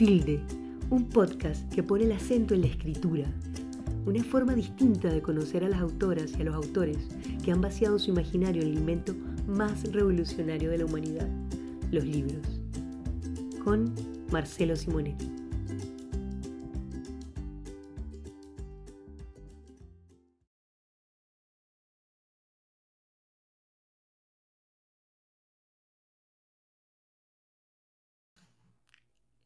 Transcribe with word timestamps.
Tilde, 0.00 0.40
un 0.88 1.10
podcast 1.10 1.70
que 1.74 1.82
pone 1.82 2.04
el 2.04 2.12
acento 2.12 2.54
en 2.54 2.62
la 2.62 2.68
escritura, 2.68 3.26
una 4.06 4.24
forma 4.24 4.54
distinta 4.54 5.12
de 5.12 5.20
conocer 5.20 5.62
a 5.62 5.68
las 5.68 5.78
autoras 5.82 6.32
y 6.38 6.40
a 6.40 6.44
los 6.46 6.54
autores 6.54 6.96
que 7.44 7.52
han 7.52 7.60
vaciado 7.60 7.98
su 7.98 8.10
imaginario 8.10 8.62
en 8.62 8.68
el 8.68 8.78
invento 8.78 9.14
más 9.46 9.92
revolucionario 9.92 10.70
de 10.70 10.78
la 10.78 10.86
humanidad, 10.86 11.28
los 11.90 12.06
libros. 12.06 12.62
Con 13.62 13.94
Marcelo 14.32 14.74
Simonetti. 14.74 15.39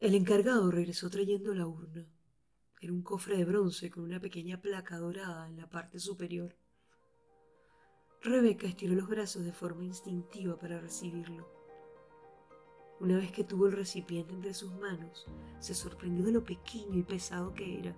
El 0.04 0.14
encargado 0.14 0.70
regresó 0.70 1.08
trayendo 1.08 1.54
la 1.54 1.66
urna. 1.66 2.06
Era 2.78 2.92
un 2.92 3.00
cofre 3.00 3.38
de 3.38 3.46
bronce 3.46 3.90
con 3.90 4.04
una 4.04 4.20
pequeña 4.20 4.60
placa 4.60 4.98
dorada 4.98 5.48
en 5.48 5.56
la 5.56 5.70
parte 5.70 5.98
superior. 5.98 6.54
Rebeca 8.20 8.66
estiró 8.66 8.94
los 8.96 9.08
brazos 9.08 9.46
de 9.46 9.54
forma 9.54 9.82
instintiva 9.82 10.58
para 10.58 10.78
recibirlo. 10.78 11.48
Una 13.00 13.16
vez 13.16 13.32
que 13.32 13.44
tuvo 13.44 13.64
el 13.64 13.72
recipiente 13.72 14.34
entre 14.34 14.52
sus 14.52 14.74
manos, 14.74 15.27
se 15.58 15.74
sorprendió 15.74 16.27
de 16.27 16.32
lo 16.32 16.44
pequeño 16.44 16.98
y 16.98 17.02
pesado 17.02 17.55
que 17.55 17.78
era. 17.78 17.96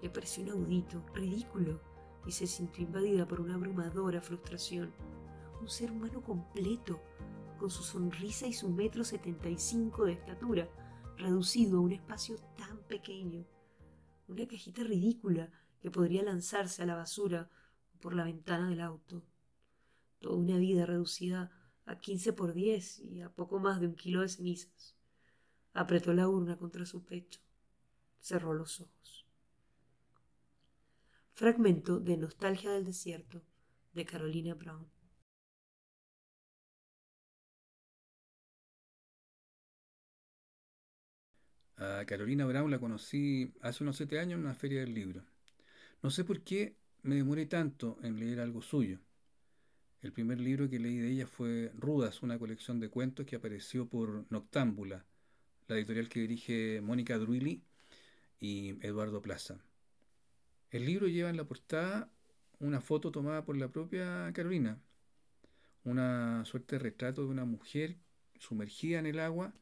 Le 0.00 0.08
pareció 0.08 0.44
inaudito, 0.44 1.04
ridículo, 1.12 1.78
y 2.24 2.32
se 2.32 2.46
sintió 2.46 2.84
invadida 2.84 3.28
por 3.28 3.42
una 3.42 3.56
abrumadora 3.56 4.22
frustración. 4.22 4.94
Un 5.60 5.68
ser 5.68 5.92
humano 5.92 6.22
completo, 6.22 6.98
con 7.58 7.68
su 7.68 7.82
sonrisa 7.82 8.46
y 8.46 8.54
su 8.54 8.70
metro 8.70 9.04
setenta 9.04 9.50
y 9.50 9.58
cinco 9.58 10.06
de 10.06 10.12
estatura, 10.12 10.66
reducido 11.16 11.78
a 11.78 11.80
un 11.80 11.92
espacio 11.92 12.36
tan 12.56 12.78
pequeño, 12.84 13.46
una 14.28 14.46
cajita 14.46 14.82
ridícula 14.82 15.50
que 15.80 15.90
podría 15.90 16.22
lanzarse 16.22 16.82
a 16.82 16.86
la 16.86 16.96
basura 16.96 17.50
por 18.00 18.14
la 18.14 18.24
ventana 18.24 18.68
del 18.68 18.80
auto. 18.80 19.24
Toda 20.20 20.36
una 20.36 20.58
vida 20.58 20.86
reducida 20.86 21.50
a 21.84 21.98
15 21.98 22.32
por 22.32 22.52
10 22.52 23.00
y 23.00 23.20
a 23.20 23.30
poco 23.30 23.58
más 23.58 23.80
de 23.80 23.86
un 23.86 23.94
kilo 23.94 24.20
de 24.20 24.28
cenizas. 24.28 24.96
Apretó 25.72 26.12
la 26.12 26.28
urna 26.28 26.56
contra 26.56 26.86
su 26.86 27.04
pecho. 27.04 27.40
Cerró 28.18 28.54
los 28.54 28.80
ojos. 28.80 29.26
Fragmento 31.34 32.00
de 32.00 32.16
Nostalgia 32.16 32.70
del 32.72 32.84
Desierto 32.84 33.42
de 33.92 34.04
Carolina 34.04 34.54
Brown. 34.54 34.95
A 41.78 42.04
Carolina 42.06 42.46
Brown 42.46 42.70
la 42.70 42.78
conocí 42.78 43.52
hace 43.60 43.84
unos 43.84 43.98
siete 43.98 44.18
años 44.18 44.38
en 44.38 44.44
una 44.44 44.54
feria 44.54 44.80
del 44.80 44.94
libro. 44.94 45.22
No 46.02 46.10
sé 46.10 46.24
por 46.24 46.40
qué 46.40 46.74
me 47.02 47.16
demoré 47.16 47.44
tanto 47.44 47.98
en 48.02 48.18
leer 48.18 48.40
algo 48.40 48.62
suyo. 48.62 48.98
El 50.00 50.12
primer 50.12 50.40
libro 50.40 50.70
que 50.70 50.78
leí 50.78 50.96
de 50.96 51.10
ella 51.10 51.26
fue 51.26 51.70
Rudas, 51.74 52.22
una 52.22 52.38
colección 52.38 52.80
de 52.80 52.88
cuentos 52.88 53.26
que 53.26 53.36
apareció 53.36 53.88
por 53.88 54.24
Noctámbula, 54.30 55.04
la 55.68 55.76
editorial 55.76 56.08
que 56.08 56.20
dirige 56.20 56.80
Mónica 56.80 57.18
Druili 57.18 57.62
y 58.40 58.84
Eduardo 58.86 59.20
Plaza. 59.20 59.58
El 60.70 60.86
libro 60.86 61.08
lleva 61.08 61.28
en 61.28 61.36
la 61.36 61.44
portada 61.44 62.10
una 62.58 62.80
foto 62.80 63.10
tomada 63.10 63.44
por 63.44 63.56
la 63.56 63.68
propia 63.68 64.30
Carolina, 64.32 64.80
una 65.84 66.42
suerte 66.46 66.76
de 66.76 66.78
retrato 66.80 67.22
de 67.22 67.28
una 67.28 67.44
mujer 67.44 67.96
sumergida 68.38 68.98
en 68.98 69.06
el 69.06 69.20
agua 69.20 69.52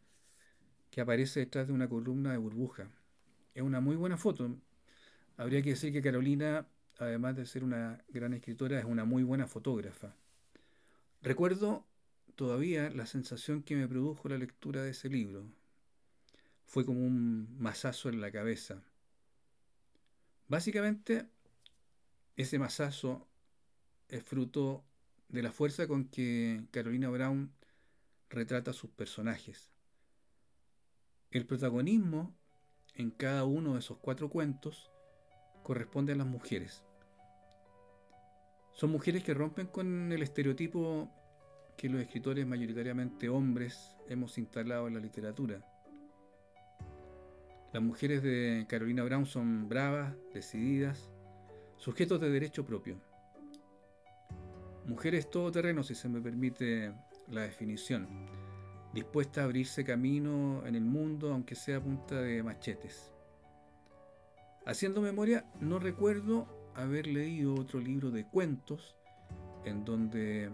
que 0.95 1.01
aparece 1.01 1.41
detrás 1.41 1.67
de 1.67 1.73
una 1.73 1.89
columna 1.89 2.31
de 2.31 2.39
burbuja. 2.39 2.89
Es 3.53 3.65
una 3.65 3.81
muy 3.81 3.97
buena 3.97 4.17
foto. 4.17 4.57
Habría 5.37 5.61
que 5.61 5.71
decir 5.71 5.93
que 5.93 6.01
Carolina, 6.01 6.69
además 6.99 7.35
de 7.35 7.47
ser 7.47 7.65
una 7.65 8.05
gran 8.11 8.33
escritora, 8.33 8.79
es 8.79 8.85
una 8.85 9.05
muy 9.05 9.25
buena 9.25 9.49
fotógrafa. 9.49 10.15
Recuerdo 11.21 11.85
todavía 12.37 12.91
la 12.91 13.07
sensación 13.07 13.65
que 13.65 13.75
me 13.75 13.89
produjo 13.89 14.29
la 14.29 14.39
lectura 14.39 14.85
de 14.85 14.91
ese 14.91 15.09
libro. 15.09 15.45
Fue 16.65 16.87
como 16.87 17.01
un 17.01 17.57
mazazo 17.59 18.09
en 18.09 18.21
la 18.21 18.31
cabeza. 18.31 18.81
Básicamente, 20.47 21.27
ese 22.37 22.57
mazazo 22.61 23.27
es 24.09 24.23
fruto 24.23 24.85
de 25.29 25.43
la 25.43 25.51
fuerza 25.51 25.89
con 25.89 26.05
que 26.05 26.63
Carolina 26.71 27.11
Brown 27.11 27.51
retrata 28.31 28.73
sus 28.73 28.91
personajes. 28.91 29.74
El 31.35 31.47
protagonismo 31.47 32.33
en 32.95 33.11
cada 33.11 33.45
uno 33.45 33.73
de 33.73 33.81
esos 33.81 33.99
cuatro 33.99 34.31
cuentos 34.31 34.93
corresponde 35.65 36.13
a 36.13 36.17
las 36.17 36.29
mujeres. 36.29 36.85
Son 38.73 38.93
mujeres 38.93 39.25
que 39.25 39.35
rompen 39.35 39.67
con 39.67 40.13
el 40.13 40.23
estereotipo 40.23 41.11
que 41.77 41.89
los 41.89 42.01
escritores 42.01 42.47
mayoritariamente 42.47 43.29
hombres 43.29 43.97
hemos 44.09 44.39
instalado 44.39 44.87
en 44.87 44.95
la 44.95 45.01
literatura. 45.01 45.67
Las 47.73 47.83
mujeres 47.83 48.23
de 48.23 48.67
Carolina 48.69 49.03
Brown 49.03 49.27
son 49.27 49.69
bravas, 49.69 50.15
decididas, 50.33 51.11
sujetos 51.79 52.21
de 52.21 52.31
derecho 52.31 52.65
propio. 52.65 53.01
Mujeres 54.87 55.29
todoterreno, 55.29 55.83
si 55.83 55.97
se 55.97 56.09
me 56.09 56.21
permite 56.21 56.95
la 57.27 57.41
definición 57.41 58.44
dispuesta 58.95 59.41
a 59.41 59.45
abrirse 59.45 59.85
camino 59.85 60.63
en 60.65 60.77
el 60.77 60.85
mundo, 60.85 61.33
aunque 61.33 61.57
sea 61.57 61.79
a 61.79 61.83
punta 61.83 62.21
de 62.21 62.43
machetes. 62.43 63.13
Haciendo 64.65 65.01
memoria, 65.01 65.45
no 65.61 65.79
recuerdo 65.79 66.47
haber 66.75 67.07
leído 67.09 67.55
otro 67.55 67.81
libro 67.81 68.11
de 68.11 68.25
cuentos 68.27 68.97
en 69.65 69.85
donde 69.85 70.51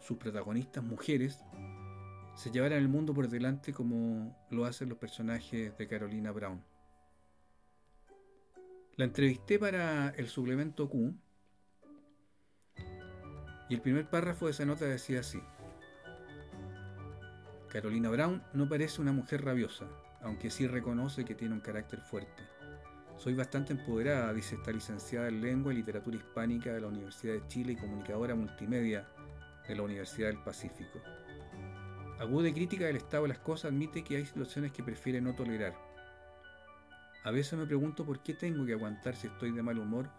sus 0.00 0.16
protagonistas 0.16 0.82
mujeres 0.82 1.44
se 2.34 2.50
llevaran 2.50 2.78
el 2.78 2.88
mundo 2.88 3.12
por 3.12 3.28
delante 3.28 3.72
como 3.72 4.34
lo 4.50 4.64
hacen 4.64 4.88
los 4.88 4.98
personajes 4.98 5.76
de 5.76 5.88
Carolina 5.88 6.32
Brown. 6.32 6.64
La 8.96 9.04
entrevisté 9.04 9.58
para 9.58 10.10
el 10.10 10.28
suplemento 10.28 10.88
Q 10.88 11.14
y 13.68 13.74
el 13.74 13.80
primer 13.80 14.08
párrafo 14.08 14.46
de 14.46 14.52
esa 14.52 14.64
nota 14.64 14.84
decía 14.84 15.20
así. 15.20 15.38
Carolina 17.72 18.10
Brown 18.10 18.42
no 18.52 18.68
parece 18.68 19.00
una 19.00 19.12
mujer 19.12 19.46
rabiosa, 19.46 19.86
aunque 20.20 20.50
sí 20.50 20.66
reconoce 20.66 21.24
que 21.24 21.34
tiene 21.34 21.54
un 21.54 21.62
carácter 21.62 22.02
fuerte. 22.02 22.42
Soy 23.16 23.32
bastante 23.32 23.72
empoderada, 23.72 24.30
dice 24.34 24.56
esta 24.56 24.72
licenciada 24.72 25.28
en 25.28 25.40
Lengua 25.40 25.72
y 25.72 25.76
Literatura 25.76 26.18
Hispánica 26.18 26.70
de 26.74 26.82
la 26.82 26.88
Universidad 26.88 27.32
de 27.32 27.48
Chile 27.48 27.72
y 27.72 27.76
comunicadora 27.76 28.34
multimedia 28.34 29.08
de 29.66 29.74
la 29.74 29.84
Universidad 29.84 30.28
del 30.28 30.42
Pacífico. 30.42 31.00
Aguda 32.20 32.48
y 32.48 32.52
crítica 32.52 32.84
del 32.84 32.96
estado 32.96 33.22
de 33.22 33.30
las 33.30 33.38
cosas 33.38 33.70
admite 33.70 34.04
que 34.04 34.18
hay 34.18 34.26
situaciones 34.26 34.70
que 34.72 34.82
prefiere 34.82 35.22
no 35.22 35.34
tolerar. 35.34 35.74
A 37.24 37.30
veces 37.30 37.58
me 37.58 37.64
pregunto 37.64 38.04
por 38.04 38.22
qué 38.22 38.34
tengo 38.34 38.66
que 38.66 38.74
aguantar 38.74 39.16
si 39.16 39.28
estoy 39.28 39.50
de 39.50 39.62
mal 39.62 39.78
humor 39.78 40.10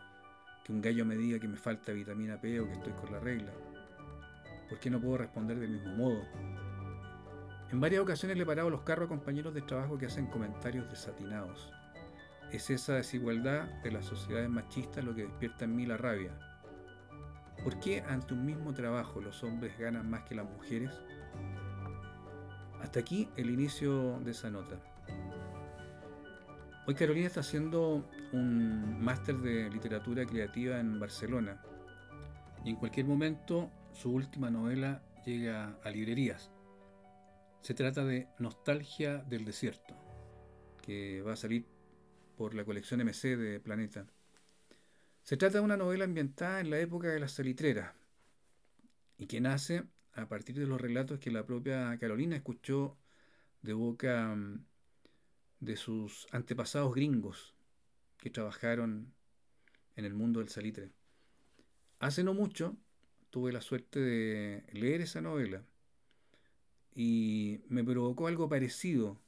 que 0.66 0.74
un 0.74 0.82
gallo 0.82 1.06
me 1.06 1.16
diga 1.16 1.38
que 1.38 1.48
me 1.48 1.58
falta 1.58 1.92
vitamina 1.92 2.42
P 2.42 2.60
o 2.60 2.66
que 2.66 2.74
estoy 2.74 2.94
con 2.94 3.12
la 3.12 3.20
regla. 3.20 3.52
¿Por 4.70 4.80
qué 4.80 4.90
no 4.90 5.00
puedo 5.00 5.18
responder 5.18 5.60
del 5.60 5.70
mismo 5.70 5.94
modo? 5.96 6.63
En 7.74 7.80
varias 7.80 8.04
ocasiones 8.04 8.38
le 8.38 8.44
he 8.44 8.46
parado 8.46 8.70
los 8.70 8.84
carros 8.84 9.08
a 9.08 9.10
compañeros 9.10 9.52
de 9.56 9.64
trabajo 9.64 9.98
que 9.98 10.06
hacen 10.06 10.28
comentarios 10.28 10.88
desatinados. 10.92 11.74
Es 12.52 12.70
esa 12.70 12.94
desigualdad 12.94 13.64
de 13.82 13.92
las 13.92 14.06
sociedades 14.06 14.48
machistas 14.48 15.04
lo 15.04 15.16
que 15.16 15.24
despierta 15.24 15.66
en 15.66 15.76
mí 15.76 15.88
la 15.88 15.98
rabia. 15.98 16.30
¿Por 17.64 17.80
qué 17.80 18.04
ante 18.08 18.36
un 18.36 18.46
mismo 18.46 18.76
trabajo 18.76 19.22
los 19.22 19.44
hombres 19.44 19.76
ganan 19.80 20.08
más 20.08 20.22
que 20.22 20.36
las 20.36 20.46
mujeres? 20.46 20.92
Hasta 22.80 23.00
aquí 23.00 23.28
el 23.38 23.50
inicio 23.50 24.20
de 24.20 24.30
esa 24.30 24.52
nota. 24.52 24.78
Hoy 26.86 26.94
Carolina 26.94 27.26
está 27.26 27.40
haciendo 27.40 28.08
un 28.34 29.04
máster 29.04 29.36
de 29.38 29.72
literatura 29.72 30.28
creativa 30.28 30.80
en 30.80 31.00
Barcelona 31.00 31.60
y 32.64 32.70
en 32.70 32.76
cualquier 32.76 33.08
momento 33.08 33.72
su 33.94 34.14
última 34.14 34.52
novela 34.52 35.02
llega 35.26 35.76
a 35.84 35.90
librerías. 35.90 36.52
Se 37.64 37.74
trata 37.74 38.04
de 38.04 38.28
Nostalgia 38.40 39.20
del 39.20 39.46
Desierto, 39.46 39.96
que 40.82 41.22
va 41.22 41.32
a 41.32 41.38
salir 41.38 41.66
por 42.36 42.56
la 42.56 42.66
colección 42.66 43.00
MC 43.00 43.38
de 43.38 43.62
Planeta. 43.62 44.06
Se 45.22 45.38
trata 45.38 45.60
de 45.60 45.64
una 45.64 45.78
novela 45.78 46.04
ambientada 46.04 46.60
en 46.60 46.70
la 46.70 46.80
época 46.80 47.08
de 47.08 47.22
las 47.22 47.32
salitreras 47.32 47.96
y 49.18 49.28
que 49.28 49.40
nace 49.40 49.86
a 50.12 50.28
partir 50.28 50.60
de 50.60 50.68
los 50.68 50.82
relatos 50.82 51.20
que 51.20 51.32
la 51.32 51.46
propia 51.46 51.98
Carolina 52.00 52.36
escuchó 52.36 52.98
de 53.62 53.72
boca 53.72 54.36
mm, 54.36 54.66
de 55.62 55.78
sus 55.78 56.28
antepasados 56.32 56.94
gringos 56.94 57.54
que 58.18 58.30
trabajaron 58.30 59.14
en 59.96 60.04
el 60.04 60.14
mundo 60.14 60.42
del 60.42 60.50
salitre. 60.50 60.92
Hace 62.00 62.26
no 62.26 62.34
mucho 62.34 62.76
tuve 63.30 63.54
la 63.54 63.62
suerte 63.62 64.02
de 64.02 64.66
leer 64.74 65.00
esa 65.00 65.22
novela 65.22 65.64
y 66.96 67.62
me 67.68 67.84
provocó 67.84 68.28
algo 68.28 68.48
parecido 68.48 69.20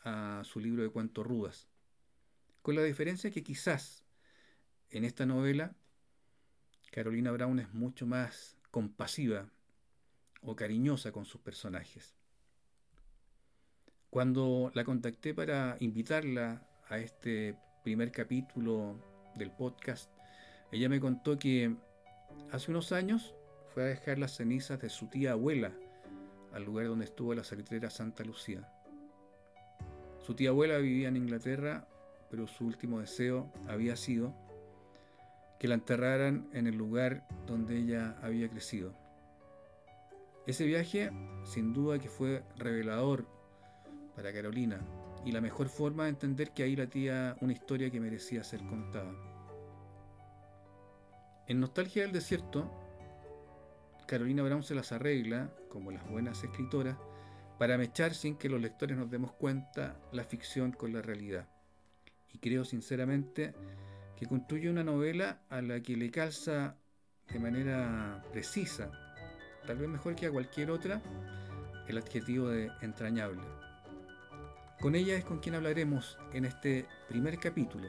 a 0.00 0.42
su 0.44 0.60
libro 0.60 0.82
de 0.82 0.90
cuentos 0.90 1.26
rudas, 1.26 1.68
con 2.62 2.76
la 2.76 2.82
diferencia 2.82 3.30
que 3.30 3.42
quizás 3.42 4.04
en 4.90 5.04
esta 5.04 5.26
novela 5.26 5.74
Carolina 6.92 7.32
Brown 7.32 7.58
es 7.58 7.72
mucho 7.74 8.06
más 8.06 8.56
compasiva 8.70 9.50
o 10.42 10.54
cariñosa 10.54 11.12
con 11.12 11.24
sus 11.24 11.40
personajes. 11.40 12.14
Cuando 14.10 14.70
la 14.74 14.84
contacté 14.84 15.34
para 15.34 15.76
invitarla 15.80 16.66
a 16.88 16.98
este 16.98 17.58
primer 17.82 18.12
capítulo 18.12 18.98
del 19.34 19.50
podcast, 19.50 20.10
ella 20.72 20.88
me 20.88 21.00
contó 21.00 21.38
que 21.38 21.76
hace 22.52 22.70
unos 22.70 22.92
años 22.92 23.34
fue 23.74 23.82
a 23.82 23.86
dejar 23.86 24.18
las 24.18 24.36
cenizas 24.36 24.80
de 24.80 24.88
su 24.88 25.08
tía 25.08 25.32
abuela 25.32 25.76
al 26.56 26.64
lugar 26.64 26.86
donde 26.86 27.04
estuvo 27.04 27.34
la 27.34 27.44
salitrera 27.44 27.90
Santa 27.90 28.24
Lucía. 28.24 28.66
Su 30.20 30.34
tía 30.34 30.48
abuela 30.48 30.78
vivía 30.78 31.08
en 31.08 31.18
Inglaterra, 31.18 31.86
pero 32.30 32.46
su 32.46 32.66
último 32.66 32.98
deseo 32.98 33.52
había 33.68 33.94
sido 33.94 34.34
que 35.60 35.68
la 35.68 35.74
enterraran 35.74 36.48
en 36.54 36.66
el 36.66 36.74
lugar 36.74 37.28
donde 37.46 37.76
ella 37.76 38.16
había 38.22 38.48
crecido. 38.48 38.94
Ese 40.46 40.64
viaje 40.64 41.10
sin 41.44 41.74
duda 41.74 41.98
que 41.98 42.08
fue 42.08 42.42
revelador 42.56 43.26
para 44.14 44.32
Carolina 44.32 44.80
y 45.26 45.32
la 45.32 45.42
mejor 45.42 45.68
forma 45.68 46.04
de 46.04 46.10
entender 46.10 46.52
que 46.52 46.62
ahí 46.62 46.74
latía 46.74 47.36
una 47.42 47.52
historia 47.52 47.90
que 47.90 48.00
merecía 48.00 48.42
ser 48.42 48.64
contada. 48.64 49.12
En 51.48 51.60
Nostalgia 51.60 52.02
del 52.04 52.12
Desierto, 52.12 52.70
Carolina 54.06 54.42
Brown 54.42 54.62
se 54.62 54.74
las 54.74 54.92
arregla, 54.92 55.50
como 55.68 55.90
las 55.90 56.08
buenas 56.08 56.42
escritoras, 56.42 56.96
para 57.58 57.76
mechar 57.76 58.14
sin 58.14 58.36
que 58.36 58.48
los 58.48 58.60
lectores 58.60 58.96
nos 58.96 59.10
demos 59.10 59.32
cuenta 59.32 59.96
la 60.12 60.24
ficción 60.24 60.72
con 60.72 60.92
la 60.92 61.02
realidad. 61.02 61.48
Y 62.32 62.38
creo 62.38 62.64
sinceramente 62.64 63.54
que 64.16 64.26
construye 64.26 64.70
una 64.70 64.84
novela 64.84 65.42
a 65.48 65.60
la 65.60 65.80
que 65.80 65.96
le 65.96 66.10
calza 66.10 66.76
de 67.28 67.38
manera 67.38 68.22
precisa, 68.32 68.90
tal 69.66 69.78
vez 69.78 69.88
mejor 69.88 70.14
que 70.14 70.26
a 70.26 70.30
cualquier 70.30 70.70
otra, 70.70 71.02
el 71.88 71.98
adjetivo 71.98 72.48
de 72.48 72.70
entrañable. 72.82 73.42
Con 74.80 74.94
ella 74.94 75.16
es 75.16 75.24
con 75.24 75.40
quien 75.40 75.54
hablaremos 75.54 76.18
en 76.32 76.44
este 76.44 76.86
primer 77.08 77.38
capítulo 77.38 77.88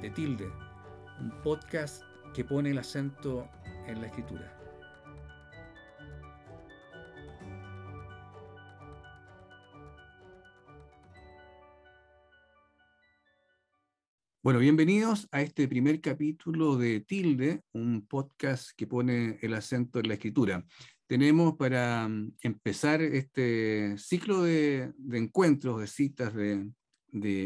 de 0.00 0.10
Tilde, 0.10 0.50
un 1.20 1.30
podcast 1.42 2.02
que 2.34 2.44
pone 2.44 2.70
el 2.70 2.78
acento 2.78 3.48
en 3.86 4.00
la 4.00 4.06
escritura. 4.06 4.61
Bueno, 14.44 14.58
bienvenidos 14.58 15.28
a 15.30 15.40
este 15.40 15.68
primer 15.68 16.00
capítulo 16.00 16.76
de 16.76 16.98
Tilde, 16.98 17.62
un 17.74 18.04
podcast 18.08 18.70
que 18.76 18.88
pone 18.88 19.38
el 19.40 19.54
acento 19.54 20.00
en 20.00 20.08
la 20.08 20.14
escritura. 20.14 20.64
Tenemos 21.06 21.56
para 21.56 22.08
mm, 22.08 22.32
empezar 22.42 23.02
este 23.02 23.96
ciclo 23.98 24.42
de, 24.42 24.92
encuentros, 25.12 25.78
de 25.78 25.86
citas, 25.86 26.34
de, 26.34 26.66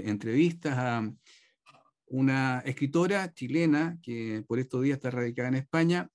entrevistas 0.08 0.78
a 0.78 1.12
una 2.06 2.60
escritora 2.60 3.31
chilena 3.34 3.99
que 4.00 4.42
por 4.49 4.58
estos 4.58 4.82
días 4.82 4.96
está 4.96 5.10
radicada 5.10 5.49
en 5.49 5.56
España, 5.56 6.08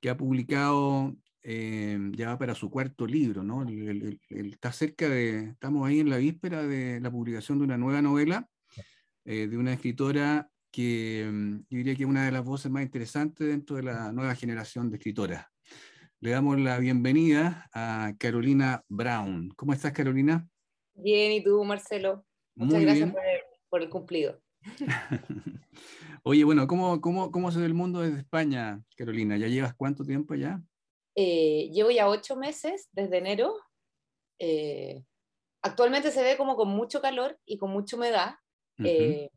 que 0.00 0.10
ha 0.10 0.16
publicado, 0.16 1.16
eh, 1.42 1.98
ya 2.12 2.38
para 2.38 2.54
su 2.54 2.70
cuarto 2.70 3.04
libro, 3.04 3.42
¿no? 3.42 3.66
está 4.28 4.70
cerca 4.70 5.08
de, 5.08 5.46
estamos 5.46 5.88
ahí 5.88 5.98
en 5.98 6.08
la 6.08 6.18
víspera 6.18 6.62
de 6.62 7.00
la 7.00 7.10
publicación 7.10 7.58
de 7.58 7.64
una 7.64 7.78
nueva 7.78 8.00
novela 8.00 8.48
eh, 9.24 9.46
de 9.46 9.56
una 9.56 9.72
escritora 9.72 10.50
que 10.70 11.28
mm, 11.32 11.56
yo 11.70 11.78
diría 11.78 11.94
que 11.94 12.02
es 12.02 12.08
una 12.08 12.26
de 12.26 12.32
las 12.32 12.44
voces 12.44 12.70
más 12.70 12.82
interesantes 12.82 13.46
dentro 13.46 13.76
de 13.76 13.84
la 13.84 14.12
nueva 14.12 14.34
generación 14.34 14.90
de 14.90 14.96
escritoras. 14.96 15.46
Le 16.20 16.30
damos 16.30 16.58
la 16.58 16.78
bienvenida 16.78 17.68
a 17.72 18.12
Carolina 18.18 18.84
Brown. 18.88 19.50
¿Cómo 19.56 19.72
estás, 19.72 19.92
Carolina? 19.92 20.48
Bien, 20.94 21.32
¿y 21.32 21.42
tú, 21.42 21.62
Marcelo? 21.64 22.24
Muchas 22.54 22.80
gracias 22.80 23.12
por 23.68 23.82
el, 23.82 23.90
cumplido. 23.90 24.40
Oye, 26.22 26.44
bueno, 26.44 26.66
¿cómo, 26.66 27.00
cómo, 27.00 27.30
cómo 27.30 27.50
se 27.50 27.60
ve 27.60 27.66
el 27.66 27.74
mundo 27.74 28.00
desde 28.00 28.18
España, 28.18 28.82
Carolina? 28.96 29.36
¿Ya 29.36 29.48
llevas 29.48 29.74
cuánto 29.74 30.04
tiempo 30.04 30.34
ya? 30.34 30.62
Eh, 31.14 31.70
llevo 31.72 31.90
ya 31.90 32.08
ocho 32.08 32.36
meses, 32.36 32.88
desde 32.92 33.18
enero. 33.18 33.54
Eh, 34.38 35.04
actualmente 35.62 36.10
se 36.10 36.22
ve 36.22 36.36
como 36.36 36.56
con 36.56 36.68
mucho 36.68 37.00
calor 37.00 37.38
y 37.44 37.58
con 37.58 37.70
mucha 37.70 37.96
humedad, 37.96 38.36
eh, 38.82 39.28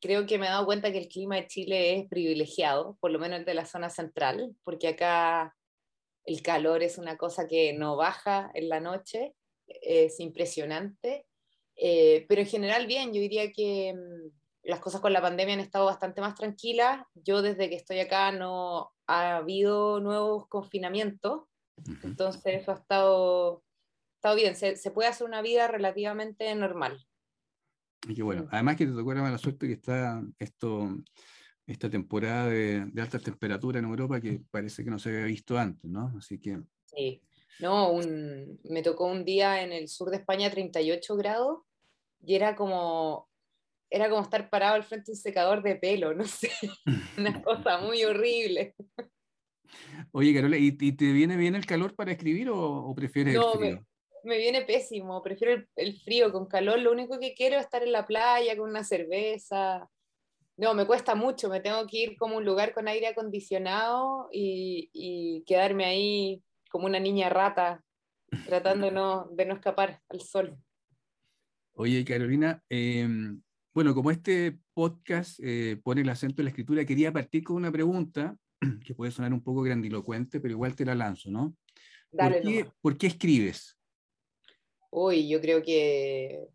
creo 0.00 0.26
que 0.26 0.38
me 0.38 0.46
he 0.46 0.50
dado 0.50 0.66
cuenta 0.66 0.92
que 0.92 0.98
el 0.98 1.08
clima 1.08 1.36
de 1.36 1.46
Chile 1.46 1.96
es 1.98 2.08
privilegiado, 2.08 2.96
por 3.00 3.10
lo 3.10 3.18
menos 3.18 3.44
de 3.44 3.54
la 3.54 3.66
zona 3.66 3.90
central, 3.90 4.54
porque 4.64 4.88
acá 4.88 5.54
el 6.24 6.42
calor 6.42 6.82
es 6.82 6.98
una 6.98 7.16
cosa 7.16 7.46
que 7.46 7.72
no 7.72 7.96
baja 7.96 8.50
en 8.54 8.68
la 8.68 8.80
noche, 8.80 9.34
es 9.66 10.20
impresionante, 10.20 11.26
eh, 11.76 12.24
pero 12.28 12.40
en 12.40 12.46
general 12.46 12.86
bien, 12.86 13.12
yo 13.12 13.20
diría 13.20 13.52
que 13.52 13.94
mm, 13.94 14.30
las 14.62 14.80
cosas 14.80 15.00
con 15.00 15.12
la 15.12 15.22
pandemia 15.22 15.54
han 15.54 15.60
estado 15.60 15.86
bastante 15.86 16.20
más 16.20 16.34
tranquilas, 16.34 17.04
yo 17.14 17.42
desde 17.42 17.68
que 17.68 17.76
estoy 17.76 18.00
acá 18.00 18.32
no 18.32 18.92
ha 19.06 19.36
habido 19.36 20.00
nuevos 20.00 20.48
confinamientos, 20.48 21.42
entonces 22.02 22.42
eso 22.46 22.72
ha 22.72 22.76
estado, 22.76 23.62
estado 24.16 24.34
bien, 24.34 24.56
se, 24.56 24.76
se 24.76 24.90
puede 24.90 25.08
hacer 25.08 25.26
una 25.26 25.42
vida 25.42 25.68
relativamente 25.68 26.52
normal. 26.54 27.06
Y 28.08 28.14
que 28.14 28.22
bueno, 28.22 28.46
además 28.50 28.76
que 28.76 28.86
te 28.86 28.92
tocó 28.92 29.14
la 29.14 29.22
mala 29.22 29.38
suerte 29.38 29.66
que 29.66 29.72
está 29.74 30.22
esto, 30.38 30.96
esta 31.66 31.90
temporada 31.90 32.48
de, 32.48 32.86
de 32.86 33.02
alta 33.02 33.18
temperatura 33.18 33.78
en 33.78 33.86
Europa 33.86 34.20
que 34.20 34.40
parece 34.50 34.84
que 34.84 34.90
no 34.90 34.98
se 34.98 35.10
había 35.10 35.24
visto 35.24 35.58
antes, 35.58 35.90
¿no? 35.90 36.12
Así 36.16 36.38
que... 36.38 36.60
Sí, 36.84 37.20
no, 37.58 37.90
un, 37.90 38.60
me 38.64 38.82
tocó 38.82 39.06
un 39.06 39.24
día 39.24 39.62
en 39.62 39.72
el 39.72 39.88
sur 39.88 40.10
de 40.10 40.18
España 40.18 40.50
38 40.50 41.16
grados 41.16 41.60
y 42.22 42.34
era 42.34 42.54
como, 42.54 43.28
era 43.90 44.08
como 44.08 44.22
estar 44.22 44.50
parado 44.50 44.74
al 44.74 44.84
frente 44.84 45.06
de 45.06 45.12
un 45.12 45.22
secador 45.22 45.62
de 45.62 45.76
pelo, 45.76 46.14
no 46.14 46.24
sé, 46.24 46.50
una 47.18 47.42
cosa 47.42 47.78
muy 47.78 48.04
horrible. 48.04 48.74
Oye, 50.12 50.34
Carola, 50.34 50.56
¿y, 50.58 50.72
te 50.72 51.12
viene 51.12 51.36
bien 51.36 51.54
el 51.54 51.66
calor 51.66 51.94
para 51.94 52.12
escribir 52.12 52.50
o, 52.50 52.58
o 52.58 52.94
prefieres 52.94 53.34
el 53.34 53.42
frío? 53.58 53.86
Me 54.26 54.38
viene 54.38 54.62
pésimo, 54.62 55.22
prefiero 55.22 55.64
el, 55.76 56.00
frío, 56.00 56.32
con 56.32 56.46
calor 56.46 56.78
lo 56.80 56.92
único 56.92 57.18
que 57.18 57.34
quiero 57.34 57.56
es 57.56 57.64
estar 57.64 57.82
en 57.82 57.92
la 57.92 58.06
playa 58.06 58.56
con 58.56 58.68
una 58.68 58.84
cerveza. 58.84 59.88
No, 60.56 60.74
me 60.74 60.86
cuesta 60.86 61.14
mucho, 61.14 61.48
me 61.48 61.60
tengo 61.60 61.86
que 61.86 61.98
ir 61.98 62.16
como 62.16 62.34
a 62.34 62.38
un 62.38 62.44
lugar 62.44 62.72
con 62.72 62.88
aire 62.88 63.08
acondicionado 63.08 64.28
y, 64.32 65.42
quedarme 65.46 65.84
ahí 65.84 66.42
como 66.70 66.86
una 66.86 66.98
niña 66.98 67.28
rata, 67.28 67.82
tratando 68.46 68.86
de 69.30 69.46
no 69.46 69.54
escapar 69.54 70.00
al 70.08 70.20
sol. 70.20 70.58
Oye, 71.78 72.04
Carolina, 72.06 72.62
em, 72.70 73.42
bueno, 73.74 73.94
como 73.94 74.10
este 74.10 74.58
podcast 74.72 75.38
eh, 75.42 75.78
pone 75.84 76.00
el 76.00 76.08
acento 76.08 76.40
en 76.40 76.46
la 76.46 76.50
escritura, 76.50 76.86
quería 76.86 77.12
partir 77.12 77.44
con 77.44 77.56
una 77.56 77.70
pregunta 77.70 78.34
que 78.86 78.94
puede 78.94 79.12
sonar 79.12 79.34
un 79.34 79.42
poco 79.42 79.60
grandilocuente, 79.60 80.40
pero 80.40 80.52
igual 80.52 80.74
te 80.74 80.86
la 80.86 80.94
lanzo, 80.94 81.30
¿no? 81.30 81.54
¿Por 82.80 82.96
qué 82.96 83.06
escribes? 83.08 83.75
Uy, 84.98 85.28
yo 85.28 85.42
creo 85.42 85.62
que 85.62 86.48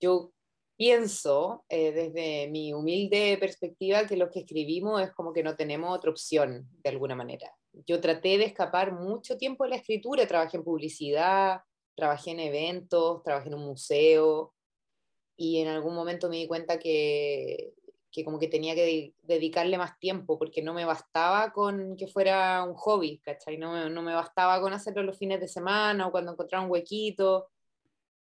yo 0.00 0.32
pienso 0.76 1.64
eh, 1.68 1.92
desde 1.92 2.48
mi 2.48 2.72
humilde 2.72 3.38
perspectiva 3.38 4.08
que 4.08 4.16
lo 4.16 4.28
que 4.28 4.40
escribimos 4.40 5.00
es 5.00 5.12
como 5.12 5.32
que 5.32 5.44
no 5.44 5.54
tenemos 5.54 5.96
otra 5.96 6.10
opción 6.10 6.68
de 6.82 6.90
alguna 6.90 7.14
manera. 7.14 7.48
Yo 7.86 8.00
traté 8.00 8.38
de 8.38 8.46
escapar 8.46 8.90
mucho 8.90 9.38
tiempo 9.38 9.62
de 9.62 9.70
la 9.70 9.76
escritura, 9.76 10.26
trabajé 10.26 10.56
en 10.56 10.64
publicidad, 10.64 11.60
trabajé 11.94 12.32
en 12.32 12.40
eventos, 12.40 13.22
trabajé 13.22 13.50
en 13.50 13.54
un 13.54 13.66
museo 13.66 14.52
y 15.36 15.60
en 15.60 15.68
algún 15.68 15.94
momento 15.94 16.28
me 16.28 16.38
di 16.38 16.48
cuenta 16.48 16.80
que 16.80 17.72
que 18.16 18.24
como 18.24 18.38
que 18.38 18.48
tenía 18.48 18.74
que 18.74 19.12
dedicarle 19.24 19.76
más 19.76 19.98
tiempo, 19.98 20.38
porque 20.38 20.62
no 20.62 20.72
me 20.72 20.86
bastaba 20.86 21.52
con 21.52 21.96
que 21.98 22.06
fuera 22.06 22.64
un 22.64 22.72
hobby, 22.72 23.18
¿cachai? 23.18 23.58
No, 23.58 23.90
no 23.90 24.00
me 24.00 24.14
bastaba 24.14 24.58
con 24.62 24.72
hacerlo 24.72 25.02
los 25.02 25.18
fines 25.18 25.38
de 25.38 25.48
semana 25.48 26.06
o 26.06 26.10
cuando 26.10 26.32
encontraba 26.32 26.64
un 26.64 26.70
huequito. 26.70 27.50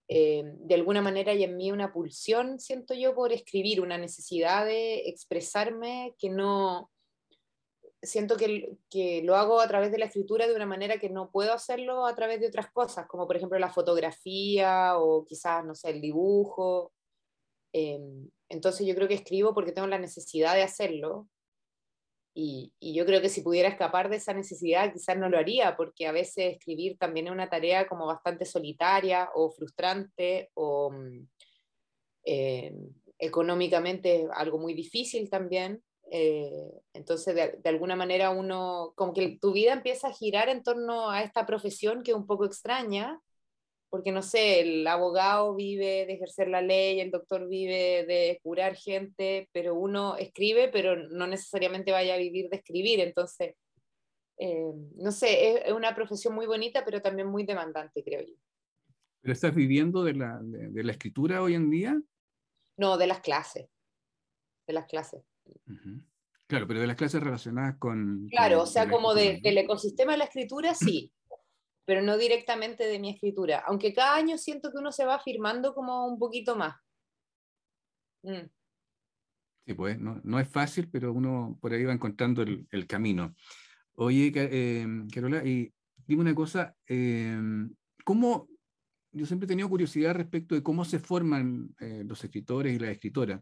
Eh, 0.08 0.42
de 0.44 0.74
alguna 0.74 1.04
manera 1.04 1.34
hay 1.34 1.44
en 1.44 1.56
mí 1.56 1.72
una 1.72 1.94
pulsión, 1.94 2.60
siento 2.60 2.96
yo, 2.96 3.13
por 3.13 3.32
escribir, 3.32 3.80
una 3.80 4.00
necesidad 4.00 4.65
de 4.65 5.08
expresarme 5.08 6.15
que 6.18 6.32
no... 6.32 6.89
Siento 8.01 8.38
que, 8.38 8.80
que 8.89 9.22
lo 9.22 9.36
hago 9.36 9.60
a 9.60 9.68
través 9.68 9.92
de 9.92 10.00
la 10.00 10.06
escritura 10.06 10.48
de 10.48 10.56
una 10.56 10.65
manera 10.65 10.98
que 10.98 11.12
no 11.12 11.30
puedo 11.30 11.54
hacerlo 11.54 12.08
a 12.08 12.15
través 12.15 12.39
de 12.39 12.48
otras 12.48 12.72
cosas, 12.72 13.06
como 13.06 13.27
por 13.27 13.38
ejemplo 13.38 13.60
la 13.60 13.70
fotografía 13.70 14.98
o 14.98 15.24
quizás, 15.25 15.63
no 15.63 15.75
sé, 15.75 15.92
el 15.92 16.01
dibujo. 16.01 16.95
Eh, 17.77 18.00
entonces 18.48 18.88
yo 18.88 18.96
creo 18.96 19.10
que 19.10 19.15
escribo 19.15 19.53
porque 19.53 19.74
tengo 19.74 19.88
la 19.88 20.00
necesidad 20.00 20.55
de 20.55 20.63
hacerlo. 20.63 21.27
y, 22.34 22.74
yo 22.79 23.05
creo 23.05 23.22
que 23.22 23.29
si 23.29 23.41
pudiera 23.41 23.70
escapar 23.70 24.10
de 24.10 24.17
esa 24.17 24.34
necesidad, 24.34 24.94
quizás 24.94 25.17
no 25.17 25.29
lo 25.29 25.38
haría, 25.38 25.75
porque 25.77 26.08
a 26.08 26.12
veces 26.12 26.53
escribir 26.53 26.98
también 26.98 27.27
es 27.27 27.34
una 27.34 27.50
tarea 27.50 27.88
como 27.88 28.05
bastante 28.05 28.46
solitaria 28.46 29.29
o 29.36 29.51
frustrante 29.51 30.51
o 30.53 30.91
mm, 30.91 31.27
eh, 32.25 32.74
económicamente 33.20 34.27
algo 34.34 34.58
muy 34.58 34.74
difícil 34.74 35.29
también. 35.29 35.84
Eh, 36.12 36.72
entonces, 36.94 37.36
de, 37.36 37.60
de, 37.62 37.70
alguna 37.70 37.96
manera 37.96 38.29
uno, 38.32 38.94
como 38.96 39.13
que 39.13 39.38
tu 39.41 39.53
vida 39.53 39.74
empieza 39.74 40.10
a 40.10 40.13
girar 40.13 40.50
en 40.50 40.63
torno 40.63 41.10
a 41.10 41.24
esta 41.24 41.46
profesión 41.46 42.03
que 42.03 42.12
es 42.12 42.17
un 42.17 42.27
poco 42.27 42.46
extraña, 42.46 43.22
porque 43.96 44.12
no 44.12 44.22
sé, 44.22 44.60
el 44.60 44.86
abogado 44.88 45.56
vive 45.56 46.06
de 46.06 46.16
ejercer 46.16 46.50
la 46.50 46.62
ley, 46.62 47.00
el 47.00 47.12
doctor 47.12 47.48
vive 47.48 48.06
de 48.06 48.42
curar 48.44 48.75
gente, 48.75 49.48
pero 49.54 49.74
uno 49.74 50.18
escribe, 50.18 50.68
pero 50.68 50.98
no 50.98 51.28
necesariamente 51.28 51.94
vaya 51.94 52.16
a 52.16 52.18
vivir 52.18 52.50
de 52.50 52.58
escribir. 52.58 53.00
Entonces, 53.00 53.56
eh, 54.38 54.74
no 54.98 55.14
sé, 55.14 55.66
es, 55.66 55.72
una 55.72 55.96
profesión 55.96 56.36
muy 56.36 56.46
bonita, 56.46 56.84
pero 56.84 57.02
también 57.02 57.30
muy 57.30 57.46
demandante, 57.46 58.04
creo 58.04 58.20
yo. 58.20 58.34
¿Pero 59.22 59.32
estás 59.32 59.56
viviendo 59.56 60.04
de 60.04 60.16
la, 60.16 60.42
de, 60.44 60.84
la 60.84 60.92
escritura 60.92 61.42
hoy 61.42 61.54
en 61.54 61.70
día? 61.70 61.98
No, 62.75 62.98
de 62.98 63.08
las 63.08 63.22
clases. 63.22 63.70
De 64.68 64.74
las 64.74 64.88
clases. 64.88 65.24
Claro, 66.48 66.68
pero 66.68 66.82
de 66.82 66.88
las 66.88 66.98
clases 66.98 67.24
relacionadas 67.24 67.78
con... 67.78 68.28
Claro, 68.28 68.64
o 68.64 68.66
sea, 68.66 68.90
como 68.90 69.14
del 69.14 69.58
ecosistema 69.58 70.12
de 70.12 70.18
la 70.18 70.25
escritura, 70.25 70.75
sí, 70.75 71.14
pero 71.86 72.01
no 72.01 72.18
directamente 72.18 72.88
de 72.88 73.00
mi 73.00 73.12
escritura, 73.12 73.63
aunque 73.68 73.94
cada 73.94 74.15
año 74.15 74.38
siento 74.38 74.72
que 74.72 74.80
uno 74.80 74.92
se 74.92 75.06
va 75.06 75.15
afirmando 75.15 75.74
como 75.74 76.08
un 76.08 76.18
poquito 76.18 76.56
más. 76.56 76.75
Mm. 78.24 78.50
Sí, 79.65 79.74
pues 79.74 80.00
no, 80.00 80.39
es 80.39 80.48
fácil, 80.48 80.89
pero 80.92 81.13
uno 81.13 81.58
por 81.60 81.74
ahí 81.74 81.84
va 81.86 81.94
encontrando 81.94 82.44
el, 82.44 82.88
camino. 82.88 83.36
Oye, 83.96 84.32
eh, 84.36 84.86
Carola, 85.12 85.42
dime 85.42 86.22
una 86.22 86.36
cosa, 86.36 86.75
eh, 86.88 87.36
¿cómo, 88.04 88.48
yo 89.12 89.25
siempre 89.25 89.46
he 89.46 89.48
tenido 89.48 89.70
curiosidad 89.70 90.13
respecto 90.13 90.54
de 90.54 90.62
cómo 90.62 90.86
se 90.86 91.00
forman 91.00 91.75
eh, 91.80 92.04
los 92.06 92.24
escritores 92.24 92.75
y 92.75 92.80
las 92.80 92.92
escritoras? 92.92 93.42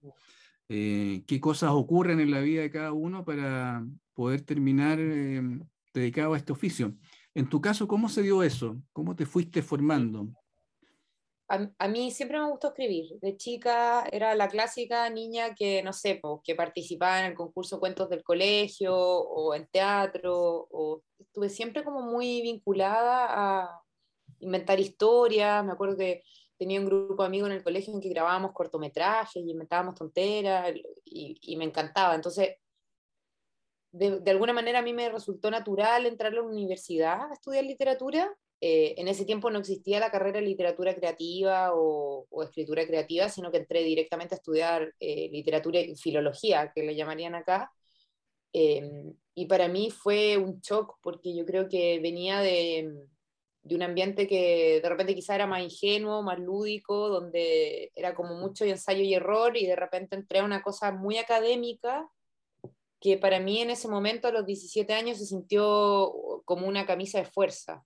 ¿Qué 0.65 1.39
cosas 1.41 1.71
ocurren 1.71 2.19
en 2.21 2.31
la 2.31 2.39
vida 2.39 2.62
de 2.62 2.71
cada 2.71 2.93
uno 2.93 3.25
para 3.25 3.85
poder 4.13 4.41
terminar 4.41 4.97
dedicado 5.93 6.33
a 6.33 6.38
este 6.38 6.53
oficio? 6.53 6.95
En 7.35 7.49
tu 7.49 7.59
caso, 7.61 7.87
¿cómo 7.87 8.09
se 8.09 8.21
dio 8.21 8.43
eso? 8.43 8.77
¿Cómo 8.91 9.15
te 9.15 9.25
fuiste 9.25 9.61
formando? 9.61 10.27
A, 11.47 11.87
mí 11.87 12.09
siempre 12.09 12.39
me 12.39 12.49
gustó 12.49 12.69
escribir. 12.69 13.19
De 13.19 13.37
chica 13.37 14.07
era 14.11 14.33
la 14.33 14.47
clásica 14.47 15.09
niña 15.09 15.53
que, 15.53 15.83
no 15.83 15.93
sé, 15.93 16.19
que 16.43 16.55
participaba 16.55 17.19
en 17.19 17.25
el 17.25 17.35
concurso 17.35 17.79
Cuentos 17.79 18.09
del 18.09 18.23
Colegio 18.23 18.95
o 18.95 19.53
en 19.53 19.67
teatro. 19.67 20.67
O 20.71 21.03
estuve 21.19 21.49
siempre 21.49 21.83
como 21.83 22.01
muy 22.01 22.41
vinculada 22.41 23.27
a 23.29 23.81
inventar 24.39 24.79
historias. 24.79 25.63
Me 25.63 25.73
acuerdo 25.73 25.97
que 25.97 26.23
tenía 26.57 26.79
un 26.79 26.87
grupo 26.87 27.21
de 27.21 27.27
amigos 27.27 27.49
en 27.49 27.57
el 27.57 27.63
colegio 27.63 27.93
en 27.93 28.01
que 28.01 28.09
grabábamos 28.09 28.53
cortometrajes 28.53 29.43
y 29.43 29.51
inventábamos 29.51 29.95
tonteras 29.95 30.73
y, 31.05 31.37
y 31.39 31.55
me 31.57 31.65
encantaba. 31.65 32.15
Entonces, 32.15 32.57
de, 33.93 34.31
alguna 34.31 34.53
manera 34.53 34.79
a 34.79 34.81
mí 34.81 34.91
me 34.91 35.09
resultó 35.09 35.51
natural 35.51 36.07
entrar 36.07 36.33
a 36.33 36.35
la 36.35 36.41
universidad 36.41 37.29
a 37.29 37.33
estudiar 37.33 37.63
literatura. 37.63 38.35
Eh, 38.59 38.95
en 38.97 39.07
ese 39.07 39.23
tiempo 39.23 39.51
no 39.51 39.59
existía 39.59 40.00
la 40.00 40.09
carrera 40.09 40.39
de 40.39 40.47
literatura 40.47 40.95
creativa 40.95 41.71
o, 41.73 42.25
escritura 42.43 42.88
creativa, 42.88 43.29
sino 43.29 43.51
que 43.51 43.59
entré 43.59 43.83
directamente 43.83 44.33
a 44.33 44.38
estudiar 44.38 44.93
eh, 45.00 45.29
literatura 45.31 45.79
y 45.79 45.95
filología, 45.95 46.71
que 46.73 46.81
le 46.83 46.95
llamarían 46.95 47.35
acá. 47.35 47.71
Em, 48.51 49.15
y 49.35 49.45
para 49.47 49.67
mí 49.67 49.91
fue 49.91 50.38
un 50.38 50.59
shock, 50.59 50.97
porque 51.01 51.35
yo 51.35 51.45
creo 51.45 51.69
que 51.69 52.00
venía 52.00 52.39
de, 52.39 53.07
de 53.63 53.75
un 53.75 53.83
ambiente 53.83 54.27
que 54.27 54.79
de 54.81 54.89
repente 54.89 55.15
quizá 55.15 55.35
era 55.35 55.47
más 55.47 55.62
ingenuo, 55.62 56.23
más 56.23 56.39
lúdico, 56.39 57.09
donde 57.09 57.91
era 57.95 58.15
como 58.15 58.35
mucho 58.35 58.65
ensayo 58.65 59.03
y 59.03 59.13
error, 59.13 59.55
y 59.57 59.67
de 59.67 59.75
repente 59.75 60.15
entré 60.15 60.39
a 60.39 60.45
una 60.45 60.63
cosa 60.63 60.91
muy 60.91 61.17
académica 61.17 62.09
que 63.03 63.17
para 63.17 63.41
mí 63.41 63.60
en 63.60 63.69
ese 63.69 63.89
momento, 63.89 64.29
a 64.29 64.31
los 64.31 64.45
17 64.45 64.93
años, 64.93 65.17
se 65.17 65.25
sintió 65.25 66.41
como 66.45 66.67
una 66.67 66.86
camisa 66.86 67.17
de 67.19 67.25
fuerza. 67.25 67.83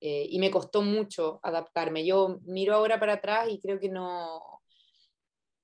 Eh, 0.00 0.26
y 0.30 0.40
me 0.40 0.50
costó 0.50 0.82
mucho 0.82 1.38
adaptarme. 1.44 2.04
Yo 2.04 2.40
miro 2.42 2.74
ahora 2.74 2.98
para 2.98 3.14
atrás 3.14 3.48
y 3.48 3.60
creo 3.60 3.78
que 3.78 3.88
no, 3.88 4.60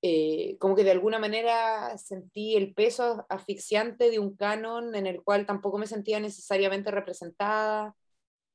eh, 0.01 0.55
como 0.59 0.77
que 0.77 0.85
de 0.85 0.91
alguna 0.91 1.19
manera 1.19 1.97
sentí 1.97 2.55
el 2.55 2.73
peso 2.73 3.25
asfixiante 3.27 4.09
de 4.09 4.19
un 4.19 4.37
canon 4.37 4.95
en 4.95 5.07
el 5.07 5.23
cual 5.23 5.45
tampoco 5.45 5.77
me 5.77 5.85
sentía 5.85 6.21
necesariamente 6.21 6.89
representada. 6.89 7.93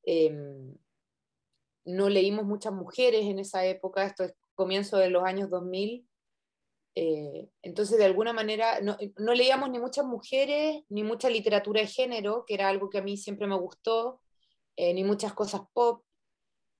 Em, 0.04 0.74
no 1.84 2.08
leímos 2.08 2.46
muchas 2.46 2.72
mujeres 2.72 3.26
en 3.26 3.40
esa 3.40 3.66
época, 3.66 4.06
esto 4.06 4.24
es 4.24 4.32
comienzo 4.54 4.96
de 4.96 5.10
los 5.10 5.24
años 5.24 5.50
2000, 5.50 6.08
eh, 6.96 7.48
entonces, 7.62 7.98
de 7.98 8.04
alguna 8.04 8.32
manera, 8.32 8.80
no, 8.80 8.96
leíamos 9.34 9.70
ni 9.70 9.78
muchas 9.78 10.04
mujeres, 10.04 10.84
ni 10.88 11.02
mucha 11.02 11.28
literatura 11.28 11.80
de 11.80 11.88
género, 11.88 12.44
que 12.46 12.54
era 12.54 12.68
algo 12.68 12.88
que 12.88 12.98
a 12.98 13.02
mí 13.02 13.16
siempre 13.16 13.46
me 13.46 13.56
gustó, 13.58 14.20
eh, 14.76 14.94
ni 14.94 15.04
muchas 15.04 15.32
cosas 15.34 15.62
pop. 15.72 16.04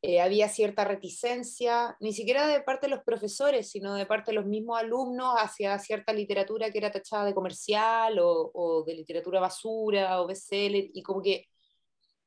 Eh, 0.03 0.21
había 0.21 0.49
cierta 0.51 0.85
reticencia, 0.85 1.97
ni 2.01 2.13
siquiera 2.13 2.47
de 2.47 2.61
parte 2.61 2.87
de 2.87 2.91
los 2.95 3.05
profesores, 3.05 3.71
sino 3.71 3.95
de 3.95 4.07
parte 4.07 4.33
de 4.33 4.37
los 4.37 4.47
mismos 4.47 4.79
alumnos 4.79 5.35
hacia 5.39 5.79
cierta 5.79 6.13
literatura 6.13 6.71
que 6.71 6.79
era 6.79 6.91
tachada 6.93 7.25
de 7.25 7.35
comercial 7.35 8.19
o, 8.19 8.51
o 8.53 8.85
de 8.85 8.95
literatura 8.95 9.41
basura 9.41 10.21
o 10.21 10.27
bestseller, 10.27 10.91
y 10.93 11.03
como 11.03 11.23
que 11.23 11.49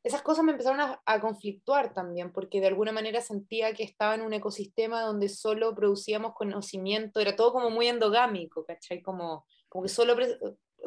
esas 0.04 0.22
cosas 0.22 0.46
me 0.46 0.52
empezaron 0.52 0.80
a, 0.80 1.22
conflictuar 1.22 1.94
también, 1.94 2.32
porque 2.32 2.62
de 2.62 2.68
alguna 2.68 2.92
manera 2.92 3.22
sentía 3.22 3.74
que 3.74 3.84
estaba 3.84 4.16
en 4.16 4.22
un 4.22 4.34
ecosistema 4.34 5.02
donde 5.02 5.30
solo 5.30 5.76
producíamos 5.76 6.34
conocimiento, 6.34 7.20
era 7.20 7.36
todo 7.36 7.52
como 7.54 7.70
muy 7.70 7.88
endogámico, 7.88 8.64
¿cachai? 8.66 9.02
Como, 9.02 9.46
como 9.68 9.84
que 9.84 9.90
solo 9.90 10.16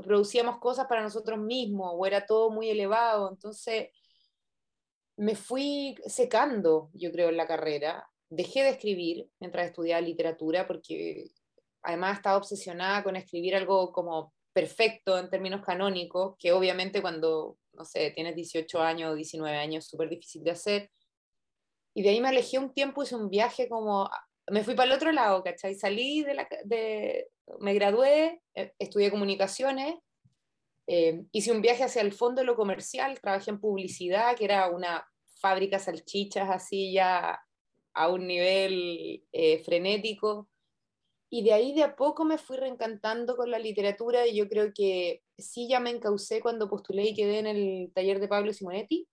producíamos 0.03 0.59
cosas 0.59 0.87
para 0.87 1.03
nosotros 1.03 1.39
mismos, 1.39 1.93
o 1.95 2.07
era 2.07 2.25
todo 2.25 2.51
muy 2.51 2.71
elevado, 2.71 3.31
entonces 3.31 3.89
me 5.17 5.35
fui 5.35 5.97
secando, 6.07 6.91
yo 6.95 7.13
creo, 7.13 7.29
en 7.29 7.37
la 7.37 7.47
carrera, 7.47 8.09
dejé 8.31 8.63
de 8.63 8.71
escribir 8.71 9.29
mientras 9.39 9.67
estudiaba 9.67 10.01
literatura, 10.01 10.67
porque 10.67 11.27
además 11.83 12.17
estaba 12.17 12.39
obsesionada 12.39 13.03
con 13.03 13.17
escribir 13.17 13.55
algo 13.55 13.93
como 13.93 14.33
perfecto 14.61 15.19
en 15.19 15.31
términos 15.31 15.65
canónicos, 15.65 16.37
que 16.39 16.53
obviamente 16.53 17.01
cuando 17.01 17.59
no 17.73 17.85
sé, 17.85 18.11
tienes 18.11 18.35
18 18.37 18.81
años, 18.81 19.17
19 19.17 19.57
años, 19.57 19.87
súper 19.87 20.09
difícil 20.09 20.45
de 20.45 20.51
hacer. 20.51 20.91
Y 21.95 22.03
de 22.03 22.11
ahí 22.11 22.21
me 22.21 22.29
alejé 22.29 22.59
un 22.59 22.73
tiempo, 22.73 23.03
hice 23.03 23.17
un 23.17 23.31
viaje 23.31 23.69
como, 23.69 24.09
me 24.51 24.63
fui 24.63 24.75
para 24.75 24.91
el 24.91 24.97
otro 24.97 25.13
lado, 25.13 25.43
¿cachai? 25.43 25.75
Salí 25.75 26.23
de 26.23 26.35
la, 26.35 26.49
de, 26.65 27.29
me 27.59 27.75
gradué, 27.75 28.43
eh, 28.55 28.73
estudié 28.79 29.11
comunicaciones, 29.11 29.95
eh, 30.87 31.23
hice 31.33 31.53
un 31.53 31.63
viaje 31.63 31.85
hacia 31.85 32.03
el 32.03 32.13
fondo 32.13 32.43
de 32.43 32.47
lo 32.47 32.57
comercial, 32.57 33.19
trabajé 33.21 33.51
en 33.51 33.61
publicidad, 33.61 34.37
que 34.37 34.45
era 34.45 34.69
una 34.69 35.07
fábrica 35.41 35.79
salchichas 35.79 36.51
así 36.51 36.93
ya 36.93 37.41
a 37.95 38.09
un 38.09 38.27
nivel 38.27 39.25
eh, 39.33 39.63
frenético. 39.65 40.49
Y 41.33 41.45
de 41.45 41.53
ahí 41.53 41.73
de 41.73 41.85
a 41.85 41.95
poco 41.95 42.25
me 42.25 42.39
fui 42.39 42.57
reencantando 42.57 43.37
con 43.37 43.51
la 43.51 43.61
literatura 43.61 44.27
y 44.27 44.37
yo 44.37 44.49
creo 44.49 44.73
que 44.75 45.23
sí 45.39 45.69
ya 45.69 45.79
me 45.79 45.91
encaucé 45.91 46.41
cuando 46.41 46.69
postulé 46.69 47.05
y 47.05 47.15
quedé 47.15 47.39
en 47.39 47.47
el 47.47 47.93
taller 47.95 48.19
de 48.19 48.27
Pablo 48.27 48.53
Simonetti, 48.53 49.09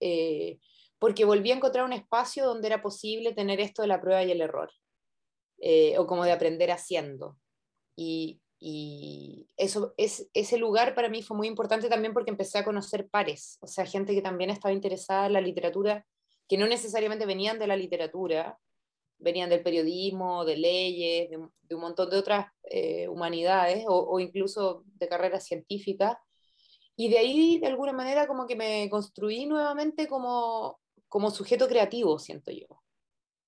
eh, 0.00 0.58
porque 0.98 1.24
volví 1.24 1.52
a 1.52 1.54
encontrar 1.54 1.84
un 1.84 1.92
espacio 1.92 2.44
donde 2.44 2.66
era 2.66 2.82
posible 2.82 3.32
tener 3.32 3.60
esto 3.60 3.82
de 3.82 3.88
la 3.88 4.00
prueba 4.00 4.24
y 4.24 4.32
el 4.32 4.40
error, 4.40 4.72
eh, 5.58 5.96
o 5.98 6.06
como 6.08 6.24
de 6.24 6.32
aprender 6.32 6.72
haciendo. 6.72 7.38
Y, 7.96 8.40
y 8.58 9.48
eso, 9.56 9.94
es, 9.96 10.28
ese 10.34 10.56
lugar 10.56 10.96
para 10.96 11.08
mí 11.08 11.22
fue 11.22 11.36
muy 11.36 11.46
importante 11.46 11.88
también 11.88 12.12
porque 12.12 12.30
empecé 12.32 12.58
a 12.58 12.64
conocer 12.64 13.08
pares, 13.08 13.58
o 13.60 13.68
sea, 13.68 13.86
gente 13.86 14.14
que 14.14 14.22
también 14.22 14.50
estaba 14.50 14.74
interesada 14.74 15.26
en 15.26 15.34
la 15.34 15.40
literatura, 15.40 16.04
que 16.48 16.58
no 16.58 16.66
necesariamente 16.66 17.26
venían 17.26 17.60
de 17.60 17.68
la 17.68 17.76
literatura, 17.76 18.58
venían 19.22 19.50
del 19.50 19.62
periodismo, 19.62 20.44
de 20.44 20.56
leyes, 20.56 21.30
de, 21.30 21.36
un 21.74 21.80
montón 21.80 22.10
de 22.10 22.18
otras 22.18 22.46
eh, 22.64 23.08
humanidades 23.08 23.84
o, 23.88 24.20
incluso 24.20 24.84
de 24.94 25.08
carreras 25.08 25.44
científicas. 25.44 26.16
Y 26.96 27.08
de 27.08 27.18
ahí, 27.18 27.58
de 27.58 27.68
alguna 27.68 27.92
manera, 27.92 28.26
como 28.26 28.46
que 28.46 28.56
me 28.56 28.90
construí 28.90 29.46
nuevamente 29.46 30.06
como, 30.06 30.78
como 31.08 31.30
sujeto 31.30 31.66
creativo, 31.68 32.18
siento 32.18 32.50
yo. 32.50 32.66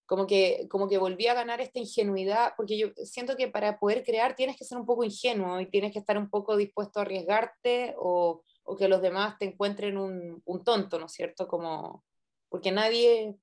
Como 0.07 0.27
que, 0.27 0.67
como 0.71 0.89
que 0.89 0.99
volví 0.99 1.27
a 1.27 1.35
ganar 1.35 1.61
esta 1.61 1.79
ingenuidad, 1.79 2.53
porque 2.57 2.79
yo 2.79 2.89
siento 3.05 3.37
que 3.37 3.49
para 3.49 3.79
poder 3.79 4.05
crear 4.05 4.37
tienes 4.37 4.57
que 4.57 4.65
ser 4.65 4.79
un 4.79 4.87
poco 4.87 5.05
ingenuo 5.05 5.61
y 5.61 5.71
tienes 5.71 5.93
que 5.93 5.99
estar 5.99 6.17
un 6.17 6.31
poco 6.31 6.57
dispuesto 6.57 6.99
a 6.99 7.03
arriesgarte 7.03 7.95
o, 7.99 8.43
o 8.65 8.77
que 8.77 8.89
los 8.89 9.03
demás 9.03 9.37
te 9.39 9.47
encuentren 9.47 9.99
un, 9.99 10.43
un 10.45 10.65
tonto, 10.65 10.99
¿no 10.99 11.07
es 11.07 11.13
cierto? 11.13 11.47
Como, 11.47 12.05
porque 12.49 12.71
nadie, 12.71 13.37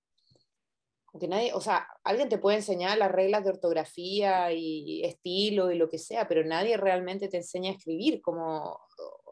que 1.19 1.27
nadie, 1.27 1.53
o 1.53 1.61
sea, 1.61 1.87
alguien 2.03 2.29
te 2.29 2.37
puede 2.37 2.57
enseñar 2.57 2.97
las 2.97 3.11
reglas 3.11 3.43
de 3.43 3.49
ortografía 3.49 4.51
y 4.53 5.03
estilo 5.03 5.71
y 5.71 5.77
lo 5.77 5.89
que 5.89 5.97
sea, 5.97 6.27
pero 6.27 6.43
nadie 6.45 6.77
realmente 6.77 7.27
te 7.27 7.37
enseña 7.37 7.71
a 7.71 7.75
escribir, 7.75 8.21
como 8.21 8.79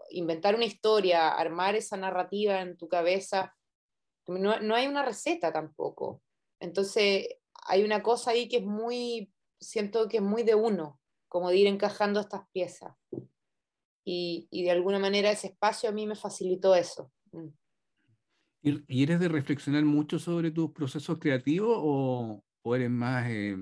inventar 0.09 0.55
una 0.55 0.65
historia, 0.65 1.29
armar 1.29 1.75
esa 1.75 1.95
narrativa 1.95 2.61
en 2.61 2.77
tu 2.77 2.87
cabeza. 2.87 3.55
No, 4.27 4.59
no 4.59 4.75
hay 4.75 4.87
una 4.87 5.05
receta 5.05 5.53
tampoco. 5.53 6.21
Entonces, 6.59 7.27
hay 7.67 7.83
una 7.83 8.03
cosa 8.03 8.31
ahí 8.31 8.47
que 8.47 8.57
es 8.57 8.65
muy, 8.65 9.31
siento 9.59 10.09
que 10.09 10.17
es 10.17 10.23
muy 10.23 10.43
de 10.43 10.55
uno, 10.55 10.99
como 11.29 11.49
de 11.49 11.57
ir 11.57 11.67
encajando 11.67 12.19
estas 12.19 12.47
piezas. 12.51 12.93
Y, 14.03 14.47
y 14.51 14.63
de 14.63 14.71
alguna 14.71 14.99
manera 14.99 15.31
ese 15.31 15.47
espacio 15.47 15.89
a 15.89 15.93
mí 15.93 16.05
me 16.07 16.15
facilitó 16.15 16.75
eso. 16.75 17.11
Mm. 17.31 17.49
¿Y 18.61 19.03
eres 19.03 19.19
de 19.19 19.29
reflexionar 19.29 19.83
mucho 19.85 20.19
sobre 20.19 20.51
tus 20.51 20.71
procesos 20.71 21.17
creativos 21.17 21.77
o, 21.79 22.43
eres 22.75 22.89
más 22.89 23.27
eh, 23.29 23.57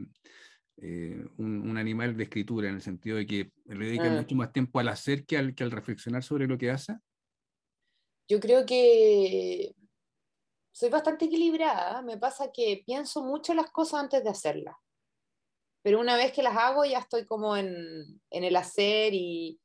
eh, 0.78 1.26
un, 1.38 1.78
animal 1.78 2.18
de 2.18 2.24
escritura 2.24 2.68
en 2.68 2.76
el 2.76 2.82
sentido 2.82 3.18
de 3.18 3.26
que 3.26 3.52
le 3.66 3.86
dedicas 3.86 4.10
ah. 4.10 4.22
mucho 4.22 4.36
más 4.36 4.52
tiempo 4.52 4.80
al 4.80 4.90
hacer 4.90 5.26
que 5.26 5.38
al, 5.38 5.54
que 5.54 5.64
al 5.64 5.72
reflexionar 5.72 6.24
sobre 6.24 6.48
lo 6.48 6.58
que 6.58 6.72
hace? 6.72 6.98
Yo 8.28 8.40
creo 8.40 8.66
que 8.66 9.74
soy 10.72 10.90
bastante 10.90 11.26
equilibrada. 11.26 12.02
Me 12.02 12.18
pasa 12.18 12.52
que 12.52 12.84
pienso 12.86 13.24
mucho 13.24 13.54
las 13.54 13.72
cosas 13.72 14.02
antes 14.02 14.24
de 14.24 14.30
hacerlas. 14.30 14.76
Pero 15.84 16.00
una 16.00 16.18
vez 16.18 16.34
que 16.34 16.44
las 16.44 16.58
hago 16.58 16.84
ya 16.84 17.00
estoy 17.00 17.26
como 17.26 17.56
en, 17.56 18.20
en 18.32 18.44
el 18.44 18.56
hacer 18.56 19.14
y, 19.14 19.60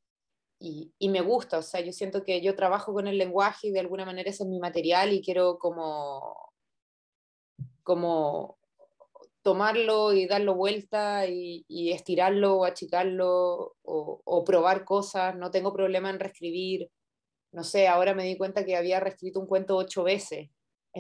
y, 0.64 1.09
me 1.09 1.21
gusta, 1.21 1.59
o 1.59 1.62
sea, 1.62 1.81
yo 1.81 1.92
siento 1.92 2.23
que 2.23 2.40
yo 2.40 2.54
trabajo 2.54 2.92
con 2.92 3.09
el 3.09 3.19
lenguaje 3.19 3.69
y 3.69 3.73
de 3.73 3.81
alguna 3.81 4.04
manera 4.04 4.31
ese 4.31 4.45
es 4.45 4.49
mi 4.49 4.61
material 4.61 5.12
y 5.12 5.21
quiero 5.21 5.59
como, 5.59 6.52
como 7.83 8.59
tomarlo 9.42 10.12
y 10.12 10.26
darlo 10.26 10.54
vuelta 10.54 11.26
y, 11.26 11.64
estirarlo 11.90 12.59
o 12.59 12.64
achicarlo 12.64 13.75
o, 13.83 14.45
probar 14.45 14.85
cosas, 14.85 15.37
no 15.37 15.50
tengo 15.50 15.73
problema 15.73 16.11
en 16.11 16.21
reescribir, 16.21 16.88
no 17.50 17.64
sé, 17.64 17.88
ahora 17.88 18.14
me 18.14 18.25
di 18.25 18.37
cuenta 18.37 18.64
que 18.64 18.76
había 18.76 19.00
reescrito 19.00 19.40
un 19.40 19.49
cuento 19.49 19.76
ocho 19.76 20.04
veces, 20.04 20.49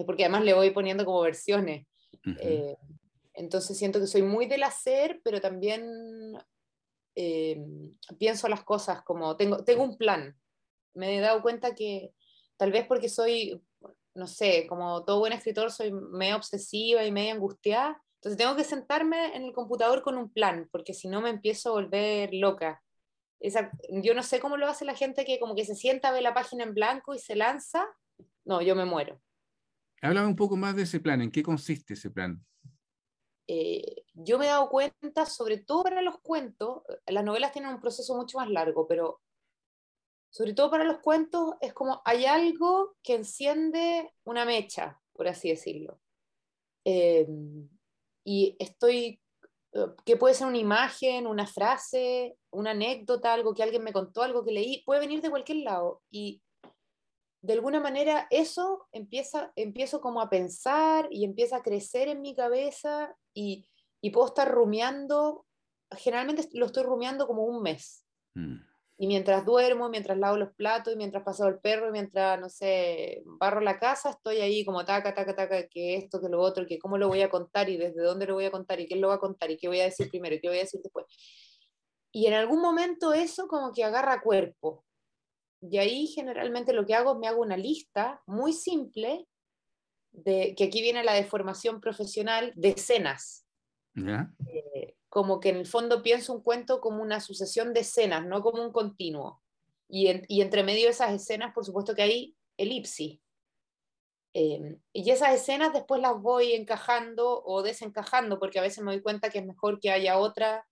porque 0.06 0.24
además 0.24 0.44
le 0.44 0.54
voy 0.54 0.70
poniendo 0.70 1.04
como 1.04 1.20
versiones. 1.20 1.86
Eh, 2.40 2.76
entonces 3.34 3.78
siento 3.78 4.00
que 4.00 4.08
soy 4.08 4.22
muy 4.22 4.46
del 4.46 4.64
hacer, 4.64 5.20
pero 5.22 5.40
también 5.40 5.84
eh, 7.14 7.62
pienso 8.18 8.48
las 8.48 8.64
cosas 8.64 9.02
como 9.02 9.36
tengo, 9.36 9.64
tengo 9.64 9.82
un 9.84 9.96
plan. 9.96 10.36
Me 10.94 11.16
he 11.16 11.20
dado 11.20 11.42
cuenta 11.42 11.74
que 11.74 12.12
tal 12.56 12.72
vez 12.72 12.86
porque 12.86 13.08
soy, 13.08 13.62
no 14.14 14.26
sé, 14.26 14.66
como 14.68 15.04
todo 15.04 15.20
buen 15.20 15.32
escritor, 15.32 15.70
soy 15.70 15.92
medio 15.92 16.36
obsesiva 16.36 17.04
y 17.04 17.12
medio 17.12 17.34
angustiada. 17.34 18.02
Entonces 18.16 18.38
tengo 18.38 18.54
que 18.56 18.64
sentarme 18.64 19.34
en 19.34 19.42
el 19.42 19.52
computador 19.52 20.02
con 20.02 20.16
un 20.16 20.32
plan, 20.32 20.68
porque 20.70 20.94
si 20.94 21.08
no 21.08 21.20
me 21.20 21.30
empiezo 21.30 21.70
a 21.70 21.72
volver 21.72 22.30
loca. 22.32 22.82
Yo 23.90 24.14
no 24.14 24.22
sé 24.22 24.38
cómo 24.38 24.56
lo 24.56 24.68
hace 24.68 24.84
la 24.84 24.94
gente 24.94 25.24
que 25.24 25.40
como 25.40 25.56
que 25.56 25.64
se 25.64 25.74
sienta, 25.74 26.12
ve 26.12 26.22
la 26.22 26.32
página 26.32 26.62
en 26.62 26.74
blanco 26.74 27.14
y 27.14 27.18
se 27.18 27.34
lanza. 27.34 27.84
No, 28.44 28.62
yo 28.62 28.76
me 28.76 28.84
muero. 28.84 29.20
Háblame 30.00 30.28
un 30.28 30.36
poco 30.36 30.56
más 30.56 30.76
de 30.76 30.82
ese 30.82 31.00
plan. 31.00 31.20
¿En 31.20 31.32
qué 31.32 31.42
consiste 31.42 31.94
ese 31.94 32.10
plan? 32.10 32.44
Eh, 33.48 34.04
yo 34.14 34.38
me 34.38 34.46
he 34.46 34.48
dado 34.48 34.68
cuenta, 34.68 35.26
sobre 35.26 35.58
todo 35.58 35.82
para 35.82 36.02
los 36.02 36.20
cuentos, 36.20 36.82
las 37.06 37.24
novelas 37.24 37.52
tienen 37.52 37.74
un 37.74 37.80
proceso 37.80 38.16
mucho 38.16 38.38
más 38.38 38.48
largo, 38.48 38.86
pero 38.86 39.20
sobre 40.30 40.54
todo 40.54 40.70
para 40.70 40.84
los 40.84 40.98
cuentos 41.00 41.54
es 41.60 41.74
como 41.74 42.00
hay 42.04 42.24
algo 42.24 42.96
que 43.02 43.14
enciende 43.14 44.10
una 44.24 44.44
mecha, 44.44 45.00
por 45.12 45.28
así 45.28 45.50
decirlo. 45.50 46.00
Eh, 46.84 47.26
y 48.24 48.56
estoy, 48.58 49.20
eh, 49.72 49.86
que 50.06 50.16
puede 50.16 50.34
ser 50.34 50.46
una 50.46 50.58
imagen, 50.58 51.26
una 51.26 51.46
frase, 51.46 52.38
una 52.50 52.70
anécdota, 52.70 53.34
algo 53.34 53.54
que 53.54 53.62
alguien 53.62 53.84
me 53.84 53.92
contó, 53.92 54.22
algo 54.22 54.44
que 54.44 54.52
leí, 54.52 54.82
puede 54.84 55.00
venir 55.00 55.20
de 55.20 55.30
cualquier 55.30 55.58
lado. 55.58 56.00
Y 56.10 56.42
de 57.42 57.52
alguna 57.52 57.80
manera 57.80 58.26
eso 58.30 58.86
empieza, 58.92 59.52
empiezo 59.54 60.00
como 60.00 60.20
a 60.20 60.30
pensar 60.30 61.08
y 61.10 61.24
empieza 61.24 61.56
a 61.56 61.62
crecer 61.62 62.08
en 62.08 62.22
mi 62.22 62.34
cabeza 62.34 63.14
y, 63.34 63.68
y 64.00 64.10
puedo 64.10 64.28
estar 64.28 64.50
rumiando, 64.50 65.46
generalmente 65.90 66.48
lo 66.52 66.66
estoy 66.66 66.84
rumiando 66.84 67.26
como 67.26 67.44
un 67.44 67.62
mes. 67.62 68.04
Mm. 68.34 68.56
Y 68.98 69.06
mientras 69.08 69.44
duermo, 69.44 69.88
mientras 69.88 70.16
lavo 70.16 70.36
los 70.36 70.54
platos, 70.54 70.94
mientras 70.96 71.24
paso 71.24 71.48
el 71.48 71.58
perro, 71.58 71.90
mientras, 71.90 72.38
no 72.38 72.48
sé, 72.48 73.22
barro 73.24 73.60
la 73.60 73.78
casa, 73.78 74.10
estoy 74.10 74.36
ahí 74.38 74.64
como 74.64 74.84
taca, 74.84 75.12
taca, 75.12 75.34
taca, 75.34 75.66
que 75.66 75.96
esto, 75.96 76.20
que 76.20 76.28
lo 76.28 76.40
otro, 76.40 76.66
que 76.66 76.78
cómo 76.78 76.98
lo 76.98 77.08
voy 77.08 77.20
a 77.22 77.28
contar, 77.28 77.68
y 77.68 77.76
desde 77.76 78.00
dónde 78.00 78.26
lo 78.26 78.34
voy 78.34 78.44
a 78.44 78.52
contar, 78.52 78.78
y 78.78 78.86
quién 78.86 79.00
lo 79.00 79.08
va 79.08 79.14
a 79.14 79.18
contar, 79.18 79.50
y 79.50 79.56
qué 79.56 79.66
voy 79.66 79.80
a 79.80 79.84
decir 79.84 80.08
primero, 80.08 80.36
y 80.36 80.40
qué 80.40 80.48
voy 80.48 80.58
a 80.58 80.60
decir 80.60 80.80
después. 80.82 81.06
Y 82.12 82.26
en 82.26 82.34
algún 82.34 82.60
momento 82.60 83.12
eso 83.12 83.48
como 83.48 83.72
que 83.72 83.82
agarra 83.82 84.20
cuerpo. 84.20 84.84
Y 85.60 85.78
ahí 85.78 86.06
generalmente 86.06 86.72
lo 86.72 86.86
que 86.86 86.94
hago 86.94 87.14
es 87.14 87.18
me 87.18 87.26
hago 87.26 87.40
una 87.40 87.56
lista 87.56 88.22
muy 88.26 88.52
simple, 88.52 89.26
de, 90.12 90.54
que 90.56 90.64
aquí 90.64 90.80
viene 90.82 91.04
la 91.04 91.14
deformación 91.14 91.80
profesional, 91.80 92.52
de 92.54 92.70
escenas. 92.70 93.46
Eh, 93.94 94.94
como 95.08 95.40
que 95.40 95.50
en 95.50 95.56
el 95.56 95.66
fondo 95.66 96.02
pienso 96.02 96.32
un 96.32 96.42
cuento 96.42 96.80
como 96.80 97.02
una 97.02 97.20
sucesión 97.20 97.72
de 97.74 97.80
escenas, 97.80 98.24
no 98.26 98.42
como 98.42 98.62
un 98.62 98.72
continuo. 98.72 99.42
Y, 99.88 100.10
y 100.28 100.40
entre 100.40 100.62
medio 100.62 100.84
de 100.84 100.92
esas 100.92 101.12
escenas, 101.12 101.52
por 101.52 101.64
supuesto 101.64 101.94
que 101.94 102.02
hay 102.02 102.36
elipsis. 102.56 103.20
Em, 104.34 104.80
y 104.94 105.10
esas 105.10 105.34
escenas 105.34 105.74
después 105.74 106.00
las 106.00 106.18
voy 106.20 106.52
encajando 106.52 107.42
o 107.44 107.62
desencajando, 107.62 108.38
porque 108.38 108.58
a 108.58 108.62
veces 108.62 108.82
me 108.82 108.92
doy 108.92 109.02
cuenta 109.02 109.28
que 109.28 109.40
es 109.40 109.46
mejor 109.46 109.78
que 109.80 109.90
haya 109.90 110.18
otra, 110.18 110.66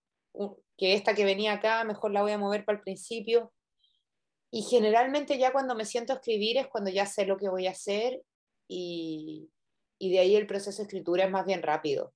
que 0.77 0.95
esta 0.95 1.15
que 1.15 1.25
venía 1.25 1.55
acá, 1.55 1.85
mejor 1.85 2.13
la 2.13 2.23
voy 2.23 2.33
a 2.33 2.39
mover 2.39 2.65
para 2.65 2.79
el 2.79 2.85
principio. 2.85 3.53
Y 4.51 4.63
generalmente 4.63 5.39
ya 5.39 5.53
cuando 5.53 5.75
me 5.75 5.85
siento 5.85 6.13
a 6.13 6.17
escribir 6.17 6.57
es 6.57 6.69
cuando 6.69 6.91
ya 6.91 7.07
sé 7.07 7.27
lo 7.27 7.37
que 7.37 7.49
voy 7.49 7.67
a 7.67 7.73
hacer 7.73 8.23
y, 8.73 9.51
y 9.99 10.13
de 10.13 10.21
ahí 10.21 10.37
el 10.37 10.47
proceso 10.47 10.79
de 10.79 10.85
escritura 10.85 11.25
es 11.25 11.31
más 11.31 11.45
bien 11.45 11.63
rápido. 11.63 12.15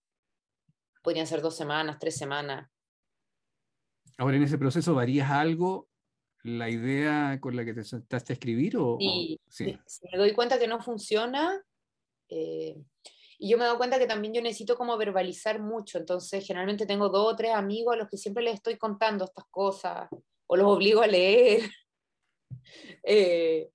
Podrían 1.02 1.26
ser 1.26 1.42
dos 1.42 1.56
semanas, 1.56 1.98
tres 1.98 2.16
semanas. 2.16 2.70
Ahora, 4.16 4.36
en 4.36 4.44
ese 4.44 4.56
proceso, 4.56 4.94
¿varías 4.94 5.30
algo 5.30 5.88
la 6.44 6.70
idea 6.70 7.38
con 7.40 7.56
la 7.56 7.64
que 7.64 7.74
te 7.74 7.82
sentaste 7.82 8.32
a 8.32 8.34
escribir? 8.34 8.76
O, 8.76 8.98
sí, 9.00 9.40
sí. 9.48 9.78
Si 9.84 10.06
me 10.12 10.18
doy 10.18 10.32
cuenta 10.32 10.58
que 10.58 10.68
no 10.68 10.80
funciona, 10.80 11.60
eh, 12.28 12.76
y 13.38 13.50
yo 13.50 13.58
me 13.58 13.64
doy 13.64 13.76
cuenta 13.76 13.98
que 13.98 14.06
también 14.06 14.34
yo 14.34 14.40
necesito 14.40 14.76
como 14.76 14.96
verbalizar 14.96 15.60
mucho, 15.60 15.98
entonces 15.98 16.46
generalmente 16.46 16.86
tengo 16.86 17.08
dos 17.08 17.32
o 17.32 17.36
tres 17.36 17.52
amigos 17.52 17.94
a 17.94 17.98
los 17.98 18.08
que 18.08 18.16
siempre 18.16 18.44
les 18.44 18.54
estoy 18.54 18.78
contando 18.78 19.24
estas 19.24 19.46
cosas, 19.50 20.08
o 20.46 20.56
los 20.56 20.66
obligo 20.66 21.02
a 21.02 21.08
leer, 21.08 21.62
Eh, 23.02 23.70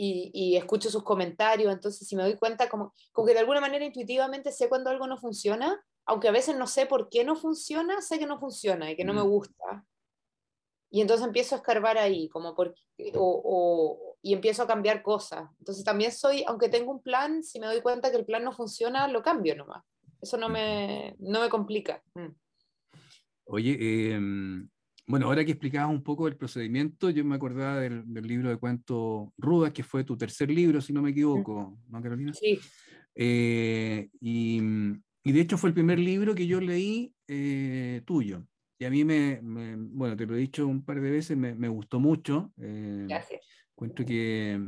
y, 0.00 0.56
escucho 0.56 0.90
sus 0.90 1.02
comentarios, 1.02 1.72
entonces 1.72 2.06
si 2.06 2.14
me 2.14 2.22
doy 2.22 2.36
cuenta 2.36 2.68
como, 2.68 2.94
como 3.12 3.26
que 3.26 3.34
de 3.34 3.40
alguna 3.40 3.60
manera 3.60 3.84
intuitivamente 3.84 4.52
sé 4.52 4.68
cuando 4.68 4.90
algo 4.90 5.06
no 5.06 5.18
funciona, 5.18 5.84
aunque 6.06 6.28
a 6.28 6.32
veces 6.32 6.56
no 6.56 6.66
sé 6.66 6.86
por 6.86 7.08
qué 7.08 7.24
no 7.24 7.34
funciona, 7.34 8.00
sé 8.00 8.18
que 8.18 8.26
no 8.26 8.38
funciona 8.38 8.90
y 8.90 8.96
que 8.96 9.04
no 9.04 9.12
me 9.12 9.22
gusta. 9.22 9.84
Y 10.90 11.00
entonces 11.00 11.26
empiezo 11.26 11.54
a 11.54 11.58
escarbar 11.58 11.98
ahí, 11.98 12.28
como 12.28 12.54
por, 12.54 12.74
o, 13.14 14.16
y 14.22 14.32
empiezo 14.32 14.62
a 14.62 14.66
cambiar 14.66 15.02
cosas. 15.02 15.50
Entonces 15.58 15.84
también 15.84 16.12
soy, 16.12 16.44
aunque 16.46 16.68
tengo 16.68 16.92
un 16.92 17.02
plan, 17.02 17.42
si 17.42 17.58
me 17.60 17.66
doy 17.66 17.82
cuenta 17.82 18.10
que 18.10 18.16
el 18.16 18.24
plan 18.24 18.44
no 18.44 18.52
funciona, 18.52 19.08
lo 19.08 19.22
cambio 19.22 19.56
nomás. 19.56 19.84
Eso 20.20 20.36
no 20.38 20.48
me, 20.48 21.14
no 21.18 21.40
me 21.40 21.48
complica. 21.48 22.02
Mm. 22.14 22.34
Oye, 23.46 23.76
eh, 23.80 24.20
bueno, 25.08 25.26
ahora 25.26 25.42
que 25.42 25.52
explicabas 25.52 25.90
un 25.90 26.02
poco 26.02 26.28
el 26.28 26.36
procedimiento, 26.36 27.08
yo 27.08 27.24
me 27.24 27.34
acordaba 27.34 27.80
del, 27.80 28.04
libro 28.22 28.50
de 28.50 28.58
cuentos 28.58 29.30
Rudas, 29.38 29.72
que 29.72 29.82
fue 29.82 30.04
tu 30.04 30.18
tercer 30.18 30.50
libro, 30.50 30.82
si 30.82 30.92
no 30.92 31.00
me 31.00 31.10
equivoco, 31.10 31.78
¿no, 31.88 32.02
Carolina? 32.02 32.34
Sí. 32.34 32.60
Eh, 33.14 34.10
y, 34.20 34.60
y, 35.24 35.32
de 35.32 35.40
hecho 35.40 35.56
fue 35.56 35.70
el 35.70 35.74
primer 35.74 35.98
libro 35.98 36.34
que 36.34 36.46
yo 36.46 36.60
leí 36.60 37.10
eh, 37.26 38.02
tuyo. 38.04 38.46
Y 38.78 38.84
a 38.84 38.90
mí 38.90 39.02
me, 39.02 39.40
bueno, 39.42 40.14
te 40.14 40.26
lo 40.26 40.36
he 40.36 40.40
dicho 40.40 40.66
un 40.66 40.84
par 40.84 41.00
de 41.00 41.10
veces, 41.10 41.38
me, 41.38 41.54
me 41.54 41.68
gustó 41.68 41.98
mucho. 41.98 42.52
Eh, 42.58 43.06
Gracias. 43.08 43.40
Cuento 43.74 44.04
que 44.04 44.60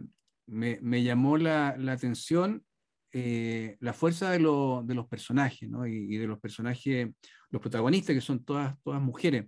me, 0.46 0.78
me 0.80 1.02
llamó 1.02 1.36
la, 1.36 1.76
la 1.76 1.92
atención 1.92 2.64
la 3.12 3.92
fuerza 3.92 4.30
de, 4.30 4.38
lo, 4.38 4.84
de, 4.86 4.94
los 4.94 5.06
personajes, 5.06 5.68
¿no? 5.68 5.86
Y, 5.86 6.14
y, 6.14 6.16
de 6.16 6.26
los 6.26 6.38
personajes, 6.38 7.08
los 7.50 7.60
protagonistas, 7.60 8.14
que 8.14 8.22
son 8.22 8.42
todas, 8.42 8.80
todas 8.82 9.02
mujeres. 9.02 9.46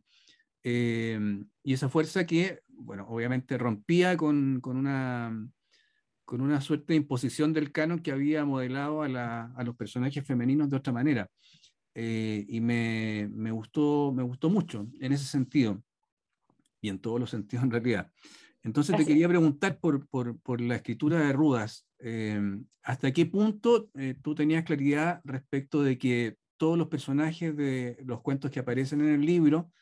Em, 0.63 1.49
y 1.63 1.73
esa 1.73 1.89
fuerza 1.89 2.27
que, 2.27 2.61
bueno, 2.69 3.07
obviamente 3.09 3.59
rompía 3.59 4.17
con, 4.17 4.61
con, 4.61 4.77
una, 4.77 5.49
con 6.25 6.41
una 6.41 6.61
suerte 6.61 6.93
de 6.93 6.99
imposición 6.99 7.53
del 7.53 7.73
canon 7.73 8.01
que 8.01 8.13
había 8.13 8.45
modelado 8.45 9.03
a, 9.03 9.09
la, 9.09 9.53
a 9.57 9.65
los 9.65 9.77
personajes 9.77 10.25
femeninos 10.27 10.71
de 10.71 10.77
otra 10.77 10.93
manera. 10.93 11.29
Eh, 11.95 12.47
y 12.49 12.61
me, 12.61 13.29
me, 13.33 13.51
gustó, 13.51 14.13
me 14.15 14.23
gustó 14.23 14.49
mucho 14.49 14.89
en 15.01 15.13
ese 15.13 15.25
sentido, 15.25 15.83
y 16.81 16.89
en 16.89 16.99
todos 16.99 17.21
los 17.21 17.31
sentidos 17.31 17.65
en 17.65 17.71
realidad. 17.71 18.11
Entonces 18.63 18.97
te 18.97 19.05
quería 19.05 19.29
preguntar 19.29 19.79
por, 19.81 20.61
la 20.61 20.77
escritura 20.77 21.19
de 21.19 21.33
Rudas, 21.33 21.87
em, 21.99 22.65
¿hasta 22.83 23.13
qué 23.13 23.27
punto 23.27 23.91
eh, 23.95 24.15
tú 24.23 24.35
tenías 24.35 24.65
claridad 24.65 25.21
respecto 25.25 25.83
de 25.83 25.99
que 25.99 26.37
todos 26.57 26.79
los 26.79 26.89
personajes 26.89 27.57
de 27.57 27.99
los 28.05 28.21
cuentos 28.21 28.51
que 28.53 28.61
aparecen 28.61 29.01
en 29.01 29.15
el 29.15 29.27
libro 29.27 29.73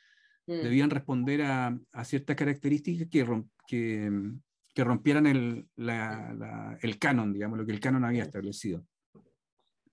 mm. 0.51 0.63
debían 0.63 0.91
responder 0.91 1.43
a, 1.43 1.79
ciertas 2.05 2.37
características 2.37 3.09
que, 3.09 3.25
que, 3.67 4.85
rompieran 4.85 5.27
el, 5.27 5.69
el 5.77 6.99
canon, 6.99 7.33
digamos, 7.33 7.59
lo 7.59 7.67
que 7.67 7.73
el 7.73 7.81
canon 7.81 8.05
había 8.05 8.25
establecido? 8.25 8.85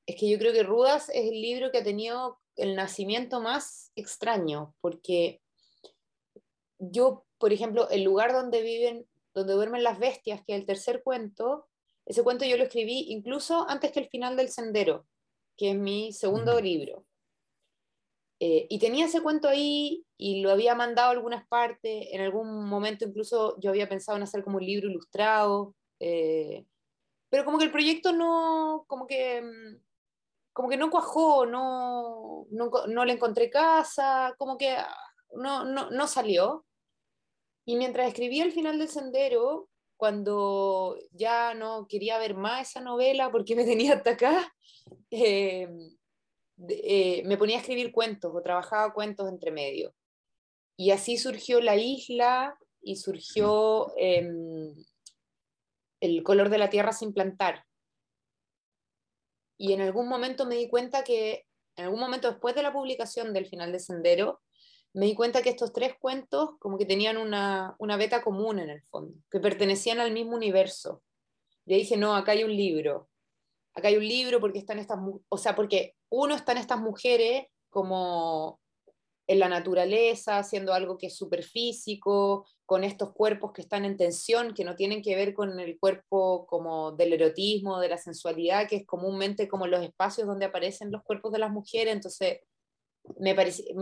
Es 0.06 0.15
que 0.15 0.30
yo 0.30 0.39
creo 0.39 0.54
que 0.54 0.63
Rudas 0.63 1.10
es 1.10 1.26
el 1.26 1.41
libro 1.41 1.72
que 1.72 1.80
ha 1.80 1.84
tenido 1.84 2.39
el 2.56 2.76
nacimiento 2.76 3.41
más 3.41 3.91
extraño, 3.96 4.74
porque 4.82 5.41
yo, 6.80 7.26
por 7.38 7.54
ejemplo, 7.54 7.89
el 7.89 8.04
lugar 8.04 8.34
donde 8.34 8.62
viven, 8.62 9.06
donde 9.34 9.54
duermen 9.54 9.84
las 9.84 10.00
bestias, 10.00 10.41
que 10.46 10.54
es 10.54 10.60
el 10.60 10.65
tercer 10.65 11.04
cuento, 11.04 11.67
ese 12.06 12.24
cuento 12.24 12.46
yo 12.46 12.58
lo 12.58 12.63
escribí 12.63 13.08
incluso 13.10 13.70
antes 13.70 13.91
que 13.91 14.00
el 14.00 14.10
final 14.10 14.38
del 14.38 14.50
Sendero, 14.50 15.06
que 15.58 15.72
es 15.72 15.78
mi 15.78 16.13
segundo 16.13 16.60
libro. 16.62 17.06
Eh, 18.39 18.67
y 18.69 18.80
tenía 18.80 19.06
ese 19.06 19.21
cuento 19.21 19.47
ahí 19.47 20.06
y 20.15 20.41
lo 20.41 20.52
había 20.52 20.76
mandado 20.76 21.10
a 21.10 21.12
algunas 21.12 21.47
partes. 21.47 22.08
En 22.12 22.21
algún 22.21 22.67
momento 22.67 23.06
incluso 23.06 23.60
yo 23.60 23.69
había 23.69 23.89
pensado 23.89 24.17
en 24.17 24.23
hacer 24.23 24.43
como 24.43 24.58
un 24.58 24.65
libro 24.65 24.89
ilustrado. 24.89 25.76
Eh, 26.00 26.65
pero 27.30 27.45
como 27.45 27.58
que 27.58 27.65
el 27.65 27.71
proyecto 27.71 28.13
no, 28.13 28.86
como 28.88 29.08
que, 29.08 29.41
mm, 29.41 29.78
como 30.54 30.69
que 30.69 30.78
no 30.78 30.89
cuajó, 30.89 31.45
no, 31.45 32.45
no, 32.52 32.71
no 32.88 33.06
le 33.06 33.13
encontré 33.13 33.50
casa, 33.50 34.36
como 34.38 34.58
que 34.58 34.71
ah, 34.71 34.95
no, 35.36 35.65
no, 35.65 35.89
no 35.91 36.08
salió. 36.08 36.65
Y 37.65 37.76
mientras 37.76 38.08
escribía 38.08 38.43
el 38.45 38.52
final 38.54 38.80
del 38.80 38.88
sendero, 38.88 39.69
cuando 39.97 40.95
ya 41.12 41.54
no 41.54 41.88
quería 41.88 42.19
ver 42.19 42.36
más 42.36 42.69
esa 42.69 42.82
novela 42.82 43.32
porque 43.32 43.56
me 43.56 43.65
tenía 43.65 43.95
hasta 43.95 44.12
acá, 44.12 44.54
eh, 45.12 45.67
eh, 46.70 47.24
me 47.26 47.38
ponía 47.38 47.58
a 47.58 47.60
escribir 47.60 47.91
cuentos 47.91 48.32
o 48.34 48.41
trabajaba 48.41 48.93
cuentos 48.93 49.30
entre 49.30 49.52
medio. 49.52 49.93
Y 50.76 50.91
así 50.91 51.17
surgió 51.17 51.62
La 51.62 51.76
Isla 51.76 52.58
y 52.82 52.98
surgió 52.98 53.93
em, 53.98 54.74
El 56.00 56.24
color 56.24 56.50
de 56.50 56.58
la 56.58 56.70
tierra 56.70 56.93
sin 56.93 57.13
plantar. 57.13 57.65
Y 59.58 59.74
en 59.74 59.82
algún 59.82 60.08
momento 60.08 60.46
me 60.46 60.56
di 60.56 60.70
cuenta 60.70 61.04
que, 61.04 61.46
en 61.76 61.86
algún 61.86 62.00
momento 62.00 62.30
después 62.30 62.54
de 62.56 62.62
la 62.62 62.74
publicación 62.74 63.34
del 63.34 63.48
final 63.48 63.72
del 63.72 63.82
sendero, 63.82 64.41
me 64.93 65.08
di 65.08 65.15
cuenta 65.15 65.41
que 65.41 65.50
estos 65.50 65.74
tres 65.74 65.96
cuentos 66.00 66.52
como 66.60 66.78
que 66.78 66.86
tenían 66.86 67.17
una, 67.17 67.76
una 67.80 67.98
beta 67.98 68.22
común 68.22 68.60
en 68.60 68.70
el 68.70 68.82
fondo, 68.84 69.15
que 69.30 69.39
pertenecían 69.39 70.00
al 70.00 70.12
mismo 70.12 70.36
universo. 70.36 71.04
Y 71.65 71.76
dije, 71.76 71.98
no, 71.98 72.15
acá 72.15 72.32
hay 72.32 72.43
un 72.43 72.56
libro. 72.56 73.10
Acá 73.74 73.89
hay 73.89 73.98
un 73.98 74.08
libro 74.08 74.39
porque 74.39 74.60
están 74.60 74.80
estas, 74.80 75.00
o 75.30 75.38
sea, 75.38 75.56
porque 75.56 75.97
uno 76.10 76.36
están 76.36 76.58
estas 76.58 76.80
mujeres 76.80 77.48
como 77.70 78.60
en 79.28 79.39
la 79.39 79.50
naturaleza, 79.50 80.39
haciendo 80.39 80.74
algo 80.74 80.98
que 80.98 81.08
es 81.08 81.17
súper 81.17 81.43
físico, 81.43 82.46
con 82.65 82.84
estos 82.84 83.13
cuerpos 83.13 83.52
que 83.52 83.62
están 83.62 83.84
en 83.84 83.98
tensión, 83.98 84.54
que 84.54 84.63
no 84.63 84.76
tienen 84.76 85.02
que 85.02 85.15
ver 85.15 85.34
con 85.34 85.60
el 85.60 85.78
cuerpo 85.80 86.46
como 86.48 86.93
del 86.93 87.13
erotismo, 87.13 87.80
de 87.80 87.89
la 87.89 87.98
sensualidad, 87.98 88.67
que 88.67 88.78
es 88.78 88.86
comúnmente 88.86 89.48
como 89.48 89.67
los 89.67 89.84
espacios 89.84 90.28
donde 90.28 90.46
aparecen 90.46 90.91
los 90.91 91.04
cuerpos 91.04 91.34
de 91.34 91.39
las 91.39 91.52
mujeres. 91.52 91.93
Entonces, 91.93 92.39
me, 93.20 93.36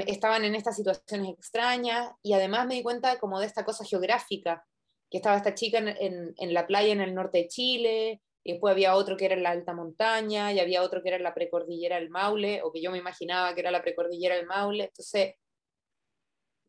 estaban 0.07 0.43
en 0.43 0.55
estas 0.55 0.75
situaciones 0.75 1.29
extrañas 1.29 2.11
y 2.21 2.33
además 2.33 2.67
me 2.67 2.75
di 2.75 2.83
cuenta 2.83 3.19
como 3.19 3.39
de 3.39 3.47
esta 3.47 3.65
cosa 3.65 3.85
geográfica, 3.85 4.65
que 5.09 5.17
estaba 5.17 5.38
esta 5.38 5.55
chica 5.55 5.77
en, 5.79 6.53
la 6.53 6.67
playa 6.67 6.91
en 6.91 7.01
el 7.01 7.13
norte 7.13 7.39
de 7.39 7.47
Chile, 7.47 8.21
y 8.45 8.53
después 8.53 8.71
había 8.71 8.95
otro 8.95 9.17
que 9.17 9.25
era 9.25 9.36
en 9.36 9.43
la 9.43 9.49
alta 9.51 9.73
montaña, 9.73 10.53
y 10.53 10.60
había 10.60 10.84
otro 10.84 11.01
que 11.03 11.10
era 11.10 11.17
en 11.17 11.23
la 11.23 11.34
precordillera 11.34 11.97
del 11.97 12.10
Maule, 12.10 12.62
o 12.63 12.71
que 12.71 12.81
yo 12.81 12.91
me 12.91 12.99
imaginaba 12.99 13.53
que 13.53 13.60
era 13.60 13.71
la 13.71 13.81
precordillera 13.81 14.36
del 14.36 14.45
Maule, 14.45 14.86
entonces 14.86 15.36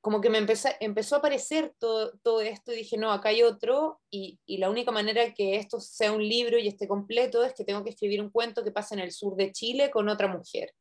como 0.00 0.20
que 0.20 0.30
me 0.30 0.38
empezó, 0.38 0.68
empezó 0.80 1.16
a 1.16 1.18
aparecer 1.18 1.74
todo, 1.80 2.12
todo 2.22 2.40
esto 2.40 2.72
y 2.72 2.76
dije, 2.76 2.96
no, 2.96 3.12
acá 3.12 3.30
hay 3.30 3.42
otro, 3.42 4.00
y, 4.10 4.40
y, 4.46 4.58
la 4.58 4.70
única 4.70 4.92
manera 4.92 5.34
que 5.34 5.56
esto 5.56 5.80
sea 5.80 6.12
un 6.12 6.26
libro 6.26 6.58
y 6.58 6.68
esté 6.68 6.86
completo 6.86 7.44
es 7.44 7.54
que 7.54 7.64
tengo 7.64 7.82
que 7.84 7.90
escribir 7.90 8.22
un 8.22 8.30
cuento 8.30 8.62
que 8.62 8.70
pase 8.70 8.94
en 8.94 9.00
el 9.00 9.10
sur 9.12 9.36
de 9.36 9.52
Chile 9.52 9.90
con 9.90 10.08
otra 10.08 10.28
mujer. 10.28 10.72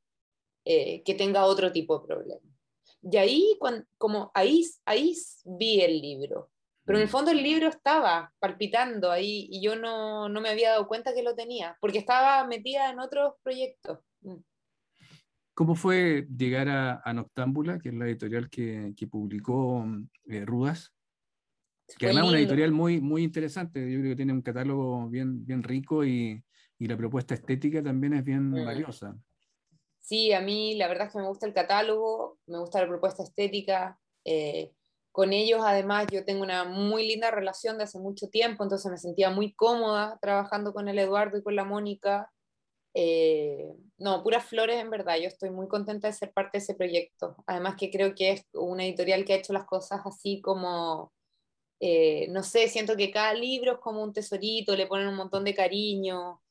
Eh, 0.68 1.04
que 1.04 1.14
tenga 1.14 1.46
otro 1.46 1.72
tipo 1.72 2.00
de 2.00 2.08
problema. 2.08 2.42
Y 3.04 3.18
ahí, 3.18 3.56
cuando, 3.60 3.86
como 4.00 4.32
ahí, 4.34 4.66
ahí 4.84 5.14
vi 5.44 5.82
el 5.82 6.02
libro, 6.02 6.50
pero 6.86 7.00
en 7.00 7.04
el 7.04 7.08
mm. 7.08 7.12
fondo 7.12 7.32
el 7.32 7.42
libro 7.42 7.68
estaba 7.68 8.32
palpitando 8.40 9.12
ahí 9.12 9.48
y 9.50 9.62
yo 9.62 9.76
no, 9.76 10.30
no 10.30 10.40
me 10.40 10.50
había 10.50 10.72
dado 10.72 10.88
cuenta 10.88 11.14
que 11.14 11.24
lo 11.24 11.36
tenía, 11.36 11.78
porque 11.82 11.98
estaba 11.98 12.46
metida 12.46 12.92
en 12.92 13.00
otros 13.00 13.34
proyectos. 13.44 14.00
Mm. 14.22 14.38
¿Cómo 15.56 15.76
fue 15.76 16.28
llegar 16.38 16.68
a, 16.70 17.02
a, 17.04 17.14
Noctámbula, 17.14 17.80
que 17.80 17.90
es 17.90 17.96
la 17.96 18.06
editorial 18.06 18.50
que, 18.50 18.94
que 18.96 19.08
publicó 19.08 19.86
eh, 20.28 20.46
Rudas? 20.46 20.94
Que 21.98 22.08
además 22.08 22.26
es 22.26 22.30
una 22.30 22.40
editorial 22.40 22.72
muy, 22.72 23.00
muy 23.00 23.24
interesante, 23.24 23.80
yo 23.92 24.00
creo 24.00 24.12
que 24.12 24.18
tiene 24.18 24.34
un 24.34 24.42
catálogo 24.42 25.08
bien, 25.08 25.46
bien 25.46 25.64
rico 25.64 26.04
y, 26.04 26.44
y 26.78 26.88
la 26.88 26.98
propuesta 26.98 27.34
estética 27.34 27.82
también 27.82 28.14
es 28.14 28.24
bien 28.24 28.50
mm. 28.50 28.66
valiosa. 28.66 29.18
Sí, 30.02 30.34
a 30.34 30.42
mí 30.42 30.76
la 30.76 30.88
verdad 30.88 31.08
es 31.08 31.14
que 31.14 31.20
me 31.20 31.28
gusta 31.28 31.48
el 31.48 31.54
catálogo, 31.54 32.38
me 32.46 32.60
gusta 32.60 32.82
la 32.82 32.88
propuesta 32.88 33.24
estética. 33.24 34.00
Eh, 34.24 34.72
con 35.16 35.32
ellos 35.32 35.62
además 35.64 36.08
yo 36.12 36.26
tengo 36.26 36.44
una 36.44 36.66
muy 36.66 37.08
linda 37.08 37.32
relación 37.32 37.78
de 37.78 37.86
hace 37.86 38.00
mucho 38.00 38.28
tiempo, 38.28 38.64
entonces 38.64 38.92
me 38.92 38.98
sentía 38.98 39.30
muy 39.30 39.54
cómoda 39.54 40.20
trabajando 40.22 40.74
con 40.74 40.90
el 40.90 41.00
Eduardo 41.00 41.38
y 41.38 41.42
con 41.44 41.56
la 41.56 41.64
Mónica. 41.64 42.30
Eh, 42.94 43.66
no, 43.98 44.22
puras 44.24 44.46
flores 44.46 44.76
en 44.82 44.90
verdad, 44.90 45.16
yo 45.18 45.28
estoy 45.30 45.52
muy 45.52 45.70
contenta 45.70 46.08
de 46.08 46.14
ser 46.14 46.34
parte 46.34 46.58
de 46.58 46.64
ese 46.64 46.76
proyecto. 46.76 47.38
Además 47.48 47.76
que 47.78 47.90
creo 47.92 48.14
que 48.14 48.32
es 48.32 48.46
una 48.54 48.84
editorial 48.86 49.24
que 49.24 49.34
ha 49.34 49.38
hecho 49.38 49.54
las 49.54 49.66
cosas 49.66 50.02
así 50.06 50.42
como, 50.42 51.14
eh, 51.80 52.28
no 52.32 52.44
sé, 52.44 52.68
siento 52.68 52.98
que 52.98 53.12
cada 53.12 53.34
libro 53.34 53.74
es 53.74 53.80
como 53.80 54.04
un 54.04 54.12
tesorito, 54.14 54.76
le 54.76 54.88
ponen 54.88 55.08
un 55.08 55.16
montón 55.16 55.46
de 55.46 55.56
cariño. 55.56 56.42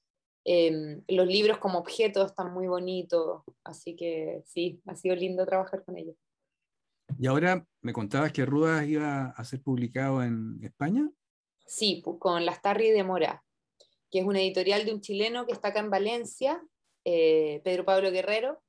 Em, 0.44 1.03
los 1.09 1.27
libros 1.27 1.59
como 1.59 1.79
objetos 1.81 2.31
están 2.31 2.53
muy 2.55 2.66
bonitos, 2.66 3.42
así 3.64 3.94
que 3.96 4.42
sí, 4.46 4.81
ha 4.87 4.96
sido 4.96 5.16
lindo 5.16 5.44
trabajar 5.46 5.85
con 5.85 5.98
ellos. 5.98 6.16
¿Y 7.18 7.26
ahora 7.26 7.66
me 7.82 7.92
contabas 7.92 8.32
que 8.32 8.44
Rudas 8.44 8.86
iba 8.86 9.26
a 9.26 9.44
ser 9.44 9.62
publicado 9.62 10.22
en 10.22 10.58
España? 10.62 11.08
Sí, 11.66 12.02
con 12.18 12.44
Las 12.44 12.62
Tarri 12.62 12.90
de 12.90 13.04
Mora, 13.04 13.44
que 14.10 14.20
es 14.20 14.24
una 14.24 14.40
editorial 14.40 14.84
de 14.84 14.92
un 14.92 15.00
chileno 15.00 15.46
que 15.46 15.52
está 15.52 15.68
acá 15.68 15.80
en 15.80 15.90
Valencia, 15.90 16.62
eh, 17.04 17.60
Pedro 17.64 17.84
Pablo 17.84 18.10
Guerrero, 18.10 18.62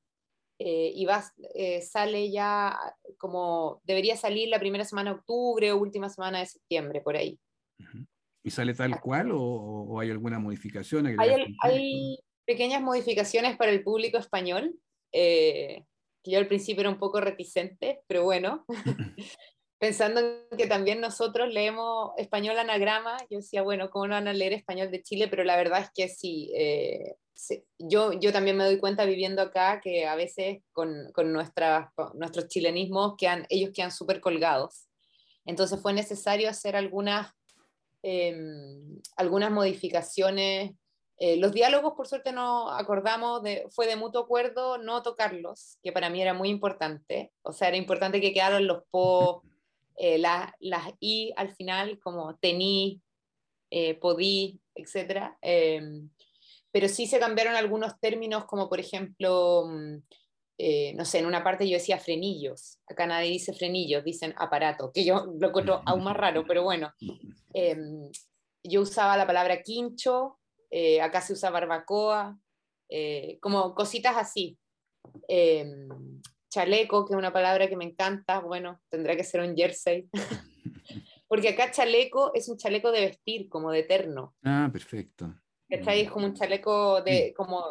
eh, 0.58 0.94
y 0.96 1.06
va, 1.06 1.24
eh, 1.54 1.82
sale 1.82 2.32
ya 2.32 2.80
como 3.18 3.82
debería 3.84 4.16
salir 4.16 4.48
la 4.48 4.60
primera 4.60 4.86
semana 4.86 5.12
de 5.12 5.18
octubre 5.18 5.72
o 5.72 5.78
última 5.78 6.10
semana 6.10 6.40
de 6.40 6.46
septiembre, 6.46 7.02
por 7.02 7.18
ahí. 7.18 7.38
¿Y 8.42 8.52
sale 8.52 8.74
tal 8.74 9.02
cual 9.02 9.32
o, 9.34 10.00
hay 10.00 10.12
alguna 10.12 10.40
modificación? 10.40 11.08
Hay, 11.20 12.20
pequeñas 12.46 12.82
modificaciones 12.82 13.58
para 13.58 13.72
el 13.72 13.84
público 13.84 14.20
español, 14.20 14.76
eh, 15.12 15.84
que 16.26 16.32
yo 16.32 16.40
al 16.40 16.48
principio 16.48 16.82
era 16.82 16.90
un 16.90 17.00
poco 17.00 17.22
reticente, 17.22 18.02
pero 18.08 18.24
bueno, 18.24 18.66
pensando 19.80 20.20
en 20.20 20.58
que 20.58 20.68
también 20.68 21.00
nosotros 21.00 21.54
leemos 21.54 22.12
español 22.18 22.58
anagrama, 22.58 23.18
yo 23.30 23.38
decía, 23.38 23.62
bueno, 23.62 23.90
¿cómo 23.90 24.08
no 24.08 24.16
van 24.16 24.28
a 24.28 24.34
leer 24.34 24.54
español 24.54 24.92
de 24.92 25.04
Chile? 25.04 25.28
Pero 25.30 25.44
la 25.44 25.56
verdad 25.56 25.82
es 25.82 25.90
que 25.94 26.10
sí, 26.10 26.52
eh, 26.56 27.16
yo, 27.78 28.14
yo 28.14 28.34
también 28.34 28.58
me 28.58 28.66
doy 28.66 28.80
cuenta 28.80 29.06
viviendo 29.06 29.42
acá 29.42 29.80
que 29.82 30.06
a 30.06 30.16
veces 30.16 30.64
con, 30.72 31.12
con, 31.14 31.32
nuestros 31.32 32.48
chilenismos 32.50 33.16
quedan, 33.18 33.46
ellos 33.50 33.72
quedan 33.74 33.92
súper 33.92 34.20
colgados. 34.20 34.88
Entonces 35.46 35.80
fue 35.80 35.94
necesario 35.94 36.50
hacer 36.50 36.76
algunas 36.76 37.36
Em, 38.08 39.02
algunas 39.18 39.50
modificaciones. 39.50 40.74
Eh, 41.18 41.38
los 41.38 41.54
diálogos, 41.54 41.94
por 41.94 42.08
suerte, 42.08 42.32
no 42.32 42.70
acordamos, 42.70 43.42
de, 43.42 43.66
fue 43.70 43.88
de 43.88 43.96
mutuo 43.96 44.24
acuerdo 44.24 44.78
no 44.78 45.02
tocarlos, 45.02 45.78
que 45.82 45.92
para 45.92 46.10
mí 46.10 46.22
era 46.22 46.34
muy 46.34 46.50
importante. 46.50 47.32
O 47.42 47.54
sea, 47.54 47.70
era 47.70 47.78
importante 47.78 48.20
que 48.20 48.34
quedaran 48.34 48.68
los 48.68 48.84
po, 48.92 49.44
eh, 49.98 50.18
las 50.18 50.94
i 51.00 51.34
al 51.38 51.56
final, 51.56 52.00
como 52.00 52.36
tení, 52.38 53.02
eh, 53.70 53.96
podí, 53.96 54.60
etc. 54.76 55.36
Em, 55.42 56.10
pero 56.72 56.90
sí 56.90 57.08
se 57.08 57.20
cambiaron 57.20 57.56
algunos 57.56 58.00
términos, 58.00 58.46
como 58.46 58.70
por 58.70 58.80
ejemplo, 58.80 59.66
mm, 59.68 59.96
eh, 60.58 60.94
no 60.96 61.06
sé, 61.06 61.20
en 61.20 61.26
una 61.26 61.44
parte 61.44 61.68
yo 61.68 61.78
decía 61.78 62.00
frenillos, 62.00 62.80
acá 62.88 63.06
nadie 63.06 63.32
dice 63.32 63.54
frenillos, 63.54 64.04
dicen 64.04 64.34
aparato, 64.38 64.92
que 64.94 65.04
yo 65.04 65.26
lo 65.40 65.50
encuentro 65.50 65.82
aún 65.86 66.04
más 66.04 66.16
raro, 66.16 66.46
pero 66.48 66.64
bueno, 66.64 66.94
em, 67.54 68.10
yo 68.64 68.82
usaba 68.82 69.18
la 69.18 69.28
palabra 69.28 69.62
quincho, 69.62 70.40
eh, 70.70 71.02
acá 71.02 71.22
se 71.22 71.34
usa 71.34 71.50
barbacoa, 71.50 72.38
eh, 72.90 73.38
como 73.42 73.74
cositas 73.76 74.16
así. 74.18 74.58
Em, 75.28 76.22
chaleco, 76.50 77.06
que 77.06 77.14
es 77.14 77.18
una 77.18 77.34
palabra 77.34 77.68
que 77.68 77.76
me 77.76 77.86
encanta, 77.86 78.40
bueno, 78.40 78.82
tendrá 78.90 79.16
que 79.16 79.24
ser 79.24 79.42
un 79.42 79.56
jersey. 79.56 80.10
Porque 81.28 81.50
acá 81.50 81.72
chaleco 81.72 82.32
es 82.34 82.48
un 82.50 82.58
chaleco 82.58 82.92
de 82.92 83.02
vestir, 83.02 83.50
como 83.50 83.72
de 83.72 83.80
eterno. 83.80 84.36
Ah, 84.44 84.70
perfecto. 84.72 85.34
¿Cachai? 85.70 86.02
Es 86.02 86.12
como 86.12 86.28
un 86.28 86.34
chaleco 86.36 87.02
de, 87.02 87.34
como 87.36 87.64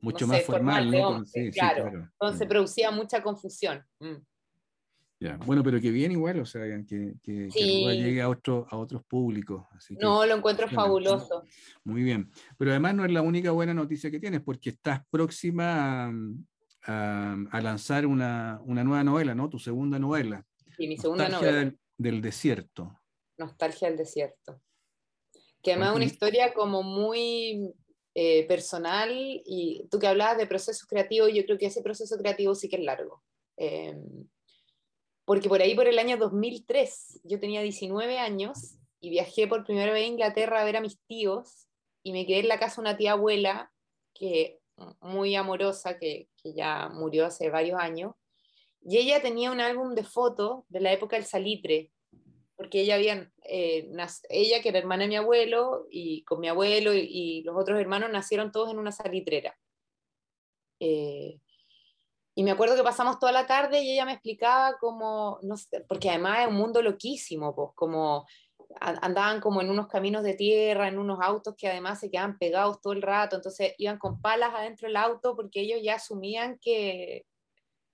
Mucho 0.00 0.26
no 0.26 0.32
más 0.32 0.38
sé, 0.40 0.44
formal, 0.46 0.84
formal 0.84 0.90
de 0.92 1.00
¿no? 1.00 1.08
hombre, 1.08 1.28
Sí, 1.28 1.44
sí, 1.52 1.58
claro. 1.58 1.82
claro. 1.82 2.08
Entonces 2.12 2.46
Mm. 2.46 2.48
producía 2.48 2.90
mucha 2.92 3.22
confusión. 3.22 3.84
Mm. 3.98 4.14
Ya, 5.18 5.38
Bueno, 5.38 5.62
pero 5.62 5.80
que 5.80 5.90
bien 5.90 6.12
igual, 6.12 6.40
o 6.40 6.44
sea, 6.46 6.62
que, 6.86 7.14
Sí. 7.50 7.84
Llegue 7.86 8.20
a, 8.20 8.28
otro, 8.28 8.66
a 8.70 8.76
otros 8.76 9.02
públicos. 9.04 9.64
Así 9.72 9.96
que 9.96 10.04
No, 10.04 10.26
lo 10.26 10.34
encuentro 10.34 10.68
fabuloso. 10.68 11.42
Muy 11.84 12.02
bien. 12.02 12.30
Pero 12.58 12.70
además 12.72 12.94
no 12.94 13.04
es 13.04 13.12
la 13.12 13.22
única 13.22 13.50
buena 13.50 13.72
noticia 13.72 14.10
que 14.10 14.20
tienes, 14.20 14.42
porque 14.42 14.70
estás 14.70 15.00
próxima 15.10 16.06
a, 16.06 16.12
a- 16.84 17.36
a 17.50 17.60
lanzar 17.62 18.06
una, 18.06 18.60
una 18.64 18.84
nueva 18.84 19.04
novela, 19.04 19.34
¿no? 19.34 19.48
Tu 19.48 19.58
segunda 19.58 19.98
novela. 19.98 20.44
Y 20.76 20.86
mi 20.86 20.98
segunda 20.98 21.24
Nostalgia 21.30 21.50
novela, 21.52 21.64
del, 21.70 21.78
del 22.12 22.20
desierto. 22.22 23.00
Nostalgia 23.38 23.88
del 23.88 23.96
Desierto. 23.98 24.60
Que 25.62 25.72
además 25.72 25.90
es 25.90 25.96
una 25.96 26.04
historia 26.04 26.52
como 26.54 26.82
muy 26.82 27.72
eh, 28.14 28.46
personal 28.46 29.10
y 29.12 29.86
tú 29.90 29.98
que 29.98 30.06
hablabas 30.06 30.38
de 30.38 30.46
procesos 30.46 30.86
creativos, 30.86 31.30
yo 31.34 31.44
creo 31.44 31.58
que 31.58 31.66
ese 31.66 31.82
proceso 31.82 32.16
creativo 32.18 32.54
sí 32.54 32.68
que 32.68 32.76
es 32.76 32.82
largo. 32.82 33.22
Eh, 33.56 33.98
porque 35.26 35.48
por 35.48 35.60
ahí, 35.60 35.74
por 35.74 35.88
el 35.88 35.98
año 35.98 36.16
2003, 36.16 37.20
yo 37.24 37.38
tenía 37.38 37.60
19 37.60 38.18
años 38.18 38.78
y 39.00 39.10
viajé 39.10 39.46
por 39.46 39.64
primera 39.64 39.92
vez 39.92 40.04
a 40.04 40.06
Inglaterra 40.06 40.62
a 40.62 40.64
ver 40.64 40.76
a 40.76 40.80
mis 40.80 40.98
tíos 41.06 41.66
y 42.02 42.12
me 42.12 42.24
quedé 42.24 42.38
en 42.38 42.48
la 42.48 42.58
casa 42.58 42.76
de 42.76 42.88
una 42.88 42.96
tía 42.96 43.12
abuela 43.12 43.72
que 44.14 44.60
muy 45.00 45.34
amorosa, 45.34 45.98
que, 45.98 46.28
que 46.42 46.54
ya 46.54 46.88
murió 46.88 47.26
hace 47.26 47.50
varios 47.50 47.80
años, 47.80 48.14
y 48.82 48.98
ella 48.98 49.20
tenía 49.20 49.50
un 49.50 49.60
álbum 49.60 49.94
de 49.94 50.04
fotos 50.04 50.64
de 50.68 50.80
la 50.80 50.92
época 50.92 51.16
del 51.16 51.24
salitre, 51.24 51.90
porque 52.54 52.82
ella, 52.82 52.94
habían, 52.94 53.32
eh, 53.42 53.90
ella 54.28 54.62
que 54.62 54.68
era 54.68 54.78
hermana 54.78 55.02
de 55.02 55.08
mi 55.08 55.16
abuelo, 55.16 55.86
y 55.90 56.22
con 56.22 56.40
mi 56.40 56.48
abuelo 56.48 56.94
y, 56.94 57.00
y 57.00 57.42
los 57.42 57.56
otros 57.56 57.80
hermanos 57.80 58.10
nacieron 58.10 58.52
todos 58.52 58.70
en 58.70 58.78
una 58.78 58.92
salitrera. 58.92 59.58
Eh, 60.78 61.40
y 62.38 62.44
me 62.44 62.50
acuerdo 62.50 62.76
que 62.76 62.82
pasamos 62.82 63.18
toda 63.18 63.32
la 63.32 63.46
tarde 63.46 63.80
y 63.80 63.92
ella 63.92 64.04
me 64.04 64.12
explicaba 64.12 64.76
cómo, 64.78 65.38
no 65.42 65.56
sé, 65.56 65.86
porque 65.88 66.10
además 66.10 66.40
es 66.40 66.48
un 66.48 66.56
mundo 66.56 66.82
loquísimo, 66.82 67.54
pues 67.54 67.70
como 67.74 68.26
andaban 68.78 69.40
como 69.40 69.62
en 69.62 69.70
unos 69.70 69.86
caminos 69.86 70.22
de 70.22 70.34
tierra, 70.34 70.86
en 70.86 70.98
unos 70.98 71.18
autos 71.22 71.54
que 71.56 71.66
además 71.66 71.98
se 71.98 72.10
quedaban 72.10 72.36
pegados 72.36 72.82
todo 72.82 72.92
el 72.92 73.00
rato, 73.00 73.36
entonces 73.36 73.72
iban 73.78 73.98
con 73.98 74.20
palas 74.20 74.52
adentro 74.54 74.86
del 74.86 74.98
auto 74.98 75.34
porque 75.34 75.62
ellos 75.62 75.80
ya 75.82 75.94
asumían 75.94 76.58
que, 76.60 77.24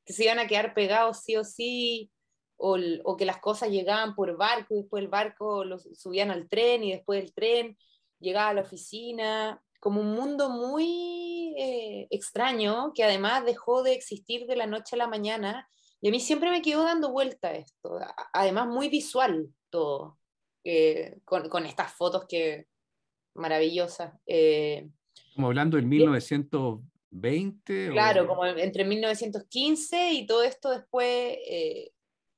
que 0.05 0.13
se 0.13 0.25
iban 0.25 0.41
a 0.41 0.49
quedar 0.49 0.75
pegados 0.75 1.21
sí 1.21 1.37
o 1.37 1.45
sí, 1.45 2.11
o, 2.57 2.79
o 3.05 3.17
que 3.17 3.27
las 3.27 3.39
cosas 3.39 3.71
llegaban 3.71 4.17
por 4.17 4.37
barco 4.37 4.75
y 4.75 4.79
después 4.79 5.05
el 5.05 5.09
barco 5.09 5.65
los 5.65 5.89
subían 5.95 6.33
al 6.33 6.49
tren 6.49 6.83
y 6.83 6.91
después 6.91 7.23
el 7.23 7.33
tren 7.33 7.79
llegaba 8.19 8.49
a 8.49 8.55
la 8.55 8.63
oficina, 8.63 9.63
como 9.79 10.01
un 10.01 10.15
mundo 10.15 10.49
muy 10.49 11.42
eh, 11.57 12.07
extraño 12.11 12.93
que 12.95 13.05
además 13.05 13.45
dejó 13.45 13.83
de 13.83 13.93
existir 13.95 14.47
de 14.47 14.57
la 14.57 14.67
noche 14.67 14.97
a 14.97 14.99
la 14.99 15.09
mañana 15.09 15.69
y 16.01 16.09
a 16.09 16.11
mí 16.11 16.21
siempre 16.21 16.51
me 16.51 16.63
quedó 16.63 16.85
dando 16.85 17.11
vuelta 17.13 17.53
esto, 17.53 17.99
además 18.33 18.67
muy 18.69 18.89
visual 18.89 19.49
todo, 19.71 20.19
eh, 20.65 21.19
con, 21.25 21.49
con 21.49 21.65
estas 21.67 21.93
fotos 21.95 22.25
que 22.29 22.67
maravillosas. 23.35 24.13
eh, 24.27 24.89
Estamos 25.29 25.49
hablando 25.49 25.77
del 25.77 25.87
1920. 25.87 27.91
o- 27.91 27.93
Claro, 27.93 28.27
como 28.27 28.45
entre 28.47 28.85
1915 28.85 30.13
y 30.13 30.27
todo 30.27 30.43
esto 30.43 30.71
después, 30.71 31.39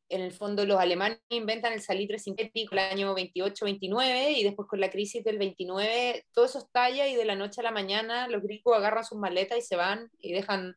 en 0.09 0.21
el 0.21 0.33
fondo 0.33 0.67
los 0.67 0.79
alemanes 0.79 1.21
inventan 1.31 1.73
el 1.73 1.81
salitre 1.81 2.19
sintético 2.19 2.75
el 2.75 2.81
año 2.81 3.15
28-29 3.15 4.37
y 4.37 4.45
después 4.45 4.69
con 4.69 4.81
la 4.81 4.91
crisis 4.91 5.25
del 5.25 5.39
29 5.39 6.27
todo 6.33 6.45
eso 6.45 6.59
estalla 6.59 7.09
y 7.09 7.15
de 7.15 7.25
la 7.25 7.35
noche 7.35 7.61
a 7.61 7.65
la 7.65 7.71
mañana 7.71 8.29
los 8.29 8.43
gringos 8.43 8.77
agarran 8.77 9.05
sus 9.05 9.19
maletas 9.19 9.59
y 9.59 9.63
se 9.63 9.77
van 9.77 10.11
y 10.19 10.33
dejan, 10.33 10.77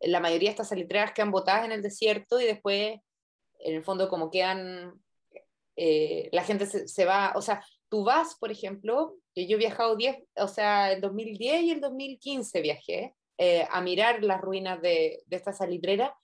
la 0.00 0.20
mayoría 0.20 0.48
de 0.48 0.52
estas 0.52 0.68
salitreras 0.68 1.12
quedan 1.12 1.30
botadas 1.30 1.64
en 1.64 1.72
el 1.72 1.82
desierto 1.82 2.40
y 2.40 2.44
después 2.44 3.00
en 3.58 3.76
el 3.76 3.82
fondo 3.82 4.08
como 4.08 4.30
quedan, 4.30 5.00
eh, 5.76 6.28
la 6.32 6.44
gente 6.44 6.66
se, 6.66 6.88
se 6.88 7.04
va, 7.04 7.32
o 7.36 7.42
sea, 7.42 7.64
tú 7.88 8.04
vas, 8.04 8.36
por 8.38 8.50
ejemplo, 8.50 9.16
yo 9.34 9.56
he 9.56 9.56
viajado 9.56 9.96
10, 9.96 10.18
o 10.36 10.48
sea, 10.48 10.92
el 10.92 11.00
2010 11.00 11.62
y 11.62 11.70
el 11.70 11.80
2015 11.80 12.60
viajé 12.60 13.14
eh, 13.38 13.66
a 13.70 13.80
mirar 13.80 14.22
las 14.22 14.40
ruinas 14.40 14.80
de, 14.82 15.22
de 15.26 15.36
esta 15.36 15.52
salitrera 15.52 16.14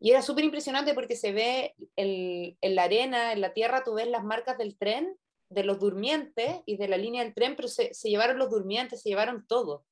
y 0.00 0.10
era 0.10 0.22
súper 0.22 0.44
impresionante 0.44 0.94
porque 0.94 1.16
se 1.16 1.32
ve 1.32 1.74
el- 1.96 2.56
en 2.60 2.74
la 2.74 2.84
arena, 2.84 3.32
en 3.32 3.40
la 3.40 3.52
tierra, 3.54 3.84
tú 3.84 3.94
ves 3.94 4.08
las 4.08 4.24
marcas 4.24 4.58
del 4.58 4.76
tren, 4.76 5.16
de 5.48 5.64
los 5.64 5.78
durmientes 5.78 6.60
y 6.66 6.76
de 6.76 6.88
la 6.88 6.96
línea 6.96 7.22
del 7.24 7.34
tren, 7.34 7.56
pero 7.56 7.68
se, 7.68 7.94
se 7.94 8.08
llevaron 8.10 8.38
los 8.38 8.50
durmientes, 8.50 9.02
se 9.02 9.08
llevaron 9.10 9.46
todo. 9.46 9.84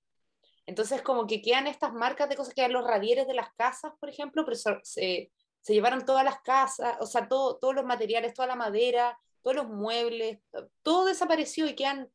Entonces 0.67 1.03
como 1.03 1.27
que 1.27 1.43
quedan 1.43 1.67
estas 1.67 1.93
marcas 1.93 2.29
de 2.29 2.37
cosas, 2.37 2.55
quedan 2.55 2.73
los 2.73 2.87
radieres 2.87 3.27
de 3.27 3.35
las 3.35 3.53
casas, 3.55 3.93
por 4.01 4.09
ejemplo, 4.09 4.45
pero 4.45 4.57
se, 4.57 4.79
se- 4.83 5.31
llevaron 5.73 6.05
todas 6.05 6.25
las 6.25 6.41
casas, 6.43 6.97
o 7.01 7.07
sea, 7.07 7.29
todo, 7.29 7.57
todos 7.59 7.75
los 7.75 7.85
materiales, 7.85 8.35
toda 8.35 8.49
la 8.49 8.57
madera, 8.57 9.19
todos 9.43 9.57
los 9.57 9.69
muebles, 9.69 10.41
todo 10.83 11.05
desapareció 11.07 11.67
y 11.67 11.75
quedan, 11.75 12.11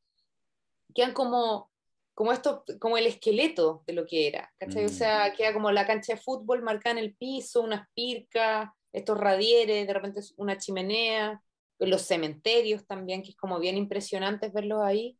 quedan 0.95 1.13
como, 1.13 1.71
como 2.19 2.34
esto, 2.34 2.65
como 2.82 2.97
el 2.97 3.08
esqueleto 3.08 3.82
de 3.88 3.93
lo 3.93 4.05
que 4.05 4.27
era, 4.27 4.51
¿cachai? 4.60 4.84
O 4.84 4.89
Mm. 4.89 4.91
sea, 4.91 5.34
queda 5.34 5.53
como 5.53 5.71
la 5.71 5.88
cancha 5.88 6.15
de 6.15 6.19
fútbol 6.19 6.62
marcada 6.62 6.99
en 6.99 7.05
el 7.05 7.15
piso, 7.15 7.62
unas 7.62 7.88
pircas, 7.93 8.69
estos 8.91 9.17
radieres, 9.17 9.88
de 9.88 9.93
repente 9.93 10.19
una 10.36 10.58
chimenea, 10.58 11.41
los 11.79 12.01
cementerios 12.01 12.86
también, 12.86 13.23
que 13.23 13.29
es 13.29 13.38
como 13.38 13.58
bien 13.58 13.77
impresionante 13.77 14.49
verlos 14.49 14.82
ahí. 14.84 15.17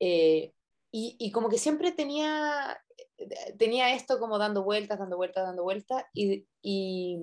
Eh, 0.00 0.52
y, 0.90 1.14
y 1.20 1.30
como 1.30 1.48
que 1.48 1.56
siempre 1.56 1.92
tenía, 1.92 2.82
tenía 3.56 3.94
esto 3.94 4.18
como 4.18 4.38
dando 4.38 4.64
vueltas, 4.64 4.98
dando 4.98 5.16
vueltas, 5.18 5.44
dando 5.44 5.62
vueltas, 5.62 6.02
y, 6.14 6.48
y, 6.60 7.16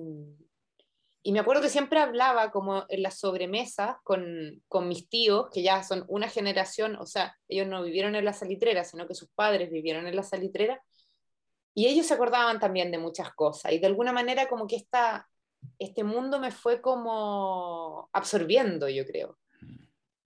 y 1.26 1.32
me 1.32 1.40
acuerdo 1.40 1.60
que 1.60 1.68
siempre 1.70 1.98
hablaba 1.98 2.52
como 2.52 2.84
en 2.88 3.02
las 3.02 3.18
sobremesas 3.18 3.96
con, 4.04 4.62
con 4.68 4.86
mis 4.86 5.08
tíos, 5.08 5.48
que 5.52 5.60
ya 5.60 5.82
son 5.82 6.04
una 6.06 6.28
generación, 6.28 6.94
o 6.94 7.04
sea, 7.04 7.36
ellos 7.48 7.66
no 7.66 7.82
vivieron 7.82 8.14
en 8.14 8.24
la 8.24 8.32
salitrera, 8.32 8.84
sino 8.84 9.08
que 9.08 9.16
sus 9.16 9.28
padres 9.30 9.72
vivieron 9.72 10.06
en 10.06 10.14
la 10.14 10.22
salitrera, 10.22 10.80
y 11.74 11.88
ellos 11.88 12.06
se 12.06 12.14
acordaban 12.14 12.60
también 12.60 12.92
de 12.92 12.98
muchas 12.98 13.34
cosas, 13.34 13.72
y 13.72 13.80
de 13.80 13.88
alguna 13.88 14.12
manera 14.12 14.48
como 14.48 14.68
que 14.68 14.76
esta, 14.76 15.28
este 15.80 16.04
mundo 16.04 16.38
me 16.38 16.52
fue 16.52 16.80
como 16.80 18.08
absorbiendo, 18.12 18.88
yo 18.88 19.04
creo. 19.04 19.36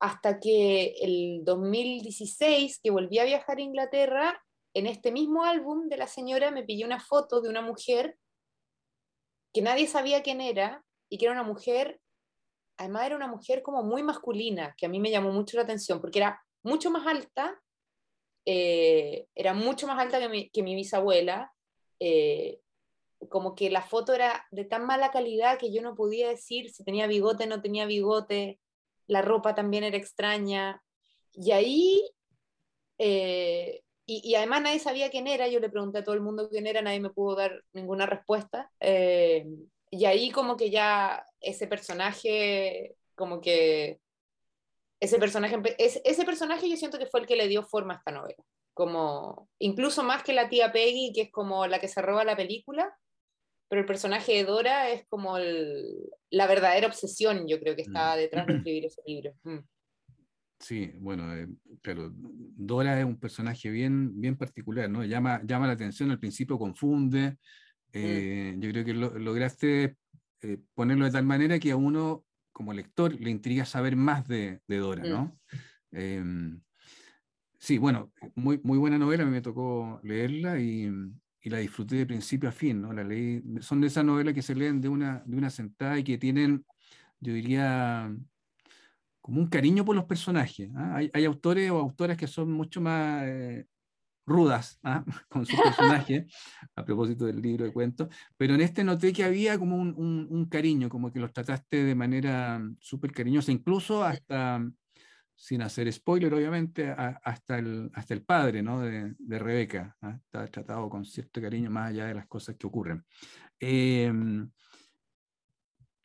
Hasta 0.00 0.38
que 0.38 0.96
el 1.00 1.46
2016, 1.46 2.78
que 2.78 2.90
volví 2.90 3.18
a 3.18 3.24
viajar 3.24 3.56
a 3.56 3.62
Inglaterra, 3.62 4.44
en 4.74 4.86
este 4.86 5.12
mismo 5.12 5.44
álbum 5.44 5.88
de 5.88 5.96
la 5.96 6.08
señora 6.08 6.50
me 6.50 6.62
pillé 6.62 6.84
una 6.84 7.00
foto 7.00 7.40
de 7.40 7.48
una 7.48 7.62
mujer 7.62 8.18
que 9.54 9.62
nadie 9.62 9.86
sabía 9.86 10.22
quién 10.22 10.42
era 10.42 10.84
y 11.10 11.18
que 11.18 11.26
era 11.26 11.32
una 11.34 11.42
mujer, 11.42 12.00
además 12.78 13.04
era 13.04 13.16
una 13.16 13.26
mujer 13.26 13.62
como 13.62 13.82
muy 13.82 14.02
masculina, 14.02 14.74
que 14.78 14.86
a 14.86 14.88
mí 14.88 15.00
me 15.00 15.10
llamó 15.10 15.32
mucho 15.32 15.56
la 15.56 15.64
atención, 15.64 16.00
porque 16.00 16.20
era 16.20 16.40
mucho 16.62 16.90
más 16.90 17.06
alta, 17.06 17.60
eh, 18.46 19.26
era 19.34 19.52
mucho 19.52 19.86
más 19.86 19.98
alta 19.98 20.18
que 20.18 20.28
mi, 20.28 20.50
que 20.50 20.62
mi 20.62 20.74
bisabuela, 20.74 21.52
eh, 21.98 22.60
como 23.28 23.54
que 23.54 23.68
la 23.68 23.82
foto 23.82 24.14
era 24.14 24.46
de 24.50 24.64
tan 24.64 24.86
mala 24.86 25.10
calidad 25.10 25.58
que 25.58 25.72
yo 25.72 25.82
no 25.82 25.94
podía 25.94 26.28
decir 26.28 26.70
si 26.70 26.84
tenía 26.84 27.06
bigote 27.06 27.44
o 27.44 27.48
no 27.48 27.60
tenía 27.60 27.84
bigote, 27.84 28.60
la 29.06 29.20
ropa 29.20 29.54
también 29.54 29.84
era 29.84 29.96
extraña, 29.96 30.82
y 31.32 31.50
ahí, 31.50 32.10
eh, 32.98 33.82
y, 34.06 34.22
y, 34.24 34.34
además 34.36 34.62
nadie 34.62 34.78
sabía 34.78 35.10
quién 35.10 35.26
era, 35.26 35.48
yo 35.48 35.60
le 35.60 35.70
pregunté 35.70 35.98
a 35.98 36.04
todo 36.04 36.14
el 36.14 36.20
mundo 36.20 36.48
quién 36.48 36.66
era, 36.66 36.82
nadie 36.82 37.00
me 37.00 37.10
pudo 37.10 37.36
dar 37.36 37.62
ninguna 37.72 38.06
respuesta, 38.06 38.70
eh, 38.80 39.46
y 39.90 40.04
ahí 40.04 40.30
como 40.30 40.56
que 40.56 40.70
ya 40.70 41.26
ese 41.40 41.66
personaje, 41.66 42.96
como 43.14 43.40
que 43.40 44.00
ese 45.00 45.18
personaje, 45.18 45.58
ese, 45.78 46.00
ese 46.04 46.24
personaje 46.24 46.68
yo 46.68 46.76
siento 46.76 46.98
que 46.98 47.06
fue 47.06 47.20
el 47.20 47.26
que 47.26 47.36
le 47.36 47.48
dio 47.48 47.62
forma 47.62 47.94
a 47.94 47.96
esta 47.98 48.12
novela, 48.12 48.42
como 48.74 49.48
incluso 49.58 50.02
más 50.02 50.22
que 50.22 50.32
la 50.32 50.48
tía 50.48 50.72
Peggy, 50.72 51.12
que 51.14 51.22
es 51.22 51.30
como 51.30 51.66
la 51.66 51.80
que 51.80 51.88
se 51.88 52.02
roba 52.02 52.24
la 52.24 52.36
película, 52.36 52.94
pero 53.68 53.80
el 53.80 53.86
personaje 53.86 54.32
de 54.32 54.44
Dora 54.44 54.90
es 54.90 55.06
como 55.08 55.38
el, 55.38 56.10
la 56.30 56.46
verdadera 56.46 56.88
obsesión, 56.88 57.46
yo 57.46 57.58
creo 57.60 57.76
que 57.76 57.82
estaba 57.82 58.16
detrás 58.16 58.46
de 58.46 58.54
escribir 58.56 58.86
ese 58.86 59.02
libro. 59.06 59.32
Mm. 59.44 59.58
Sí, 60.58 60.92
bueno, 60.96 61.34
eh, 61.34 61.48
claro, 61.80 62.10
Dora 62.12 62.98
es 62.98 63.06
un 63.06 63.18
personaje 63.18 63.70
bien, 63.70 64.20
bien 64.20 64.36
particular, 64.36 64.90
¿no? 64.90 65.02
Llama, 65.04 65.40
llama 65.44 65.66
la 65.66 65.72
atención, 65.72 66.10
al 66.10 66.18
principio 66.18 66.58
confunde. 66.58 67.38
Eh, 67.92 68.54
mm. 68.56 68.60
Yo 68.60 68.70
creo 68.70 68.84
que 68.84 68.94
lo, 68.94 69.18
lograste 69.18 69.96
eh, 70.42 70.58
ponerlo 70.74 71.04
de 71.04 71.10
tal 71.10 71.24
manera 71.24 71.58
que 71.58 71.70
a 71.70 71.76
uno, 71.76 72.24
como 72.52 72.72
lector, 72.72 73.18
le 73.20 73.30
intriga 73.30 73.64
saber 73.64 73.96
más 73.96 74.26
de, 74.26 74.60
de 74.66 74.76
Dora, 74.78 75.04
¿no? 75.04 75.38
Mm. 75.92 76.60
sí, 77.58 77.78
bueno, 77.78 78.12
muy, 78.34 78.60
muy 78.62 78.78
buena 78.78 78.98
novela, 78.98 79.24
a 79.24 79.26
mí 79.26 79.32
me 79.32 79.42
tocó 79.42 80.00
leerla 80.04 80.60
y, 80.60 80.90
y 81.42 81.50
la 81.50 81.58
disfruté 81.58 81.96
de 81.96 82.06
principio 82.06 82.48
a 82.48 82.52
fin, 82.52 82.82
¿no? 82.82 82.92
La 82.92 83.02
leí, 83.02 83.42
son 83.60 83.80
de 83.80 83.86
esas 83.86 84.04
novelas 84.04 84.34
que 84.34 84.42
se 84.42 84.54
leen 84.54 84.80
de 84.80 84.88
una, 84.88 85.22
de 85.26 85.36
una 85.36 85.50
sentada 85.50 85.98
y 85.98 86.04
que 86.04 86.18
tienen, 86.18 86.64
yo 87.18 87.32
diría, 87.32 88.14
como 89.20 89.40
un 89.40 89.48
cariño 89.48 89.84
por 89.84 89.96
los 89.96 90.04
personajes. 90.04 90.70
¿ah? 90.76 91.00
Hay, 91.12 91.24
autores 91.24 91.70
o 91.70 91.78
autoras 91.78 92.16
que 92.16 92.26
son 92.26 92.52
mucho 92.52 92.80
más 92.80 93.24
eh, 93.26 93.66
rudas 94.30 94.78
¿ah? 94.84 95.04
con 95.28 95.44
sus 95.44 95.60
personajes, 95.60 96.32
a 96.76 96.84
propósito 96.84 97.26
del 97.26 97.42
libro 97.42 97.64
de 97.64 97.72
cuentos, 97.72 98.08
pero 98.36 98.54
en 98.54 98.60
este 98.60 98.84
noté 98.84 99.12
que 99.12 99.24
había 99.24 99.58
como 99.58 99.76
un, 99.76 100.48
cariño, 100.50 100.88
como 100.88 101.12
que 101.12 101.20
los 101.20 101.32
trataste 101.32 101.84
de 101.84 101.94
manera 101.94 102.62
súper 102.78 103.12
cariñosa, 103.12 103.52
incluso 103.52 104.02
hasta, 104.02 104.64
sin 105.34 105.62
hacer 105.62 105.92
spoiler 105.92 106.32
obviamente, 106.32 106.90
hasta, 106.90 107.58
el, 107.58 107.90
hasta 107.92 108.14
el 108.14 108.22
padre 108.22 108.62
¿no? 108.62 108.80
de, 108.80 109.14
de 109.18 109.38
Rebeca, 109.38 109.96
¿ah? 110.00 110.18
está 110.24 110.46
tratado 110.46 110.88
con 110.88 111.04
cierto 111.04 111.40
cariño 111.40 111.70
más 111.70 111.90
allá 111.90 112.06
de 112.06 112.14
las 112.14 112.26
cosas 112.26 112.56
que 112.56 112.66
ocurren. 112.66 113.04
Em, 113.58 114.50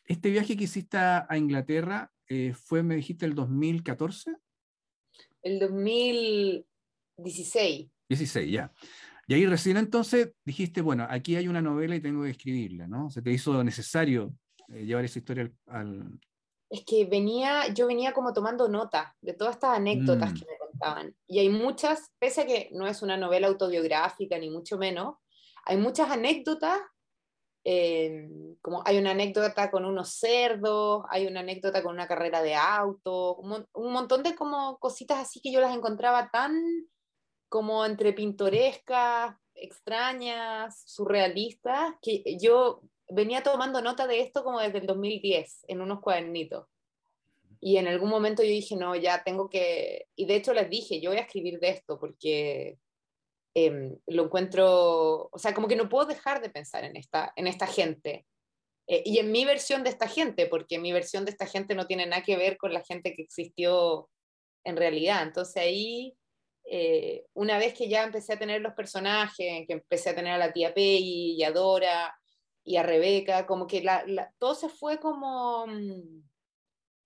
este 0.03 0.29
viaje 0.29 0.57
que 0.57 0.65
hiciste 0.65 0.97
a 0.97 1.37
Inglaterra 1.37 2.11
eh, 2.27 2.53
fue, 2.53 2.83
me 2.83 2.95
dijiste, 2.95 3.25
el 3.25 3.33
2014. 3.33 4.35
El 5.41 5.59
2016. 5.59 6.65
16, 7.17 7.89
ya. 8.09 8.71
Y 9.27 9.33
ahí 9.33 9.45
recién 9.45 9.77
entonces 9.77 10.33
dijiste, 10.43 10.81
bueno, 10.81 11.07
aquí 11.09 11.35
hay 11.35 11.47
una 11.47 11.61
novela 11.61 11.95
y 11.95 12.01
tengo 12.01 12.23
que 12.23 12.29
escribirla, 12.29 12.87
¿no? 12.87 13.09
¿Se 13.09 13.21
te 13.21 13.31
hizo 13.31 13.63
necesario 13.63 14.33
eh, 14.69 14.85
llevar 14.85 15.05
esa 15.05 15.19
historia 15.19 15.51
al, 15.67 16.19
Es 16.69 16.83
que 16.85 17.05
venía, 17.05 17.73
yo 17.73 17.87
venía 17.87 18.13
como 18.13 18.33
tomando 18.33 18.69
nota 18.69 19.15
de 19.21 19.33
todas 19.33 19.55
estas 19.55 19.77
anécdotas 19.77 20.31
mm. 20.31 20.35
que 20.35 20.45
me 20.45 20.57
contaban. 20.59 21.15
Y 21.27 21.39
hay 21.39 21.49
muchas, 21.49 22.11
pese 22.19 22.41
a 22.41 22.45
que 22.45 22.69
no 22.73 22.85
es 22.85 23.01
una 23.01 23.17
novela 23.17 23.47
autobiográfica, 23.47 24.37
ni 24.37 24.49
mucho 24.51 24.77
menos, 24.77 25.15
hay 25.65 25.77
muchas 25.77 26.11
anécdotas 26.11 26.79
Em, 27.67 28.55
como 28.61 28.83
hay 28.85 28.99
una 28.99 29.11
anécdota 29.11 29.71
con 29.71 29.85
unos 29.85 30.19
cerdos, 30.19 31.03
hay 31.09 31.25
una 31.25 31.39
anécdota 31.39 31.81
con 31.81 31.95
una 31.95 32.07
carrera 32.07 32.43
de 32.43 32.53
auto, 32.53 33.37
un, 33.37 33.65
un, 33.73 33.91
montón 33.91 34.21
de 34.21 34.35
como 34.35 34.77
cositas 34.77 35.17
así 35.17 35.41
que 35.41 35.51
yo 35.51 35.59
las 35.61 35.75
encontraba 35.75 36.29
tan 36.29 36.53
como 37.55 37.85
entre 37.85 38.11
pintorescas, 38.11 39.35
extrañas, 39.53 40.83
surrealistas, 40.85 41.95
que 42.01 42.37
yo 42.39 42.81
venía 43.09 43.43
tomando 43.43 43.81
nota 43.81 44.07
de 44.07 44.19
esto 44.19 44.43
como 44.43 44.59
desde 44.59 44.79
el 44.79 44.87
2010 44.87 45.65
en 45.67 45.81
unos 45.81 46.01
cuadernitos. 46.01 46.67
Y 47.61 47.77
en 47.77 47.87
algún 47.87 48.09
momento 48.09 48.43
yo 48.43 48.49
dije, 48.49 48.75
no, 48.75 48.95
ya 48.95 49.23
tengo 49.23 49.49
que, 49.49 50.07
y 50.15 50.25
de 50.25 50.35
hecho 50.35 50.53
les 50.53 50.69
dije, 50.69 50.99
yo 50.99 51.11
voy 51.11 51.19
a 51.19 51.23
escribir 51.23 51.59
de 51.59 51.69
esto 51.69 51.99
porque 51.99 52.77
Em, 53.57 53.97
lo 54.07 54.25
encuentro, 54.25 55.29
o 55.31 55.39
sea, 55.39 55.53
como 55.53 55.69
que 55.69 55.77
no 55.77 55.87
puedo 55.87 56.05
dejar 56.05 56.41
de 56.41 56.49
pensar 56.49 56.83
en 56.83 56.97
esta, 56.97 57.31
en 57.37 57.47
esta 57.47 57.65
gente. 57.67 58.25
Eh, 58.85 59.01
y 59.05 59.19
en 59.19 59.31
mi 59.31 59.45
versión 59.45 59.81
de 59.83 59.91
esta 59.91 60.09
gente, 60.09 60.45
porque 60.47 60.77
mi 60.77 60.91
versión 60.91 61.23
de 61.23 61.31
esta 61.31 61.45
gente 61.47 61.73
no 61.73 61.87
tiene 61.87 62.05
nada 62.05 62.21
que 62.21 62.35
ver 62.35 62.57
con 62.57 62.73
la 62.73 62.83
gente 62.83 63.15
que 63.15 63.21
existió 63.21 64.09
en 64.65 64.75
realidad. 64.75 65.23
Entonces 65.23 65.55
ahí, 65.55 66.17
eh, 66.67 67.25
una 67.33 67.59
vez 67.59 67.73
que 67.73 67.87
ya 67.87 68.03
empecé 68.03 68.33
a 68.33 68.39
tener 68.39 68.61
los 68.61 68.73
personajes, 68.73 69.65
que 69.67 69.73
empecé 69.73 70.09
a 70.09 70.15
tener 70.15 70.33
a 70.33 70.37
la 70.37 70.51
tía 70.51 70.73
Peggy 70.73 71.35
y 71.37 71.43
a 71.43 71.51
Dora 71.51 72.17
y 72.63 72.77
a 72.77 72.83
Rebeca, 72.83 73.45
como 73.45 73.67
que 73.67 73.83
la, 73.83 74.03
todo 74.39 74.55
se 74.55 74.69
fue 74.69 74.99
como 74.99 75.67
mm, 75.67 76.23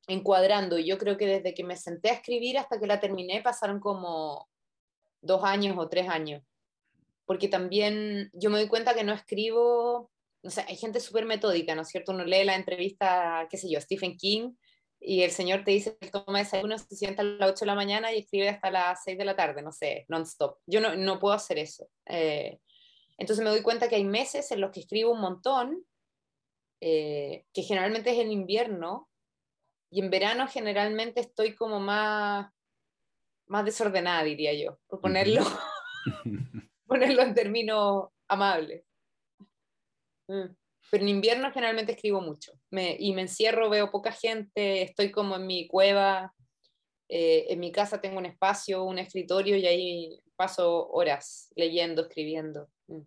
encuadrando. 0.07 0.77
Y 0.77 0.85
yo 0.85 0.97
creo 0.97 1.17
que 1.17 1.25
desde 1.25 1.53
que 1.53 1.65
me 1.65 1.75
senté 1.75 2.09
a 2.09 2.13
escribir 2.13 2.57
hasta 2.57 2.79
que 2.79 2.87
la 2.87 3.01
terminé 3.01 3.41
pasaron 3.41 3.81
como 3.81 4.47
dos 5.21 5.43
años 5.43 5.77
o 5.77 5.89
tres 5.89 6.07
años. 6.07 6.41
Porque 7.25 7.49
también 7.49 8.31
yo 8.33 8.49
me 8.49 8.59
doy 8.59 8.69
cuenta 8.69 8.93
que 8.93 9.03
no 9.03 9.13
escribo, 9.13 10.09
o 10.41 10.49
sea, 10.49 10.65
hay 10.67 10.77
gente 10.77 11.01
súper 11.01 11.25
metódica, 11.25 11.75
¿no 11.75 11.81
es 11.81 11.89
cierto? 11.89 12.13
Uno 12.13 12.23
lee 12.23 12.45
la 12.45 12.55
entrevista, 12.55 13.45
qué 13.49 13.57
sé 13.57 13.69
yo, 13.69 13.81
Stephen 13.81 14.15
King, 14.17 14.53
y 14.99 15.23
el 15.23 15.31
señor 15.31 15.63
te 15.63 15.71
dice 15.71 15.97
que 15.97 16.09
toma 16.09 16.39
desayuno, 16.39 16.77
se 16.77 16.95
sienta 16.95 17.21
a 17.21 17.25
las 17.25 17.51
8 17.51 17.59
de 17.61 17.65
la 17.65 17.75
mañana 17.75 18.13
y 18.13 18.19
escribe 18.19 18.49
hasta 18.49 18.69
las 18.71 19.03
6 19.03 19.17
de 19.17 19.25
la 19.25 19.35
tarde, 19.35 19.61
no 19.61 19.71
sé, 19.71 20.05
non-stop. 20.09 20.57
Yo 20.65 20.81
no, 20.81 20.95
no, 20.95 21.19
puedo 21.19 21.33
hacer 21.33 21.57
eso. 21.57 21.87
Eh, 22.05 22.59
entonces 23.17 23.43
me 23.43 23.49
doy 23.49 23.61
cuenta 23.61 23.87
que 23.87 23.95
hay 23.95 24.03
meses 24.03 24.51
en 24.51 24.61
los 24.61 24.71
que 24.71 24.81
escribo 24.81 25.11
un 25.11 25.21
montón, 25.21 25.85
eh, 26.81 27.45
que 27.53 27.63
generalmente 27.63 28.11
es 28.11 28.19
en 28.19 28.31
invierno, 28.31 29.09
y 29.91 30.01
en 30.01 30.09
verano 30.09 30.47
generalmente 30.47 31.21
estoy 31.21 31.55
como 31.55 31.79
más 31.79 32.51
más 33.49 33.65
desordenada, 33.65 34.23
diría 34.23 34.53
yo, 34.53 34.79
por 34.87 35.01
ponerlo, 35.01 35.41
ponerlo 36.87 37.23
en 37.23 37.33
términos 37.33 38.09
amables. 38.27 38.85
Mm. 40.27 40.55
Pero 40.91 41.03
en 41.03 41.09
invierno 41.09 41.51
generalmente 41.51 41.93
escribo 41.93 42.21
mucho 42.21 42.53
me, 42.71 42.95
y 42.99 43.13
me 43.13 43.21
encierro, 43.21 43.69
veo 43.69 43.91
poca 43.91 44.11
gente, 44.11 44.81
estoy 44.81 45.11
como 45.11 45.35
en 45.35 45.47
mi 45.47 45.67
cueva, 45.67 46.33
eh, 47.07 47.47
en 47.49 47.59
mi 47.59 47.71
casa 47.71 48.01
tengo 48.01 48.17
un 48.17 48.25
espacio, 48.25 48.83
un 48.83 48.99
escritorio 48.99 49.57
y 49.57 49.65
ahí 49.65 50.19
paso 50.35 50.89
horas 50.89 51.51
leyendo, 51.55 52.03
escribiendo. 52.03 52.69
Mm. 52.87 53.01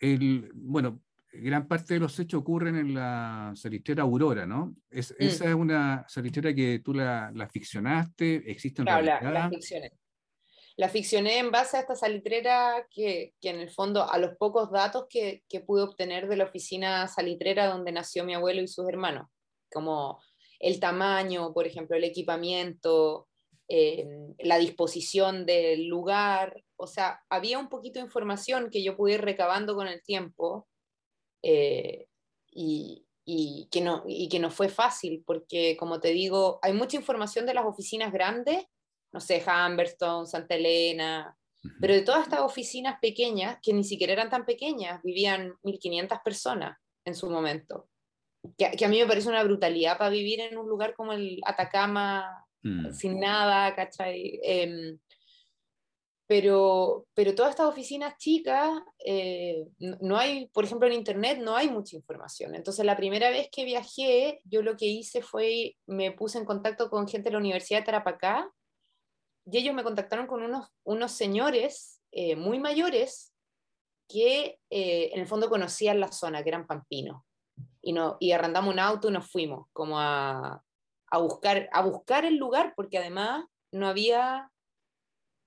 El, 0.00 0.50
bueno, 0.54 1.02
gran 1.32 1.68
parte 1.68 1.94
de 1.94 2.00
los 2.00 2.18
hechos 2.18 2.40
ocurren 2.40 2.76
en 2.76 2.94
la 2.94 3.52
salitrera 3.54 4.02
Aurora, 4.02 4.46
¿no? 4.46 4.74
Es, 4.90 5.12
mm. 5.12 5.14
Esa 5.18 5.48
es 5.48 5.54
una 5.54 6.04
salitrera 6.08 6.54
que 6.54 6.80
tú 6.80 6.94
la, 6.94 7.30
la 7.34 7.48
ficcionaste, 7.48 8.50
existe 8.50 8.82
en 8.82 8.86
realidad. 8.86 9.22
La, 9.22 9.30
la, 9.30 9.50
ficcioné. 9.50 9.92
La 10.76 10.88
ficcioné 10.88 11.38
en 11.38 11.50
base 11.50 11.76
a 11.76 11.80
esta 11.80 11.94
salitrera 11.94 12.86
que, 12.90 13.34
que 13.40 13.50
en 13.50 13.60
el 13.60 13.70
fondo, 13.70 14.10
a 14.10 14.18
los 14.18 14.36
pocos 14.36 14.70
datos 14.70 15.06
que, 15.08 15.44
que, 15.48 15.60
pude 15.60 15.82
obtener 15.82 16.28
de 16.28 16.36
la 16.36 16.44
oficina 16.44 17.06
salitrera 17.06 17.68
donde 17.68 17.92
nació 17.92 18.24
mi 18.24 18.34
abuelo 18.34 18.60
y 18.60 18.68
sus 18.68 18.88
hermanos, 18.88 19.28
como 19.72 20.20
el 20.58 20.80
tamaño, 20.80 21.52
por 21.52 21.66
ejemplo, 21.66 21.96
el 21.96 22.04
equipamiento, 22.04 23.28
eh, 23.68 24.06
la 24.40 24.58
disposición 24.58 25.46
del 25.46 25.86
lugar, 25.86 26.62
o 26.76 26.86
sea, 26.86 27.22
había 27.30 27.58
un 27.58 27.68
poquito 27.68 27.98
de 27.98 28.04
información 28.04 28.68
que 28.70 28.82
yo 28.82 28.96
pude 28.96 29.14
ir 29.14 29.22
recabando 29.22 29.74
con 29.74 29.86
el 29.86 30.02
tiempo 30.02 30.68
eh, 31.42 32.06
y, 32.50 33.06
y, 33.24 33.68
que 33.70 33.80
no, 33.80 34.04
y 34.06 34.28
que 34.28 34.38
no 34.38 34.50
fue 34.50 34.68
fácil, 34.68 35.22
porque 35.26 35.76
como 35.78 35.98
te 35.98 36.08
digo, 36.08 36.58
hay 36.62 36.74
mucha 36.74 36.96
información 36.96 37.46
de 37.46 37.54
las 37.54 37.64
oficinas 37.64 38.12
grandes, 38.12 38.64
no 39.14 39.20
sé, 39.20 39.44
Humberstone, 39.46 40.26
Santa 40.26 40.56
Elena, 40.56 41.38
pero 41.80 41.94
de 41.94 42.02
todas 42.02 42.24
estas 42.24 42.40
oficinas 42.40 42.98
pequeñas, 43.00 43.58
que 43.62 43.72
ni 43.72 43.84
siquiera 43.84 44.12
eran 44.12 44.28
tan 44.28 44.44
pequeñas, 44.44 45.00
vivían 45.04 45.54
1.500 45.62 46.20
personas 46.24 46.76
en 47.04 47.14
su 47.14 47.30
momento. 47.30 47.88
Que, 48.58 48.72
que, 48.72 48.84
a 48.84 48.88
mí 48.88 48.98
me 48.98 49.06
parece 49.06 49.28
una 49.28 49.44
brutalidad 49.44 49.96
para 49.96 50.10
vivir 50.10 50.40
en 50.40 50.58
un 50.58 50.68
lugar 50.68 50.94
como 50.94 51.12
el 51.12 51.40
Atacama, 51.46 52.44
mm. 52.62 52.90
sin 52.90 53.20
nada, 53.20 53.72
¿cachai? 53.76 54.40
Eh, 54.42 54.96
pero, 56.26 57.06
pero 57.14 57.34
todas 57.36 57.50
estas 57.50 57.66
oficinas 57.66 58.18
chicas, 58.18 58.72
eh, 59.06 59.68
no 59.78 60.16
hay, 60.16 60.48
por 60.48 60.64
ejemplo, 60.64 60.88
en 60.88 60.94
Internet 60.94 61.38
no 61.40 61.54
hay 61.54 61.70
mucha 61.70 61.94
información. 61.94 62.56
Entonces, 62.56 62.84
la 62.84 62.96
primera 62.96 63.30
vez 63.30 63.48
que 63.52 63.64
viajé, 63.64 64.40
yo 64.44 64.60
lo 64.62 64.76
que 64.76 64.86
hice 64.86 65.22
fue, 65.22 65.76
me 65.86 66.10
puse 66.10 66.38
en 66.38 66.44
contacto 66.44 66.90
con 66.90 67.06
gente 67.06 67.28
de 67.28 67.32
la 67.34 67.38
Universidad 67.38 67.78
de 67.78 67.86
Tarapacá, 67.86 68.50
y 69.46 69.58
ellos 69.58 69.74
me 69.74 69.84
contactaron 69.84 70.26
con 70.26 70.42
unos, 70.42 70.68
unos 70.84 71.12
señores 71.12 72.00
eh, 72.12 72.36
muy 72.36 72.58
mayores 72.58 73.32
que 74.08 74.58
eh, 74.70 75.10
en 75.12 75.20
el 75.20 75.26
fondo 75.26 75.48
conocían 75.48 76.00
la 76.00 76.12
zona, 76.12 76.42
que 76.42 76.48
eran 76.50 76.66
pampinos. 76.66 77.22
Y, 77.80 77.92
no, 77.92 78.16
y 78.20 78.32
arrendamos 78.32 78.72
un 78.72 78.80
auto 78.80 79.08
y 79.08 79.12
nos 79.12 79.30
fuimos 79.30 79.66
como 79.72 79.98
a, 79.98 80.62
a, 81.10 81.18
buscar, 81.18 81.68
a 81.72 81.82
buscar 81.82 82.24
el 82.24 82.36
lugar, 82.36 82.72
porque 82.76 82.98
además 82.98 83.44
no 83.70 83.86
había 83.86 84.50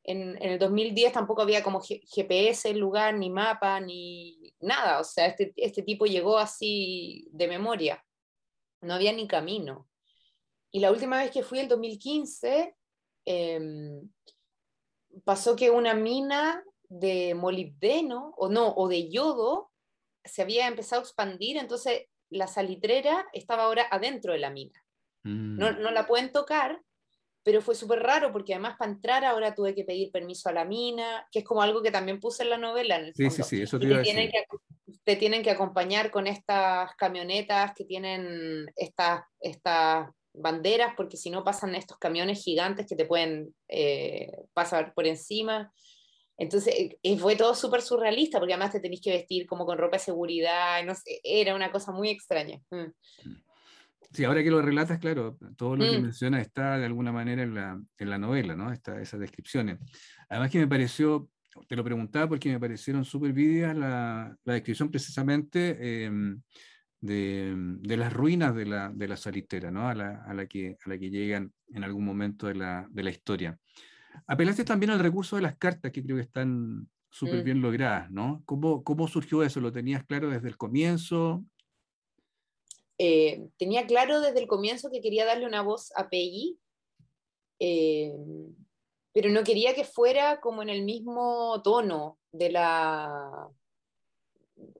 en, 0.07 0.41
el 0.41 0.57
2010 0.57 1.11
tampoco 1.11 1.41
había 1.41 1.61
como 1.61 1.81
GPS 1.81 2.69
el 2.69 2.79
lugar, 2.79 3.13
ni 3.15 3.29
mapa, 3.29 3.79
ni 3.79 4.53
nada. 4.59 4.99
O 5.01 5.03
sea, 5.03 5.27
este, 5.27 5.53
este 5.57 5.83
tipo 5.83 6.05
llegó 6.05 6.37
así 6.37 7.27
de 7.31 7.47
memoria. 7.47 8.03
No 8.81 8.93
había 8.93 9.11
ni 9.11 9.27
camino. 9.27 9.87
Y 10.71 10.79
la 10.79 10.91
última 10.91 11.17
vez 11.17 11.31
que 11.31 11.43
fui, 11.43 11.59
el 11.59 11.67
2015, 11.67 12.75
em, 13.27 14.09
pasó 15.25 15.55
que 15.55 15.69
una 15.69 15.93
mina 15.93 16.63
de 16.89 17.35
molibdeno, 17.35 18.33
o 18.37 18.47
no, 18.47 18.73
o 18.73 18.87
de 18.87 19.09
yodo, 19.09 19.69
se 20.23 20.41
había 20.41 20.67
empezado 20.67 21.01
a 21.01 21.05
expandir, 21.05 21.57
entonces 21.57 22.03
la 22.29 22.47
salitrera 22.47 23.27
estaba 23.33 23.63
ahora 23.63 23.85
adentro 23.91 24.31
de 24.31 24.39
la 24.39 24.49
mina. 24.49 24.83
No, 25.23 25.71
mm. 25.71 25.81
no, 25.81 25.91
la 25.91 26.07
pueden 26.07 26.31
tocar, 26.31 26.81
pero 27.43 27.61
fue 27.61 27.75
súper 27.75 27.99
raro 27.99 28.31
porque 28.31 28.53
además 28.53 28.77
para 28.77 28.91
entrar 28.91 29.25
ahora 29.25 29.55
tuve 29.55 29.75
que 29.75 29.83
pedir 29.83 30.09
permiso 30.09 30.47
a 30.47 30.53
la 30.53 30.63
mina, 30.63 31.27
que 31.29 31.39
es 31.39 31.45
como 31.45 31.61
algo 31.61 31.81
que 31.81 31.91
también 31.91 32.21
puse 32.21 32.43
en 32.43 32.51
la 32.51 32.57
novela. 32.57 32.95
En 32.95 33.05
el 33.05 33.13
sí, 33.13 33.29
sí, 33.29 33.43
sí, 33.43 33.61
eso 33.61 33.77
te, 33.77 33.87
iba 33.87 34.01
tienen 34.01 34.31
que, 34.31 34.45
te 35.03 35.17
tienen 35.17 35.43
que 35.43 35.51
acompañar 35.51 36.11
con 36.11 36.27
estas 36.27 36.95
camionetas 36.95 37.73
que 37.73 37.83
tienen 37.83 38.67
estas, 38.77 39.23
estas 39.41 40.09
banderas, 40.37 40.93
porque 40.95 41.17
si 41.17 41.29
no 41.29 41.43
pasan 41.43 41.75
estos 41.75 41.97
camiones 41.97 42.43
gigantes 42.43 42.85
que 42.87 42.95
te 42.95 43.05
pueden 43.05 43.53
eh, 43.67 44.31
pasar 44.53 44.93
por 44.93 45.05
encima. 45.07 45.71
Entonces 46.37 46.73
eh, 47.01 47.17
fue 47.17 47.35
todo 47.35 47.55
súper 47.55 47.81
surrealista, 47.81 48.39
porque 48.39 48.53
además 48.53 48.71
te 48.71 48.79
tenés 48.79 49.01
que 49.01 49.11
vestir 49.11 49.47
como 49.47 49.65
con 49.65 49.77
ropa 49.77 49.97
de 49.97 50.03
seguridad, 50.03 50.83
no 50.85 50.93
sé, 50.93 51.19
era 51.23 51.55
una 51.55 51.71
cosa 51.71 51.91
muy 51.91 52.09
extraña. 52.09 52.59
Mm. 52.69 52.77
mm. 53.29 53.43
Sí, 54.13 54.23
ahora 54.23 54.41
que 54.41 54.49
lo 54.49 54.61
relatas, 54.61 54.99
claro, 54.99 55.37
todo 55.57 55.75
lo 55.75 55.83
que 55.83 55.97
Mm. 55.99 56.03
mencionas 56.03 56.41
está 56.41 56.77
de 56.77 56.85
alguna 56.85 57.11
manera 57.11 57.43
en 57.43 57.53
la, 57.53 57.81
en 57.97 58.09
la 58.09 58.17
novela, 58.17 58.55
¿no? 58.55 58.71
Está, 58.71 59.01
esas 59.01 59.19
descripciones. 59.19 59.79
Además 60.29 60.49
que 60.49 60.59
me 60.59 60.67
pareció, 60.67 61.29
te 61.67 61.75
lo 61.75 61.83
preguntaba 61.83 62.29
porque 62.29 62.49
me 62.49 62.59
parecieron 62.59 63.03
súper 63.03 63.33
vívidas 63.33 63.75
la, 63.75 64.33
la 64.45 64.53
descripción 64.53 64.89
precisamente 64.89 66.05
em, 66.05 66.41
de, 66.99 67.53
de 67.55 67.97
las 67.97 68.11
ruinas 68.11 68.55
de 68.55 68.65
la, 68.65 68.91
de 68.93 69.07
la 69.07 69.17
salitera, 69.17 69.71
¿no? 69.71 69.87
A 69.87 69.93
la, 69.95 70.23
a 70.25 70.33
la 70.33 70.47
que, 70.47 70.77
a 70.83 70.89
la 70.89 70.97
que 70.97 71.09
llegan 71.09 71.53
en 71.73 71.83
algún 71.83 72.05
momento 72.05 72.47
de 72.47 72.55
la, 72.55 72.87
de 72.89 73.03
la 73.03 73.09
historia. 73.11 73.59
Apelaste 74.25 74.63
también 74.63 74.89
al 74.91 74.99
recurso 74.99 75.35
de 75.35 75.43
las 75.43 75.57
cartas, 75.57 75.91
que 75.91 76.03
creo 76.03 76.15
que 76.15 76.23
están 76.23 76.89
súper 77.09 77.41
Mm. 77.41 77.43
bien 77.43 77.61
logradas, 77.61 78.11
¿no? 78.11 78.41
¿Cómo, 78.45 78.83
¿Cómo 78.83 79.07
surgió 79.07 79.43
eso? 79.43 79.59
¿Lo 79.61 79.71
tenías 79.71 80.03
claro 80.05 80.29
desde 80.29 80.47
el 80.47 80.57
comienzo? 80.57 81.43
Eh, 82.97 83.47
tenía 83.57 83.85
claro 83.85 84.19
desde 84.21 84.39
el 84.39 84.47
comienzo 84.47 84.89
que 84.89 85.01
quería 85.01 85.25
darle 85.25 85.45
una 85.45 85.61
voz 85.61 85.91
a 85.95 86.09
Peggy, 86.09 86.59
eh, 87.59 88.11
pero 89.13 89.29
no 89.29 89.43
quería 89.43 89.73
que 89.75 89.83
fuera 89.83 90.39
como 90.39 90.61
en 90.63 90.69
el 90.69 90.83
mismo 90.83 91.61
tono 91.63 92.19
de 92.31 92.51
la... 92.51 93.47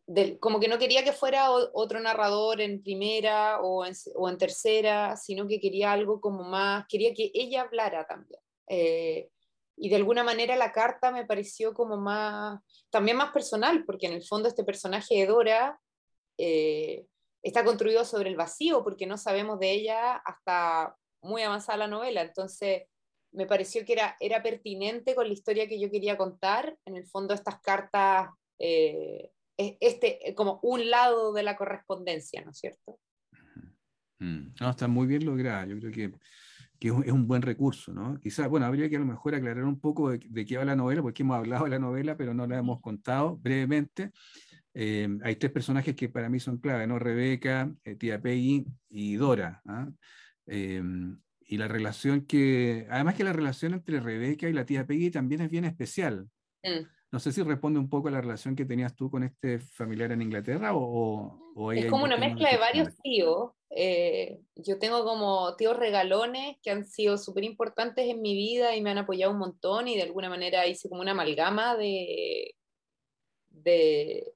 del- 0.05 0.39
como 0.39 0.59
que 0.59 0.67
no 0.67 0.77
quería 0.77 1.03
que 1.03 1.13
fuera 1.13 1.51
otro 1.51 1.99
narrador 1.99 2.61
en 2.61 2.81
primera 2.81 3.61
o 3.61 3.85
en, 3.85 4.37
tercera, 4.37 5.15
sino 5.17 5.47
que 5.47 5.59
quería 5.59 5.91
algo 5.91 6.19
como 6.21 6.43
más, 6.43 6.85
quería 6.87 7.13
que 7.13 7.31
ella 7.33 7.61
hablara 7.61 8.05
también. 8.07 8.41
Eh, 8.69 9.29
y 9.77 9.89
de 9.89 9.95
alguna 9.95 10.23
manera 10.23 10.55
la 10.55 10.71
carta 10.71 11.11
me 11.11 11.25
pareció 11.25 11.73
como 11.73 11.97
más, 11.97 12.59
también 12.89 13.17
más 13.17 13.31
personal, 13.31 13.85
porque 13.85 14.07
en 14.07 14.13
el 14.13 14.23
fondo 14.23 14.47
este 14.47 14.63
personaje 14.63 15.15
de 15.15 15.27
Dora 15.27 15.79
eh, 16.37 17.05
está 17.43 17.63
construido 17.63 18.03
sobre 18.03 18.29
el 18.29 18.35
vacío, 18.35 18.83
porque 18.83 19.05
no 19.05 19.17
sabemos 19.17 19.59
de 19.59 19.71
ella 19.71 20.15
hasta 20.15 20.95
muy 21.21 21.43
avanzada 21.43 21.77
la 21.77 21.87
novela. 21.87 22.21
Entonces, 22.21 22.83
me 23.31 23.45
pareció 23.45 23.85
que 23.85 23.93
era, 23.93 24.17
era 24.19 24.41
pertinente 24.41 25.13
con 25.13 25.27
la 25.27 25.33
historia 25.33 25.67
que 25.67 25.79
yo 25.79 25.91
quería 25.91 26.17
contar. 26.17 26.77
En 26.85 26.95
el 26.95 27.05
fondo, 27.05 27.33
estas 27.33 27.61
cartas, 27.61 28.29
eh, 28.57 29.31
este, 29.57 30.33
como 30.35 30.59
un 30.63 30.89
lado 30.89 31.33
de 31.33 31.43
la 31.43 31.55
correspondencia, 31.57 32.43
¿no 32.43 32.51
es 32.51 32.57
cierto? 32.59 32.99
Mm, 34.19 34.53
No, 34.59 34.69
está 34.69 34.87
muy 34.87 35.07
bien 35.07 35.25
lograda. 35.25 35.65
Yo 35.65 35.77
creo 35.79 35.91
que, 35.91 36.11
que 36.79 36.87
es 36.87 36.93
un- 37.11 37.27
buen 37.27 37.41
recurso, 37.41 37.93
¿no? 37.93 38.19
Quizás, 38.19 38.49
bueno, 38.49 38.65
habría 38.65 38.89
que 38.89 38.95
a 38.95 38.99
lo 38.99 39.05
mejor 39.05 39.35
aclarar 39.35 39.63
un 39.63 39.79
poco 39.79 40.09
de, 40.11 40.19
de 40.23 40.45
qué 40.45 40.57
va 40.57 40.65
la 40.65 40.75
novela, 40.75 41.01
porque 41.01 41.23
hemos 41.23 41.37
hablado 41.37 41.65
de 41.65 41.71
la 41.71 41.79
novela, 41.79 42.17
pero 42.17 42.33
no 42.33 42.47
la 42.47 42.57
hemos 42.59 42.81
contado 42.81 43.37
brevemente. 43.37 44.11
Eh, 44.73 45.07
hay 45.23 45.35
tres 45.37 45.51
personajes 45.51 45.95
que 45.95 46.09
para 46.09 46.29
mí 46.29 46.39
son 46.39 46.57
clave, 46.59 46.85
¿no? 46.87 46.99
Rebeca, 46.99 47.71
eh, 47.83 47.95
tía 47.95 48.21
Peggy 48.21 48.65
y 48.89 49.15
Dora. 49.15 49.61
¿ah? 49.65 49.89
Eh, 50.45 50.83
y 51.49 51.57
la 51.57 51.67
relación 51.67 52.25
que, 52.25 52.85
además 52.89 53.15
que 53.15 53.23
la 53.23 53.33
relación 53.33 53.73
entre 53.73 53.99
Rebeca 53.99 54.49
y 54.49 54.53
la 54.53 54.65
tía 54.65 54.85
Peggy 54.85 55.09
también 55.09 55.41
es 55.41 55.49
bien 55.49 55.65
especial. 55.65 56.27
Mm. 56.63 56.85
No 57.09 57.19
sé 57.19 57.31
si 57.31 57.41
responde 57.41 57.79
un 57.79 57.89
poco 57.89 58.09
a 58.09 58.11
la 58.11 58.21
relación 58.21 58.55
que 58.55 58.65
tenías 58.65 58.95
tú 58.95 59.09
con 59.09 59.23
este 59.23 59.59
familiar 59.59 60.11
en 60.11 60.21
Inglaterra 60.21 60.71
o, 60.73 61.71
Es 61.71 61.89
como 61.89 62.03
una 62.03 62.17
mezcla 62.17 62.51
de 62.51 62.57
varios 62.57 62.89
tíos. 63.01 63.51
Eh, 63.69 64.39
yo 64.55 64.77
tengo 64.77 65.03
como 65.05 65.55
tíos 65.55 65.77
regalones 65.77 66.57
que 66.61 66.71
han 66.71 66.85
sido 66.85 67.17
súper 67.17 67.45
importantes 67.45 68.09
en 68.09 68.21
mi 68.21 68.33
vida 68.33 68.75
y 68.75 68.81
me 68.81 68.91
han 68.91 68.97
apoyado 68.97 69.31
un 69.31 69.39
montón 69.39 69.87
y 69.87 69.95
de 69.95 70.03
alguna 70.03 70.29
manera 70.29 70.67
hice 70.67 70.89
como 70.89 71.01
una 71.01 71.11
amalgama 71.11 71.77
de, 71.77 72.55
de 73.49 74.33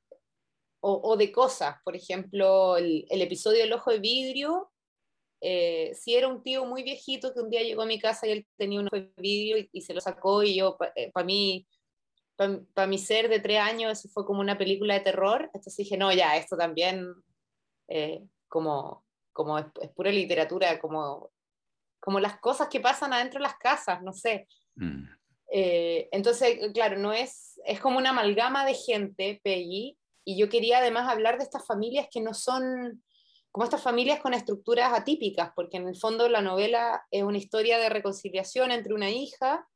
o, 0.80 1.02
o 1.04 1.18
de 1.18 1.32
cosas. 1.32 1.76
Por 1.84 1.98
ejemplo, 1.98 2.78
el, 2.78 3.06
el 3.10 3.22
episodio 3.22 3.60
del 3.60 3.74
ojo 3.74 3.92
de 3.92 4.00
vidrio, 4.00 4.72
eh, 5.42 5.92
si 5.94 6.16
era 6.16 6.30
un 6.30 6.42
tío 6.42 6.66
muy 6.66 6.84
viejito 6.84 7.34
que 7.34 7.42
un 7.42 7.50
día 7.50 7.64
llegó 7.64 7.82
a 7.82 7.88
mi 7.88 8.00
casa 8.00 8.28
y 8.28 8.32
él 8.32 8.48
tenía 8.58 8.80
un 8.80 8.88
ojo 8.88 8.96
de 8.96 9.12
vidrio 9.18 9.58
y, 9.58 9.70
y 9.74 9.82
se 9.82 9.94
lo 9.94 10.00
sacó 10.00 10.44
y 10.44 10.56
yo, 10.56 10.78
para 10.78 11.26
mí, 11.26 11.68
para 12.74 12.88
mi 12.88 12.98
ser 12.98 13.30
de 13.30 13.40
tres 13.40 13.60
años, 13.60 13.92
eso 13.92 14.10
fue 14.10 14.26
como 14.26 14.40
una 14.42 14.58
película 14.58 14.94
de 14.94 15.02
terror. 15.02 15.44
Entonces 15.54 15.78
dije, 15.78 15.98
no, 15.98 16.12
ya, 16.12 16.36
esto 16.38 16.58
también 16.58 17.14
eh, 17.88 18.24
como, 18.48 19.06
como 19.34 19.60
es, 19.60 19.66
es, 19.82 19.90
pura 19.90 20.12
literatura, 20.12 20.80
como, 20.80 21.32
como 22.00 22.20
las 22.20 22.40
cosas 22.40 22.68
que 22.68 22.80
pasan 22.80 23.14
adentro 23.14 23.40
de 23.40 23.44
las 23.44 23.58
casas, 23.58 24.02
no 24.02 24.14
sé. 24.14 24.48
Mm. 24.76 25.04
Eh, 25.54 26.10
entonces, 26.12 26.58
claro, 26.74 26.98
no 26.98 27.12
es, 27.12 27.60
es 27.66 27.80
como 27.80 27.98
una 27.98 28.12
amalgama 28.12 28.66
de 28.66 28.74
gente, 28.74 29.42
Peggy, 29.44 29.98
y 30.24 30.38
yo 30.38 30.50
quería 30.50 30.78
además 30.78 31.10
hablar 31.10 31.38
de 31.38 31.44
estas 31.44 31.66
familias 31.66 32.08
que 32.12 32.22
no 32.22 32.34
son 32.34 33.04
como 33.52 33.66
estas 33.66 33.84
familias 33.84 34.22
con 34.22 34.34
estructuras 34.34 34.94
atípicas, 34.94 35.52
porque 35.56 35.76
en 35.76 35.88
el 35.88 35.98
fondo 35.98 36.30
la 36.30 36.42
novela 36.42 37.06
es 37.12 37.24
una 37.24 37.38
historia 37.38 37.78
de 37.80 37.90
reconciliación 37.90 38.72
entre 38.72 38.94
una 38.94 39.10
hija 39.10 39.68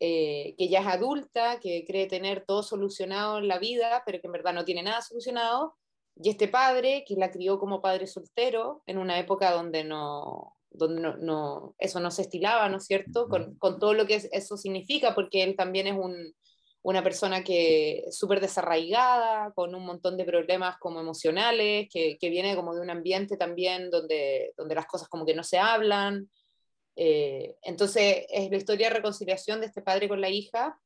eh, 0.00 0.54
que 0.58 0.68
ya 0.68 0.80
es 0.80 0.86
adulta, 0.86 1.60
que 1.60 1.84
cree 1.86 2.06
tener 2.06 2.44
todo 2.46 2.62
solucionado 2.62 3.38
en 3.38 3.48
la 3.48 3.58
vida, 3.58 4.02
pero 4.04 4.20
que 4.20 4.26
en 4.26 4.32
verdad 4.32 4.52
no 4.52 4.64
tiene 4.64 4.82
nada 4.82 5.02
solucionado, 5.02 5.76
y 6.16 6.30
este 6.30 6.48
padre 6.48 7.04
que 7.06 7.16
la 7.16 7.30
crió 7.30 7.58
como 7.58 7.82
padre 7.82 8.06
soltero 8.06 8.82
en 8.86 8.98
una 8.98 9.18
época 9.18 9.50
donde 9.50 9.82
no, 9.82 10.54
donde 10.70 11.00
no, 11.00 11.16
no 11.16 11.74
eso 11.78 12.00
no 12.00 12.10
se 12.10 12.22
estilaba, 12.22 12.68
¿no 12.68 12.76
es 12.76 12.86
cierto? 12.86 13.28
Con, 13.28 13.56
con 13.56 13.78
todo 13.78 13.94
lo 13.94 14.06
que 14.06 14.22
eso 14.30 14.56
significa, 14.56 15.14
porque 15.14 15.42
él 15.42 15.56
también 15.56 15.88
es 15.88 15.96
un, 15.96 16.34
una 16.82 17.02
persona 17.02 17.42
que 17.42 18.04
súper 18.10 18.40
desarraigada, 18.40 19.52
con 19.54 19.74
un 19.74 19.84
montón 19.84 20.16
de 20.16 20.24
problemas 20.24 20.76
como 20.78 21.00
emocionales, 21.00 21.88
que, 21.90 22.18
que, 22.18 22.28
viene 22.28 22.54
como 22.54 22.74
de 22.74 22.82
un 22.82 22.90
ambiente 22.90 23.36
también 23.36 23.90
donde, 23.90 24.52
donde 24.56 24.74
las 24.74 24.86
cosas 24.86 25.08
como 25.08 25.26
que 25.26 25.34
no 25.34 25.42
se 25.42 25.58
hablan. 25.58 26.28
Eh, 26.96 27.56
entonces 27.62 28.26
es 28.28 28.50
la 28.50 28.56
historia 28.56 28.88
de 28.88 28.94
reconciliación 28.94 29.60
de 29.60 29.66
este 29.66 29.82
padre 29.82 30.08
con 30.08 30.20
la 30.20 30.28
hija 30.28 30.78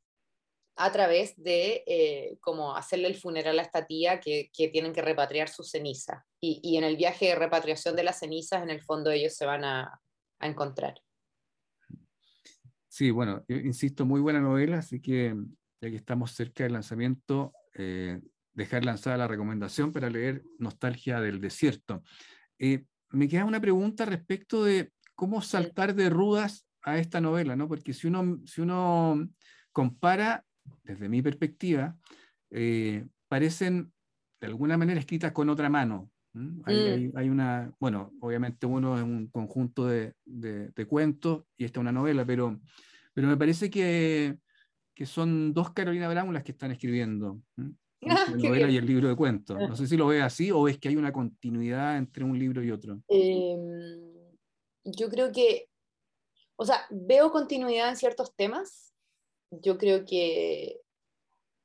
a 0.76 0.92
través 0.92 1.34
de 1.36 1.82
eh, 1.86 2.38
como 2.40 2.76
hacerle 2.76 3.08
el 3.08 3.16
funeral 3.16 3.58
a 3.58 3.62
esta 3.62 3.86
tía 3.86 4.20
que, 4.20 4.50
tienen 4.72 4.92
que 4.92 5.02
repatriar 5.02 5.48
sus 5.48 5.70
cenizas. 5.70 6.22
Y, 6.40 6.76
en 6.76 6.84
el 6.84 6.96
viaje 6.96 7.26
de 7.26 7.34
repatriación 7.34 7.96
de 7.96 8.04
las 8.04 8.20
cenizas, 8.20 8.62
en 8.62 8.70
el 8.70 8.80
fondo 8.80 9.10
ellos 9.10 9.34
se 9.34 9.44
van 9.44 9.64
a, 9.64 10.00
a 10.38 10.46
encontrar. 10.46 10.94
Sí, 12.88 13.10
bueno, 13.10 13.44
insisto, 13.48 14.06
muy 14.06 14.20
buena 14.20 14.40
novela, 14.40 14.78
así 14.78 15.00
que 15.00 15.34
ya 15.80 15.90
que 15.90 15.96
estamos 15.96 16.32
cerca 16.32 16.64
del 16.64 16.72
lanzamiento, 16.72 17.52
eh, 17.74 18.20
dejar 18.52 18.84
lanzada 18.84 19.16
la 19.16 19.28
recomendación 19.28 19.92
para 19.92 20.10
leer 20.10 20.42
Nostalgia 20.58 21.20
del 21.20 21.40
Desierto. 21.40 22.02
Eh, 22.58 22.84
me 23.10 23.28
queda 23.28 23.44
una 23.44 23.60
pregunta 23.60 24.04
respecto 24.04 24.64
de 24.64 24.92
cómo 25.18 25.42
saltar 25.42 25.96
de 25.96 26.10
rudas 26.10 26.64
a 26.80 26.96
esta 26.98 27.20
novela, 27.20 27.56
¿no? 27.56 27.66
Porque 27.66 27.92
si 27.92 28.06
uno, 28.06 28.40
si 28.46 28.60
uno 28.60 29.28
compara, 29.72 30.44
desde 30.84 31.08
mi 31.08 31.22
perspectiva, 31.22 31.96
eh, 32.52 33.04
parecen 33.26 33.92
de 34.40 34.46
alguna 34.46 34.78
manera 34.78 35.00
escritas 35.00 35.32
con 35.32 35.48
otra 35.48 35.68
mano. 35.68 36.08
¿Mm? 36.34 36.60
Hay, 36.66 36.76
mm. 36.76 36.92
hay, 36.92 37.12
hay, 37.16 37.28
una, 37.30 37.74
bueno, 37.80 38.12
obviamente 38.20 38.64
uno 38.64 38.96
es 38.96 39.02
un 39.02 39.26
conjunto 39.26 39.86
de, 39.86 40.14
de, 40.24 40.68
de 40.68 40.86
cuentos 40.86 41.42
y 41.56 41.64
esta 41.64 41.80
es 41.80 41.82
una 41.82 41.90
novela, 41.90 42.24
pero, 42.24 42.60
pero 43.12 43.26
me 43.26 43.36
parece 43.36 43.68
que, 43.70 44.38
que 44.94 45.04
son 45.04 45.52
dos 45.52 45.72
Carolina 45.72 46.08
Brown 46.08 46.32
las 46.32 46.44
que 46.44 46.52
están 46.52 46.70
escribiendo. 46.70 47.42
¿Mm? 47.56 47.70
Ah, 48.08 48.24
la 48.30 48.36
novela 48.36 48.66
bien. 48.66 48.70
y 48.70 48.76
el 48.76 48.86
libro 48.86 49.08
de 49.08 49.16
cuentos. 49.16 49.58
No 49.58 49.74
sé 49.74 49.88
si 49.88 49.96
lo 49.96 50.06
ve 50.06 50.22
así 50.22 50.52
o 50.52 50.68
es 50.68 50.78
que 50.78 50.88
hay 50.88 50.96
una 50.96 51.12
continuidad 51.12 51.96
entre 51.96 52.22
un 52.22 52.38
libro 52.38 52.62
y 52.62 52.70
otro. 52.70 53.00
Eh, 53.08 53.56
yo 54.96 55.08
creo 55.08 55.32
que, 55.32 55.68
o 56.56 56.64
sea, 56.64 56.86
veo 56.90 57.30
continuidad 57.30 57.88
en 57.88 57.96
ciertos 57.96 58.34
temas. 58.34 58.94
Yo 59.50 59.78
creo 59.78 60.04
que 60.04 60.80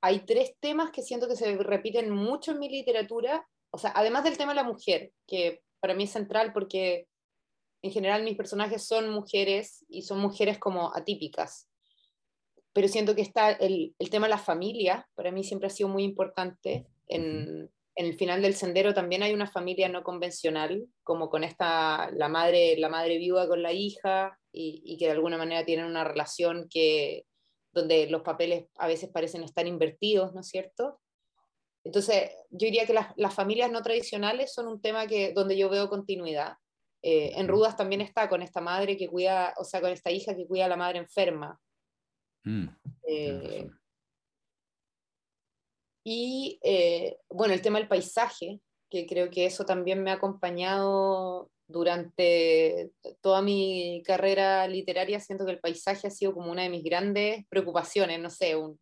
hay 0.01 0.25
tres 0.25 0.55
temas 0.59 0.91
que 0.91 1.01
siento 1.01 1.27
que 1.27 1.35
se 1.35 1.55
repiten 1.57 2.09
mucho 2.09 2.51
en 2.51 2.59
mi 2.59 2.69
literatura. 2.69 3.47
O 3.71 3.77
sea, 3.77 3.91
además 3.95 4.23
del 4.23 4.37
tema 4.37 4.51
de 4.51 4.57
la 4.57 4.63
mujer, 4.63 5.11
que 5.27 5.61
para 5.79 5.93
mí 5.93 6.03
es 6.03 6.11
central 6.11 6.53
porque 6.53 7.07
en 7.81 7.91
general 7.91 8.23
mis 8.23 8.37
personajes 8.37 8.85
son 8.85 9.09
mujeres 9.09 9.85
y 9.89 10.03
son 10.03 10.19
mujeres 10.19 10.57
como 10.59 10.95
atípicas 10.95 11.67
pero 12.73 12.87
siento 12.87 13.15
que 13.15 13.21
está 13.21 13.51
el, 13.51 13.95
el, 13.99 14.09
tema 14.09 14.25
de 14.25 14.31
la 14.31 14.39
familia, 14.39 15.07
para 15.13 15.31
mí 15.31 15.43
siempre 15.43 15.67
ha 15.67 15.69
sido 15.69 15.89
muy 15.89 16.03
importante. 16.03 16.87
En, 17.07 17.69
en, 17.95 18.05
el 18.05 18.13
final 18.15 18.41
del 18.41 18.55
sendero 18.55 18.93
también 18.93 19.23
hay 19.23 19.33
una 19.33 19.47
familia 19.47 19.89
no 19.89 20.03
convencional, 20.03 20.85
como 21.03 21.29
con 21.29 21.43
esta, 21.43 22.09
la 22.11 22.27
madre, 22.27 22.77
la 22.77 22.89
madre 22.89 23.17
viuda 23.17 23.47
con 23.47 23.61
la 23.61 23.73
hija, 23.73 24.39
y, 24.51 24.81
y 24.85 24.97
que 24.97 25.05
de 25.05 25.11
alguna 25.11 25.37
manera 25.37 25.65
tienen 25.65 25.85
una 25.85 26.03
relación 26.03 26.67
que, 26.69 27.25
donde 27.71 28.07
los 28.07 28.21
papeles 28.21 28.65
a 28.77 28.87
veces 28.87 29.09
parecen 29.09 29.43
estar 29.43 29.65
invertidos, 29.67 30.33
¿no 30.33 30.41
es 30.41 30.47
cierto? 30.47 30.99
Entonces, 31.83 32.31
yo 32.49 32.65
diría 32.65 32.85
que 32.85 32.93
las, 32.93 33.13
las 33.17 33.33
familias 33.33 33.71
no 33.71 33.81
tradicionales 33.81 34.53
son 34.53 34.67
un 34.67 34.81
tema 34.81 35.07
que, 35.07 35.33
donde 35.33 35.57
yo 35.57 35.69
veo 35.69 35.89
continuidad. 35.89 36.53
Eh, 37.01 37.33
en 37.35 37.47
Rudas 37.47 37.75
también 37.75 37.99
está 37.99 38.29
con 38.29 38.41
esta 38.41 38.61
madre 38.61 38.95
que 38.95 39.09
cuida, 39.09 39.53
o 39.57 39.65
sea, 39.65 39.81
con 39.81 39.91
esta 39.91 40.11
hija 40.11 40.35
que 40.35 40.47
cuida 40.47 40.65
a 40.65 40.69
la 40.69 40.77
madre 40.77 40.99
enferma, 40.99 41.59
Mm, 42.43 42.67
eh, 43.07 43.69
y 46.03 46.59
eh, 46.63 47.17
bueno, 47.29 47.53
el 47.53 47.61
tema 47.61 47.79
del 47.79 47.87
paisaje, 47.87 48.59
que 48.89 49.05
creo 49.05 49.29
que 49.29 49.45
eso 49.45 49.65
también 49.65 50.03
me 50.03 50.11
ha 50.11 50.15
acompañado 50.15 51.49
durante 51.67 52.91
toda 53.21 53.41
mi 53.41 54.03
carrera 54.05 54.67
literaria 54.67 55.19
siento 55.19 55.45
que 55.45 55.53
el 55.53 55.59
paisaje 55.59 56.07
ha 56.07 56.11
sido 56.11 56.33
como 56.33 56.51
una 56.51 56.63
de 56.63 56.69
mis 56.69 56.83
grandes 56.83 57.45
preocupaciones, 57.47 58.19
no 58.19 58.29
sé, 58.29 58.55
un, 58.55 58.79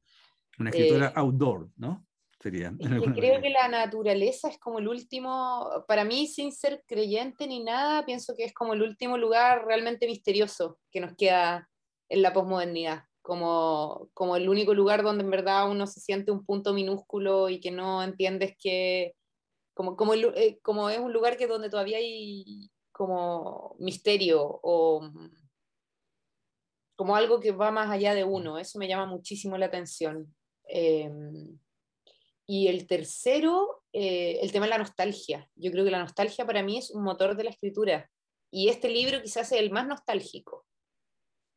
una 0.59 0.69
escritora 0.69 1.07
eh, 1.07 1.13
outdoor, 1.15 1.69
¿no? 1.78 2.05
Sería. 2.39 2.74
creo 3.15 3.39
que 3.39 3.51
la 3.51 3.67
naturaleza 3.67 4.49
es 4.49 4.57
como 4.57 4.80
el 4.80 4.88
último, 4.88 5.86
para 5.88 6.03
mí 6.03 6.26
sin 6.26 6.51
ser 6.51 6.84
creyente 6.88 7.45
ni 7.45 7.63
nada, 7.63 8.03
pienso 8.03 8.34
que 8.36 8.45
es 8.45 8.53
como 8.53 8.74
el 8.74 8.82
último 8.82 9.15
lugar 9.15 9.63
realmente 9.67 10.07
misterioso 10.07 10.80
que 10.91 11.01
nos 11.01 11.15
queda 11.15 11.69
en 12.09 12.22
la 12.24 12.34
posmodernidad, 12.34 13.03
como, 13.22 14.09
como 14.13 14.36
el 14.36 14.49
único 14.49 14.74
lugar 14.74 15.03
donde 15.03 15.24
en 15.24 15.32
verdad 15.32 15.69
uno 15.69 15.88
se 15.88 15.99
siente 15.99 16.32
un 16.32 16.45
punto 16.45 16.74
minúsculo 16.74 17.49
y 17.49 17.59
que 17.59 17.72
no 17.72 18.03
entiendes 18.03 18.55
que, 18.57 19.15
como, 19.74 19.95
como, 19.95 20.13
eh, 20.13 20.59
como 20.61 20.89
es 20.89 20.99
un 20.99 21.13
lugar 21.13 21.38
que 21.38 21.47
donde 21.47 21.69
todavía 21.69 21.97
hay 21.97 22.69
como 22.91 23.76
misterio 23.80 24.41
o 24.43 25.09
como 26.95 27.15
algo 27.15 27.39
que 27.39 27.51
va 27.51 27.72
más 27.72 27.89
allá 27.89 28.13
de 28.13 28.24
uno, 28.24 28.59
eso 28.59 28.78
me 28.78 28.88
llama 28.88 29.07
muchísimo 29.07 29.57
la 29.57 29.65
atención. 29.65 30.36
Em, 30.65 31.57
y 32.45 32.67
el 32.67 32.86
tercero, 32.86 33.84
eh, 33.93 34.39
el 34.41 34.51
tema 34.51 34.65
de 34.65 34.72
la 34.72 34.78
nostalgia. 34.78 35.49
Yo 35.55 35.72
creo 35.72 35.84
que 35.84 35.91
la 35.91 35.99
nostalgia 35.99 36.45
para 36.45 36.61
mí 36.61 36.78
es 36.78 36.91
un 36.91 37.03
motor 37.03 37.36
de 37.36 37.45
la 37.45 37.49
escritura. 37.49 38.09
Y 38.51 38.69
este 38.69 38.89
libro 38.89 39.22
quizás 39.22 39.51
es 39.51 39.59
el 39.59 39.72
más 39.72 39.88
nostálgico. 39.88 40.65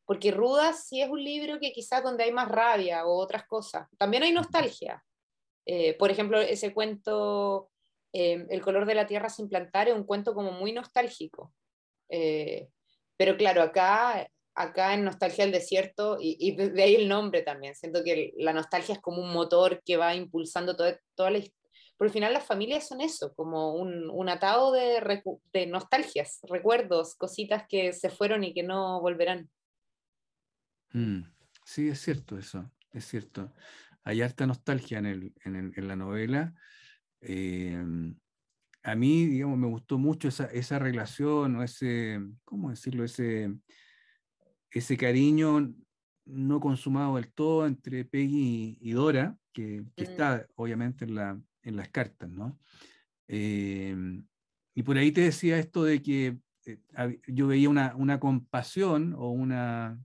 Porque 0.05 0.31
Rudas 0.31 0.87
sí 0.87 1.01
es 1.01 1.09
un 1.09 1.23
libro 1.23 1.59
que 1.59 1.71
quizás 1.71 2.03
donde 2.03 2.23
hay 2.23 2.31
más 2.31 2.47
rabia 2.47 3.05
o 3.05 3.15
otras 3.15 3.45
cosas. 3.47 3.87
También 3.97 4.23
hay 4.23 4.31
nostalgia. 4.31 5.03
Eh, 5.65 5.95
por 5.97 6.11
ejemplo, 6.11 6.39
ese 6.39 6.73
cuento, 6.73 7.69
em, 8.13 8.47
El 8.49 8.61
color 8.61 8.85
de 8.85 8.95
la 8.95 9.07
tierra 9.07 9.29
sin 9.29 9.49
plantar, 9.49 9.87
es 9.87 9.95
un 9.95 10.03
cuento 10.03 10.33
como 10.33 10.51
muy 10.51 10.71
nostálgico. 10.71 11.53
Eh, 12.09 12.69
pero 13.17 13.35
claro, 13.37 13.61
acá 13.61 14.29
acá 14.55 14.93
en 14.93 15.03
Nostalgia 15.03 15.43
del 15.43 15.53
Desierto, 15.53 16.17
y, 16.19 16.55
de 16.55 16.81
ahí 16.81 16.95
el 16.95 17.09
nombre 17.09 17.41
también, 17.41 17.75
siento 17.75 18.03
que 18.03 18.33
la 18.37 18.53
nostalgia 18.53 18.95
es 18.95 19.01
como 19.01 19.21
un 19.21 19.33
motor 19.33 19.81
que 19.85 19.97
va 19.97 20.15
impulsando 20.15 20.75
toda, 20.75 20.97
toda 21.13 21.31
la 21.31 21.39
Por 21.97 22.07
el 22.07 22.13
final 22.13 22.33
las 22.33 22.45
familias 22.45 22.87
son 22.87 23.01
eso, 23.01 23.33
como 23.35 23.75
un, 23.75 24.09
un 24.09 24.29
atado 24.29 24.71
de, 24.71 25.21
de, 25.53 25.67
nostalgias, 25.67 26.39
recuerdos, 26.43 27.15
cositas 27.15 27.65
que 27.67 27.91
se 27.93 28.09
fueron 28.09 28.43
y 28.43 28.53
que 28.53 28.63
no 28.63 29.01
volverán. 29.01 29.49
Mm, 30.97 31.23
sí, 31.63 31.89
es 31.89 31.99
cierto 32.01 32.37
eso, 32.37 32.71
es 32.91 33.05
cierto. 33.05 33.53
Hay 34.03 34.21
harta 34.21 34.45
nostalgia 34.45 34.99
en, 34.99 35.05
el, 35.05 35.33
en, 35.43 35.73
en 35.75 35.87
la 35.87 35.95
novela. 35.95 36.53
Eh, 37.21 37.83
a 38.83 38.95
mí, 38.95 39.25
digamos, 39.25 39.57
me 39.57 39.67
gustó 39.67 39.97
mucho 39.97 40.27
esa, 40.27 40.45
esa 40.45 40.77
relación 40.79 41.55
o 41.55 41.63
ese, 41.63 42.19
¿cómo 42.43 42.69
decirlo? 42.69 43.03
Ese 43.03 43.51
ese 44.75 44.97
cariño 44.97 45.73
no 46.25 46.59
consumado 46.59 47.15
del 47.15 47.31
todo 47.31 47.65
entre 47.65 48.03
Peggy 48.03 48.77
y, 48.81 48.91
Dora, 48.91 49.37
que, 49.53 49.81
mm. 49.81 49.91
está 49.95 50.45
obviamente 50.55 51.05
en, 51.05 51.15
la, 51.15 51.41
en, 51.63 51.75
las 51.77 51.89
cartas, 51.89 52.29
¿no? 52.29 52.59
Em, 53.27 54.25
y 54.73 54.83
por 54.83 54.97
ahí 54.97 55.11
te 55.11 55.21
decía 55.21 55.57
esto 55.57 55.83
de 55.83 56.01
que 56.01 56.37
eh, 56.65 56.79
yo 57.27 57.47
veía 57.47 57.69
una, 57.69 57.95
una, 57.95 58.19
compasión 58.19 59.13
o 59.17 59.29
una, 59.29 59.97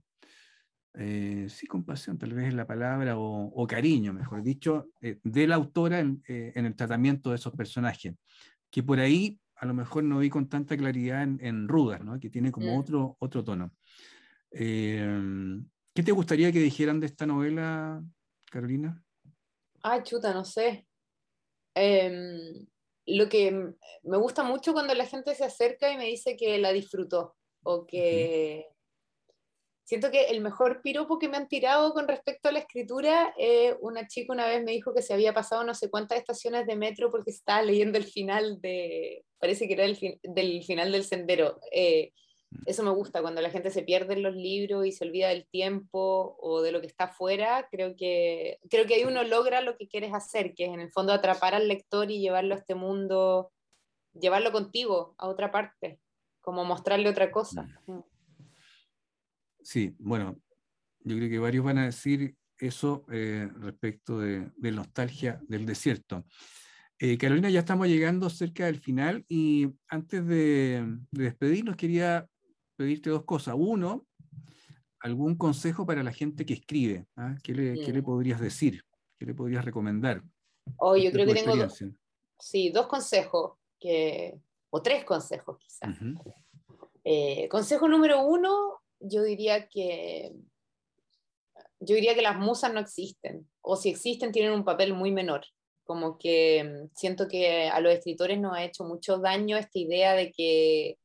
eh, 0.95 1.47
sí, 1.49 1.67
compasión 1.67 2.17
tal 2.17 2.33
vez 2.33 2.49
es 2.49 2.53
la 2.53 2.67
palabra, 2.67 3.15
o, 3.17 3.67
cariño, 3.67 4.13
mejor 4.13 4.43
dicho, 4.43 4.89
eh, 5.01 5.19
de 5.23 5.47
la 5.47 5.55
autora 5.55 5.99
en, 5.99 6.21
en, 6.27 6.65
el 6.65 6.75
tratamiento 6.75 7.29
de 7.29 7.37
esos 7.37 7.53
personajes, 7.53 8.13
que 8.69 8.83
por 8.83 8.99
ahí 8.99 9.39
a 9.55 9.65
lo 9.65 9.73
mejor 9.75 10.03
no 10.03 10.19
vi 10.19 10.29
con 10.29 10.49
tanta 10.49 10.75
claridad 10.75 11.21
en, 11.21 11.39
en 11.41 11.67
Rudas, 11.67 12.03
¿no? 12.03 12.19
que 12.19 12.31
tiene 12.31 12.51
como 12.51 12.75
mm. 12.75 12.79
otro, 12.79 13.15
otro 13.19 13.43
tono. 13.43 13.71
Em, 14.49 15.65
¿Qué 15.93 16.03
te 16.03 16.11
gustaría 16.11 16.51
que 16.51 16.59
dijeran 16.59 16.99
de 16.99 17.05
esta 17.05 17.25
novela, 17.25 18.03
Carolina? 18.49 19.03
Ah, 19.83 20.01
chuta, 20.01 20.33
no 20.33 20.43
sé. 20.43 20.87
Em, 21.75 22.65
lo 23.05 23.29
que 23.29 23.51
me 24.03 24.17
gusta 24.17 24.43
mucho 24.43 24.73
cuando 24.73 24.93
la 24.95 25.05
gente 25.05 25.35
se 25.35 25.45
acerca 25.45 25.91
y 25.91 25.97
me 25.97 26.07
dice 26.07 26.35
que 26.35 26.57
la 26.57 26.71
disfrutó 26.71 27.35
o 27.63 27.85
que 27.85 28.65
siento 29.91 30.09
que 30.09 30.27
el 30.27 30.39
mejor 30.39 30.81
piropo 30.81 31.19
que 31.19 31.27
me 31.27 31.35
han 31.35 31.49
tirado 31.49 31.91
con 31.91 32.07
respecto 32.07 32.47
a 32.47 32.53
la 32.53 32.59
escritura, 32.59 33.33
eh, 33.37 33.75
una 33.81 34.07
chica 34.07 34.31
una 34.31 34.47
vez 34.47 34.63
me 34.63 34.71
dijo 34.71 34.93
que 34.93 35.01
se 35.01 35.13
había 35.13 35.33
pasado 35.33 35.65
no 35.65 35.73
sé 35.73 35.89
cuántas 35.89 36.17
estaciones 36.17 36.65
de 36.65 36.77
metro 36.77 37.11
porque 37.11 37.31
estaba 37.31 37.61
leyendo 37.61 37.97
el 37.97 38.05
final 38.05 38.61
de, 38.61 39.25
parece 39.37 39.67
que 39.67 39.73
era 39.73 39.83
el 39.83 39.99
del 40.23 40.63
final 40.63 40.93
del 40.93 41.03
sendero. 41.03 41.59
Eh, 41.73 42.13
eso 42.65 42.83
me 42.83 42.91
gusta, 42.91 43.21
cuando 43.21 43.41
la 43.41 43.49
gente 43.49 43.69
se 43.69 43.83
pierde 43.83 44.13
en 44.13 44.23
los 44.23 44.33
libros 44.33 44.85
y 44.85 44.93
se 44.93 45.03
olvida 45.03 45.27
del 45.27 45.45
tiempo 45.45 46.37
o 46.39 46.61
de 46.61 46.71
lo 46.71 46.79
que 46.79 46.87
está 46.87 47.05
afuera, 47.05 47.67
creo 47.69 47.93
que, 47.97 48.59
creo 48.69 48.85
que 48.85 48.93
ahí 48.93 49.03
uno 49.03 49.23
logra 49.23 49.59
lo 49.59 49.75
que 49.75 49.89
quieres 49.89 50.13
hacer, 50.13 50.53
que 50.53 50.67
es 50.67 50.73
en 50.73 50.79
el 50.79 50.91
fondo 50.93 51.11
atrapar 51.11 51.53
al 51.53 51.67
lector 51.67 52.09
y 52.11 52.21
llevarlo 52.21 52.55
a 52.55 52.59
este 52.59 52.75
mundo, 52.75 53.51
llevarlo 54.13 54.53
contigo 54.53 55.15
a 55.17 55.27
otra 55.27 55.51
parte, 55.51 55.99
como 56.39 56.63
mostrarle 56.63 57.09
otra 57.09 57.29
cosa. 57.29 57.67
Mm. 57.87 57.99
Mm. 59.61 59.65
Sí, 59.65 59.95
bueno, 59.99 60.39
yo 60.99 61.15
creo 61.15 61.29
que 61.29 61.39
varios 61.39 61.65
van 61.65 61.77
a 61.77 61.85
decir 61.85 62.35
eso 62.57 63.05
eh, 63.11 63.49
respecto 63.59 64.19
de, 64.19 64.51
nostalgia 64.57 65.41
del 65.47 65.65
desierto. 65.65 66.25
Eh, 66.99 67.17
Carolina, 67.17 67.49
ya 67.49 67.61
estamos 67.61 67.87
llegando 67.87 68.29
cerca 68.29 68.65
del 68.65 68.79
final 68.79 69.25
y 69.27 69.67
antes 69.87 70.25
de, 70.27 70.85
de 71.09 71.23
despedirnos 71.23 71.75
quería 71.75 72.27
pedirte 72.75 73.09
dos 73.09 73.25
cosas. 73.25 73.55
Uno, 73.57 74.05
algún 75.01 75.35
consejo 75.35 75.85
para 75.85 76.03
la 76.03 76.13
gente 76.13 76.45
que 76.45 76.53
escribe. 76.53 77.05
¿ah? 77.15 77.35
¿Qué, 77.43 77.53
le, 77.53 77.73
¿Qué, 77.83 77.91
le, 77.91 78.03
podrías 78.03 78.39
decir? 78.39 78.83
¿Qué 79.19 79.25
le 79.25 79.33
podrías 79.33 79.65
recomendar? 79.65 80.23
Oh, 80.77 80.95
yo 80.95 81.11
creo 81.11 81.25
que 81.25 81.33
tengo 81.33 81.53
sí, 82.39 82.71
dos 82.71 82.87
consejos, 82.87 83.53
que, 83.79 84.39
o 84.69 84.81
tres 84.81 85.03
consejos 85.03 85.57
quizás. 85.57 85.97
Eh, 87.03 87.47
consejo 87.49 87.87
número 87.87 88.23
uno, 88.23 88.80
yo 89.01 89.23
diría 89.23 89.67
que 89.67 90.33
yo 91.81 91.95
diría 91.95 92.13
que 92.13 92.21
las 92.21 92.37
musas 92.37 92.71
no 92.71 92.79
existen, 92.79 93.49
o 93.61 93.75
si 93.75 93.89
existen 93.89 94.31
tienen 94.31 94.53
un 94.53 94.63
papel 94.63 94.93
muy 94.93 95.11
menor. 95.11 95.45
Como 95.83 96.17
que 96.17 96.63
mm, 96.63 96.95
siento 96.95 97.27
que 97.27 97.67
a 97.69 97.79
los 97.79 97.91
escritores 97.91 98.39
nos 98.39 98.55
ha 98.55 98.63
hecho 98.63 98.83
mucho 98.83 99.17
daño 99.17 99.57
esta 99.57 99.79
idea 99.79 100.13
de 100.13 100.31
que 100.31 100.97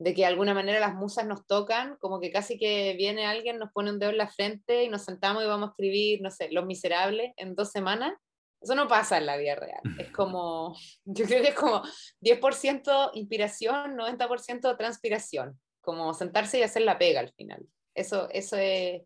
de 0.00 0.14
que 0.14 0.22
de 0.22 0.26
alguna 0.26 0.54
manera 0.54 0.80
las 0.80 0.94
musas 0.94 1.26
nos 1.26 1.46
tocan, 1.46 1.96
como 2.00 2.20
que 2.20 2.32
casi 2.32 2.58
que 2.58 2.94
viene 2.94 3.26
alguien, 3.26 3.58
nos 3.58 3.70
pone 3.70 3.90
un 3.90 3.98
dedo 3.98 4.10
en 4.10 4.16
la 4.16 4.28
frente 4.28 4.82
y 4.82 4.88
nos 4.88 5.04
sentamos 5.04 5.44
y 5.44 5.46
vamos 5.46 5.68
a 5.68 5.72
escribir, 5.72 6.22
no 6.22 6.30
sé, 6.30 6.48
Los 6.50 6.64
Miserables 6.64 7.32
en 7.36 7.54
dos 7.54 7.70
semanas. 7.70 8.14
Eso 8.62 8.74
no 8.74 8.88
pasa 8.88 9.18
en 9.18 9.26
la 9.26 9.36
vida 9.36 9.56
real. 9.56 9.82
Es 9.98 10.10
como, 10.16 10.74
yo 11.04 11.26
creo 11.26 11.42
que 11.42 11.50
es 11.50 11.54
como 11.54 11.82
10% 12.22 13.10
inspiración, 13.12 13.98
90% 13.98 14.78
transpiración. 14.78 15.60
Como 15.80 16.12
sentarse 16.14 16.58
y 16.58 16.62
hacer 16.62 16.82
la 16.82 16.98
pega 16.98 17.20
al 17.20 17.32
final. 17.32 17.66
Eso, 17.94 18.28
eso 18.30 18.56
es... 18.56 19.02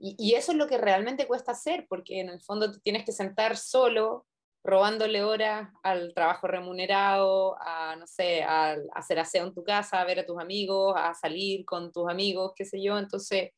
Y, 0.00 0.34
eso 0.34 0.52
es 0.52 0.58
lo 0.58 0.68
que 0.68 0.78
realmente 0.78 1.26
cuesta 1.26 1.52
hacer, 1.52 1.86
porque 1.88 2.20
en 2.20 2.28
el 2.28 2.40
fondo 2.40 2.70
tú 2.70 2.78
tienes 2.80 3.04
que 3.04 3.10
sentar 3.10 3.56
solo 3.56 4.26
robándole 4.62 5.24
horas 5.24 5.70
al 5.82 6.14
trabajo 6.14 6.46
remunerado, 6.46 7.56
a, 7.60 7.96
no 7.96 8.06
sé, 8.06 8.44
a, 8.44 8.76
hacer 8.94 9.18
aseo 9.18 9.46
en 9.46 9.54
tu 9.54 9.64
casa, 9.64 10.00
a 10.00 10.04
ver 10.04 10.20
a 10.20 10.26
tus 10.26 10.38
amigos, 10.38 10.94
a 10.96 11.14
salir 11.14 11.64
con 11.64 11.90
tus 11.90 12.08
amigos, 12.08 12.52
qué 12.54 12.64
sé 12.64 12.80
yo. 12.80 12.96
Entonces, 12.96 13.50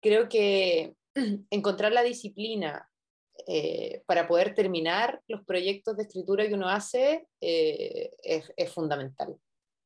creo 0.00 0.28
que 0.28 0.94
encontrar 1.50 1.92
la 1.92 2.02
disciplina 2.02 2.88
eh, 3.46 4.02
para 4.06 4.26
poder 4.26 4.54
terminar 4.54 5.22
los 5.28 5.44
proyectos 5.44 5.96
de 5.96 6.02
escritura 6.02 6.46
que 6.46 6.54
uno 6.54 6.68
hace 6.68 7.26
eh, 7.40 8.10
es, 8.22 8.72
fundamental. 8.72 9.36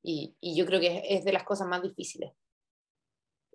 Y, 0.02 0.34
yo 0.40 0.66
creo 0.66 0.80
que 0.80 1.02
es, 1.08 1.24
de 1.24 1.32
las 1.32 1.44
cosas 1.44 1.68
más 1.68 1.82
difíciles. 1.82 2.32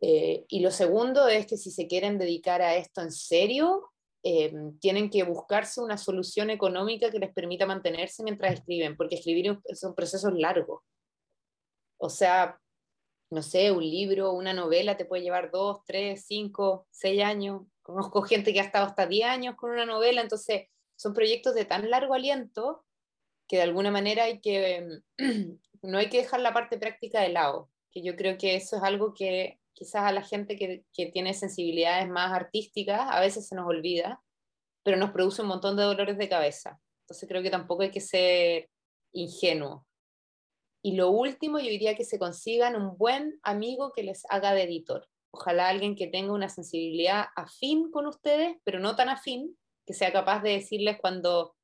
Eh, 0.01 0.45
y 0.47 0.59
lo 0.61 0.71
segundo 0.71 1.27
es 1.27 1.45
que 1.47 1.57
si 1.57 1.71
se 1.71 1.87
quieren 1.87 2.17
dedicar 2.17 2.61
a 2.61 2.75
esto 2.75 3.01
en 3.01 3.11
serio, 3.11 3.91
eh, 4.23 4.53
tienen 4.79 5.09
que 5.09 5.23
buscarse 5.23 5.81
una 5.81 5.97
solución 5.97 6.49
económica 6.49 7.11
que 7.11 7.19
les 7.19 7.33
permita 7.33 7.65
mantenerse 7.65 8.23
mientras 8.23 8.53
escriben, 8.53 8.95
porque 8.95 9.15
escribir 9.15 9.59
es 9.65 9.83
un 9.83 9.95
proceso 9.95 10.29
largo. 10.31 10.83
O 11.97 12.09
sea, 12.09 12.59
no 13.29 13.41
sé, 13.41 13.71
un 13.71 13.83
libro, 13.83 14.33
una 14.33 14.53
novela 14.53 14.97
te 14.97 15.05
puede 15.05 15.23
llevar 15.23 15.51
dos, 15.51 15.79
tres, 15.85 16.25
cinco, 16.25 16.87
seis 16.91 17.23
años. 17.23 17.63
Conozco 17.81 18.21
gente 18.21 18.53
que 18.53 18.59
ha 18.59 18.63
estado 18.63 18.85
hasta 18.85 19.07
diez 19.07 19.25
años 19.25 19.55
con 19.55 19.71
una 19.71 19.85
novela, 19.85 20.21
entonces 20.21 20.67
son 20.95 21.13
proyectos 21.13 21.53
de 21.55 21.65
tan 21.65 21.89
largo 21.89 22.13
aliento 22.13 22.85
que 23.47 23.57
de 23.57 23.63
alguna 23.63 23.91
manera 23.91 24.25
hay 24.25 24.41
que, 24.41 25.01
no 25.81 25.97
hay 25.97 26.09
que 26.09 26.17
dejar 26.17 26.39
la 26.39 26.53
parte 26.53 26.77
práctica 26.77 27.21
de 27.21 27.29
lado, 27.29 27.69
que 27.91 28.01
yo 28.01 28.15
creo 28.15 28.37
que 28.37 28.55
eso 28.55 28.77
es 28.77 28.83
algo 28.83 29.13
que 29.13 29.59
quizás 29.73 30.03
a 30.03 30.11
la 30.11 30.23
gente 30.23 30.55
que, 30.55 30.85
tiene 31.11 31.33
sensibilidades 31.33 32.09
más 32.09 32.33
artísticas 32.33 33.01
a 33.09 33.19
veces 33.19 33.47
se 33.47 33.55
nos 33.55 33.67
olvida, 33.67 34.21
pero 34.83 34.97
nos 34.97 35.11
produce 35.11 35.43
un 35.43 35.49
montón 35.49 35.77
de 35.77 35.83
dolores 35.83 36.17
de 36.17 36.29
cabeza. 36.29 36.79
Entonces 37.01 37.29
creo 37.29 37.43
que 37.43 37.51
tampoco 37.51 37.83
hay 37.83 37.91
que 37.91 38.01
ser 38.01 38.69
ingenuo. 39.13 39.85
Y 40.81 40.95
lo 40.95 41.09
último, 41.11 41.59
yo 41.59 41.69
diría 41.69 41.95
que 41.95 42.05
se 42.05 42.17
consigan 42.17 42.75
un 42.75 42.97
buen 42.97 43.39
amigo 43.43 43.91
que 43.91 44.03
les 44.03 44.23
haga 44.29 44.53
de 44.53 44.63
editor. 44.63 45.07
Ojalá 45.31 45.67
alguien 45.67 45.95
que 45.95 46.07
tenga 46.07 46.33
una 46.33 46.49
sensibilidad 46.49 47.25
afín 47.35 47.91
con 47.91 48.07
ustedes, 48.07 48.57
pero 48.63 48.79
no 48.79 48.95
tan 48.95 49.09
afín, 49.09 49.57
que 49.85 49.93
sea 49.93 50.11
capaz 50.11 50.41
de 50.41 50.51
decirles 50.51 50.97
cuando, 50.99 51.55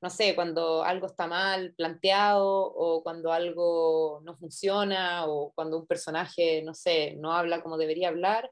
no 0.00 0.08
sé, 0.08 0.34
cuando 0.34 0.82
algo 0.82 1.06
está 1.06 1.26
mal 1.26 1.74
planteado 1.74 2.48
o 2.48 3.02
cuando 3.02 3.32
algo 3.32 4.20
no 4.24 4.34
funciona 4.36 5.26
o 5.26 5.52
cuando 5.54 5.78
un 5.78 5.86
personaje, 5.86 6.62
no 6.62 6.72
sé, 6.72 7.16
no 7.16 7.32
habla 7.32 7.62
como 7.62 7.76
debería 7.76 8.08
hablar. 8.08 8.50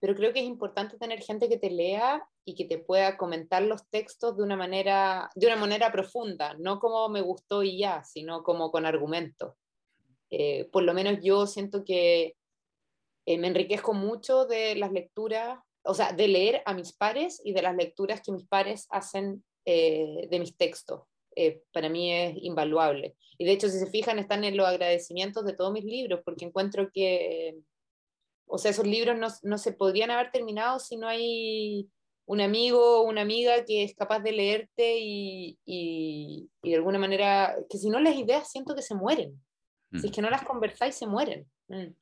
Pero 0.00 0.14
creo 0.14 0.32
que 0.32 0.40
es 0.40 0.46
importante 0.46 0.98
tener 0.98 1.22
gente 1.22 1.48
que 1.48 1.58
te 1.58 1.70
lea 1.70 2.26
y 2.44 2.54
que 2.54 2.64
te 2.64 2.78
pueda 2.78 3.16
comentar 3.16 3.62
los 3.62 3.88
textos 3.88 4.36
de 4.36 4.42
una 4.42 4.56
manera, 4.56 5.30
de 5.34 5.46
una 5.46 5.56
manera 5.56 5.92
profunda, 5.92 6.54
no 6.58 6.78
como 6.78 7.08
me 7.08 7.20
gustó 7.20 7.62
y 7.62 7.78
ya, 7.78 8.02
sino 8.04 8.42
como 8.42 8.70
con 8.70 8.84
argumentos. 8.84 9.54
Eh, 10.28 10.68
por 10.72 10.82
lo 10.82 10.92
menos 10.92 11.20
yo 11.22 11.46
siento 11.46 11.84
que 11.84 12.34
eh, 13.26 13.38
me 13.38 13.46
enriquezco 13.46 13.94
mucho 13.94 14.44
de 14.44 14.74
las 14.74 14.92
lecturas, 14.92 15.58
o 15.84 15.94
sea, 15.94 16.12
de 16.12 16.28
leer 16.28 16.62
a 16.66 16.74
mis 16.74 16.92
pares 16.92 17.40
y 17.44 17.52
de 17.52 17.62
las 17.62 17.76
lecturas 17.76 18.20
que 18.20 18.32
mis 18.32 18.46
pares 18.46 18.88
hacen 18.90 19.44
eh, 19.64 20.28
de 20.30 20.38
mis 20.38 20.56
textos. 20.56 21.02
para 21.72 21.88
mí 21.88 22.12
es 22.12 22.34
invaluable. 22.42 23.16
Y 23.38 23.44
de 23.44 23.52
hecho, 23.52 23.68
si 23.68 23.78
se 23.78 23.86
fijan, 23.86 24.18
están 24.18 24.44
en 24.44 24.56
los 24.56 24.66
agradecimientos 24.66 25.44
de 25.44 25.54
todos 25.54 25.72
mis 25.72 25.84
libros, 25.84 26.20
porque 26.24 26.44
encuentro 26.44 26.90
que, 26.92 27.56
o 28.46 28.58
sea, 28.58 28.70
esos 28.70 28.86
libros 28.86 29.18
no, 29.18 29.28
no 29.42 29.58
se 29.58 29.72
podrían 29.72 30.10
haber 30.10 30.30
terminado 30.30 30.78
si 30.78 30.96
no 30.96 31.08
hay 31.08 31.88
un 32.26 32.40
amigo 32.40 33.00
o 33.00 33.08
una 33.08 33.22
amiga 33.22 33.64
que 33.64 33.82
es 33.82 33.94
capaz 33.94 34.20
de 34.20 34.32
leerte 34.32 34.98
y, 34.98 35.58
y, 35.64 36.50
de 36.62 36.76
alguna 36.76 36.98
manera, 36.98 37.56
que 37.68 37.78
si 37.78 37.90
no 37.90 38.00
las 38.00 38.16
ideas 38.16 38.50
siento 38.50 38.74
que 38.74 38.82
se 38.82 38.94
mueren. 38.94 39.40
Si 39.92 40.06
es 40.06 40.10
mm. 40.10 40.14
que 40.14 40.22
no 40.22 40.30
las 40.30 40.44
conversáis, 40.44 40.94
se 40.94 41.06
mueren. 41.06 41.50
Mm. 41.68 41.94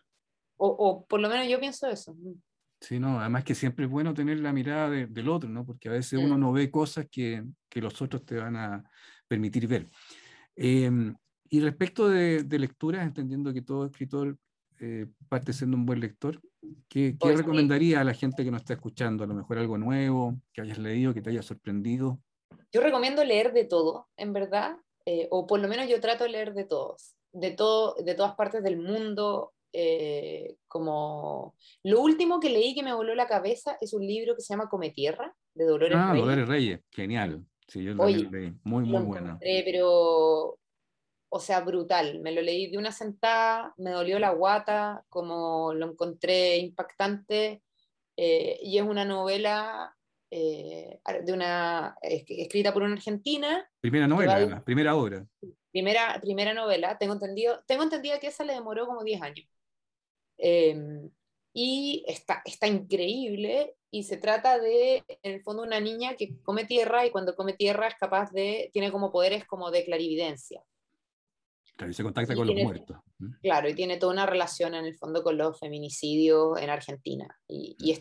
O, 0.57 0.69
o, 0.69 1.07
por 1.07 1.21
lo 1.21 1.29
menos 1.29 1.49
yo 1.49 1.59
pienso 1.59 1.89
eso. 1.89 2.15
Mm. 2.15 2.35
Sí, 2.81 2.99
no, 2.99 3.20
además 3.20 3.45
que 3.45 3.55
siempre 3.55 3.85
es 3.85 3.91
bueno 3.91 4.14
tener 4.14 4.39
la 4.41 4.53
mirada 4.53 4.89
del 4.89 5.28
otro, 5.28 5.51
¿no? 5.51 5.66
Porque 5.66 5.89
a 5.89 5.93
veces 5.93 6.18
uno 6.18 6.39
no 6.39 6.51
ve 6.51 6.70
cosas 6.70 7.07
que, 7.11 7.45
que, 7.68 7.81
los 7.83 8.01
otros 8.01 8.24
te 8.24 8.37
van 8.37 8.57
a 8.57 8.85
permitir 9.28 9.66
ver. 9.68 9.91
Em, 10.57 11.14
y 11.51 11.61
respecto 11.61 12.09
de, 12.09 12.43
de, 12.43 12.59
lecturas, 12.59 13.07
entendiendo 13.07 13.53
que 13.53 13.61
todo 13.61 13.85
escritor 13.85 14.39
eh, 14.83 15.07
parte 15.28 15.53
siendo 15.53 15.76
un 15.76 15.85
buen 15.85 16.01
lector, 16.01 16.41
¿qué, 16.89 17.14
qué 17.20 17.37
recomendaría 17.37 18.01
a 18.01 18.05
la 18.05 18.14
gente 18.14 18.43
que 18.43 18.51
nos 18.51 18.62
está 18.62 18.72
escuchando? 18.72 19.24
A 19.24 19.26
lo 19.26 19.35
mejor 19.35 19.59
algo 19.59 19.76
nuevo, 19.76 20.41
que 20.55 20.62
hayas 20.62 20.78
leído, 20.78 21.12
que 21.12 21.20
te 21.20 21.28
haya 21.28 21.43
sorprendido. 21.43 22.18
Yo 22.72 22.81
recomiendo 22.81 23.22
leer 23.24 23.53
de 23.53 23.64
todo, 23.64 24.09
en 24.16 24.33
verdad, 24.33 24.78
eh, 25.05 25.28
o 25.31 25.47
por 25.47 25.61
lo 25.61 25.68
menos 25.68 25.87
yo 25.87 26.01
trato 26.01 26.24
de 26.24 26.31
leer 26.31 26.55
de 26.55 26.64
todos, 26.64 27.14
de, 27.33 27.51
todo, 27.51 27.95
de 28.03 28.14
todas 28.14 28.35
partes 28.37 28.62
del 28.62 28.78
mundo. 28.78 29.53
Eh, 29.73 30.57
como 30.66 31.55
lo 31.85 32.01
último 32.01 32.41
que 32.41 32.51
leí 32.51 32.75
que 32.75 32.83
me 32.83 32.93
voló 32.93 33.14
la 33.14 33.27
cabeza 33.27 33.79
es 33.81 33.95
un 33.95 34.05
libro 34.05 34.35
que 34.35 34.43
se 34.43 34.53
llama 34.53 34.68
Come 34.68 34.91
Tierra 34.91 35.33
de 35.55 35.64
Dolores 35.64 35.97
ah, 35.97 36.11
Reyes. 36.11 36.25
Dolores 36.25 36.49
Reyes, 36.49 36.81
genial. 36.91 37.45
Sí, 37.68 37.85
yo 37.85 37.95
lo 37.95 38.07
leí, 38.07 38.53
muy, 38.64 38.85
muy 38.85 39.03
bueno. 39.03 39.39
Pero 39.41 40.59
o 41.31 41.39
sea, 41.39 41.61
brutal. 41.61 42.21
Me 42.21 42.33
lo 42.33 42.43
leí 42.43 42.71
de 42.71 42.77
una 42.77 42.93
sentada, 42.93 43.73
me 43.79 43.91
dolió 43.91 44.18
la 44.18 44.31
guata, 44.31 45.05
como 45.09 45.73
lo 45.73 45.93
encontré 45.93 46.59
impactante. 46.59 47.62
Eh, 48.16 48.59
y 48.62 48.77
es 48.77 48.85
una 48.85 49.05
novela 49.05 49.97
eh, 50.31 51.01
de 51.25 51.33
una, 51.33 51.97
escrita 52.03 52.73
por 52.73 52.83
una 52.83 52.95
argentina. 52.95 53.64
Primera 53.81 54.09
novela, 54.09 54.62
primera 54.64 54.97
obra. 54.97 55.25
Primera, 55.71 56.18
primera 56.21 56.53
novela. 56.53 56.99
Tengo 56.99 57.14
entendido, 57.14 57.62
tengo 57.66 57.85
entendido 57.85 58.18
que 58.18 58.27
esa 58.27 58.45
le 58.45 58.55
demoró 58.55 58.87
como 58.87 59.05
10 59.05 59.23
años. 59.23 59.47
Em, 60.41 61.11
y 61.53 62.05
está, 62.07 62.43
está 62.45 62.66
increíble 62.66 63.76
y 63.91 64.05
se 64.05 64.16
trata 64.16 64.59
de, 64.59 65.05
en 65.22 65.34
el 65.34 65.43
fondo, 65.43 65.62
una 65.62 65.80
niña 65.80 66.14
que 66.16 66.41
come 66.43 66.64
tierra 66.64 67.05
y 67.05 67.11
cuando 67.11 67.34
come 67.34 67.55
tierra 67.55 67.88
es 67.88 67.95
capaz 67.97 68.30
de, 68.30 68.70
tiene 68.72 68.93
como 68.93 69.11
poderes 69.11 69.45
como 69.45 69.70
de 69.70 69.84
clarividencia. 69.84 70.62
Claro, 71.76 71.91
y 71.91 71.95
se 71.95 72.03
contacta 72.03 72.34
con 72.34 72.47
los 72.47 72.57
muertos. 72.57 72.99
Claro, 73.43 73.68
y 73.68 73.74
tiene 73.74 73.97
toda 73.97 74.12
una 74.12 74.26
relación 74.26 74.74
en 74.74 74.84
el 74.84 74.97
fondo 74.97 75.22
con 75.22 75.36
los 75.36 75.59
feminicidios 75.59 76.61
en 76.61 76.70
Argentina. 76.70 77.38
Y, 77.49 77.74
y 77.78 77.91
es, 77.91 78.01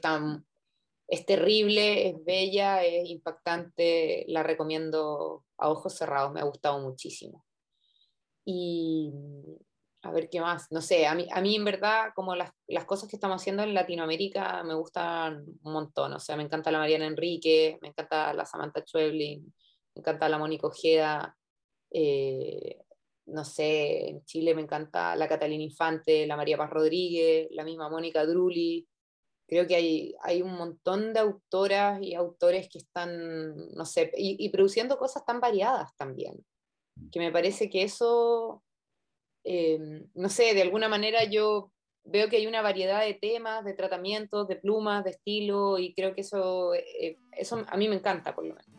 es 1.07 1.25
terrible, 1.25 2.09
es 2.09 2.23
bella, 2.23 2.83
es 2.83 3.09
impactante, 3.09 4.25
la 4.27 4.43
recomiendo 4.43 5.45
a 5.57 5.69
ojos 5.69 5.95
cerrados, 5.95 6.31
me 6.33 6.41
ha 6.41 6.43
gustado 6.43 6.79
muchísimo. 6.79 7.45
Y 8.45 9.11
a 10.01 10.11
ver 10.11 10.29
qué 10.29 10.39
más, 10.39 10.71
no 10.71 10.81
sé, 10.81 11.05
a 11.07 11.15
mí, 11.15 11.27
a 11.31 11.41
mí 11.41 11.55
en 11.55 11.65
verdad 11.65 12.11
como 12.15 12.35
las, 12.35 12.51
las 12.67 12.85
cosas 12.85 13.09
que 13.09 13.17
estamos 13.17 13.41
haciendo 13.41 13.63
en 13.63 13.73
Latinoamérica 13.73 14.63
me 14.63 14.73
gustan 14.73 15.45
un 15.61 15.73
montón, 15.73 16.13
o 16.13 16.19
sea, 16.19 16.37
me 16.37 16.43
encanta 16.43 16.71
la 16.71 16.79
Mariana 16.79 17.05
Enrique, 17.05 17.77
me 17.81 17.89
encanta 17.89 18.33
la 18.33 18.45
Samantha 18.45 18.81
Schweblin, 18.81 19.43
me 19.95 19.99
encanta 19.99 20.29
la 20.29 20.37
Mónica 20.37 20.67
Ojeda, 20.67 21.35
eh, 21.91 22.81
no 23.31 23.45
sé, 23.45 24.09
en 24.09 24.25
Chile 24.25 24.55
me 24.55 24.61
encanta 24.61 25.15
la 25.15 25.27
Catalina 25.27 25.63
Infante, 25.63 26.25
la 26.27 26.35
María 26.35 26.57
Paz 26.57 26.69
Rodríguez, 26.69 27.47
la 27.51 27.63
misma 27.63 27.89
Mónica 27.89 28.25
Drulli. 28.25 28.87
Creo 29.47 29.67
que 29.67 29.75
hay, 29.75 30.15
hay 30.21 30.41
un 30.41 30.53
montón 30.53 31.13
de 31.13 31.19
autoras 31.19 32.01
y 32.01 32.13
autores 32.13 32.69
que 32.69 32.79
están, 32.79 33.55
no 33.73 33.85
sé, 33.85 34.11
y, 34.15 34.49
produciendo 34.49 34.97
cosas 34.97 35.25
tan 35.25 35.39
variadas 35.39 35.95
también, 35.97 36.45
que 37.11 37.19
me 37.19 37.31
parece 37.31 37.69
que 37.69 37.83
eso, 37.83 38.63
em, 39.49 40.05
no 40.13 40.29
sé, 40.29 40.53
de 40.53 40.61
alguna 40.61 40.87
manera 40.87 41.23
yo 41.23 41.71
veo 42.03 42.29
que 42.29 42.37
hay 42.37 42.47
una 42.47 42.61
variedad 42.61 43.01
de 43.01 43.13
temas, 43.13 43.65
de 43.65 43.73
tratamientos, 43.73 44.47
de 44.47 44.55
plumas, 44.55 45.03
de 45.03 45.11
estilo, 45.11 45.79
y 45.79 45.93
creo 45.93 46.13
que 46.13 46.21
eso, 46.21 46.73
eh, 46.73 47.17
eso 47.31 47.65
a 47.67 47.77
mí 47.77 47.87
me 47.87 47.95
encanta, 47.95 48.35
por 48.35 48.45
lo 48.45 48.55
menos. 48.55 48.69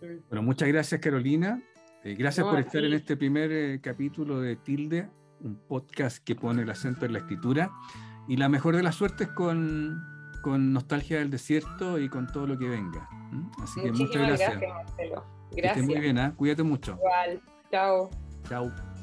Mm. 0.00 0.28
Bueno, 0.28 0.42
muchas 0.42 0.68
gracias, 0.68 1.00
Carolina. 1.00 1.62
Eh, 2.04 2.14
gracias 2.14 2.46
por 2.46 2.58
estar 2.58 2.84
en 2.84 2.92
este 2.92 3.16
primer 3.16 3.50
eh, 3.52 3.80
capítulo 3.80 4.40
de 4.40 4.56
Tilde, 4.56 5.08
un 5.40 5.56
podcast 5.66 6.22
que 6.22 6.34
pone 6.34 6.62
el 6.62 6.70
acento 6.70 7.06
en 7.06 7.12
la 7.12 7.20
escritura. 7.20 7.70
Y 8.28 8.36
la 8.36 8.48
mejor 8.48 8.76
de 8.76 8.82
las 8.82 8.96
suertes 8.96 9.28
con, 9.28 10.00
con 10.42 10.72
Nostalgia 10.72 11.18
del 11.18 11.30
Desierto 11.30 11.98
y 11.98 12.08
con 12.08 12.26
todo 12.26 12.46
lo 12.46 12.58
que 12.58 12.68
venga. 12.68 13.08
Así 13.62 13.80
que 13.80 13.92
muchas 13.92 14.26
gracias. 14.26 14.50
Gracias, 14.50 14.74
Marcelo. 14.74 15.24
Gracias. 15.52 15.86
muy 15.86 16.00
bien, 16.00 16.18
¿eh? 16.18 16.32
cuídate 16.36 16.62
mucho. 16.62 16.92
Igual, 16.92 17.40
chao. 17.70 18.10
Chao. 18.48 18.95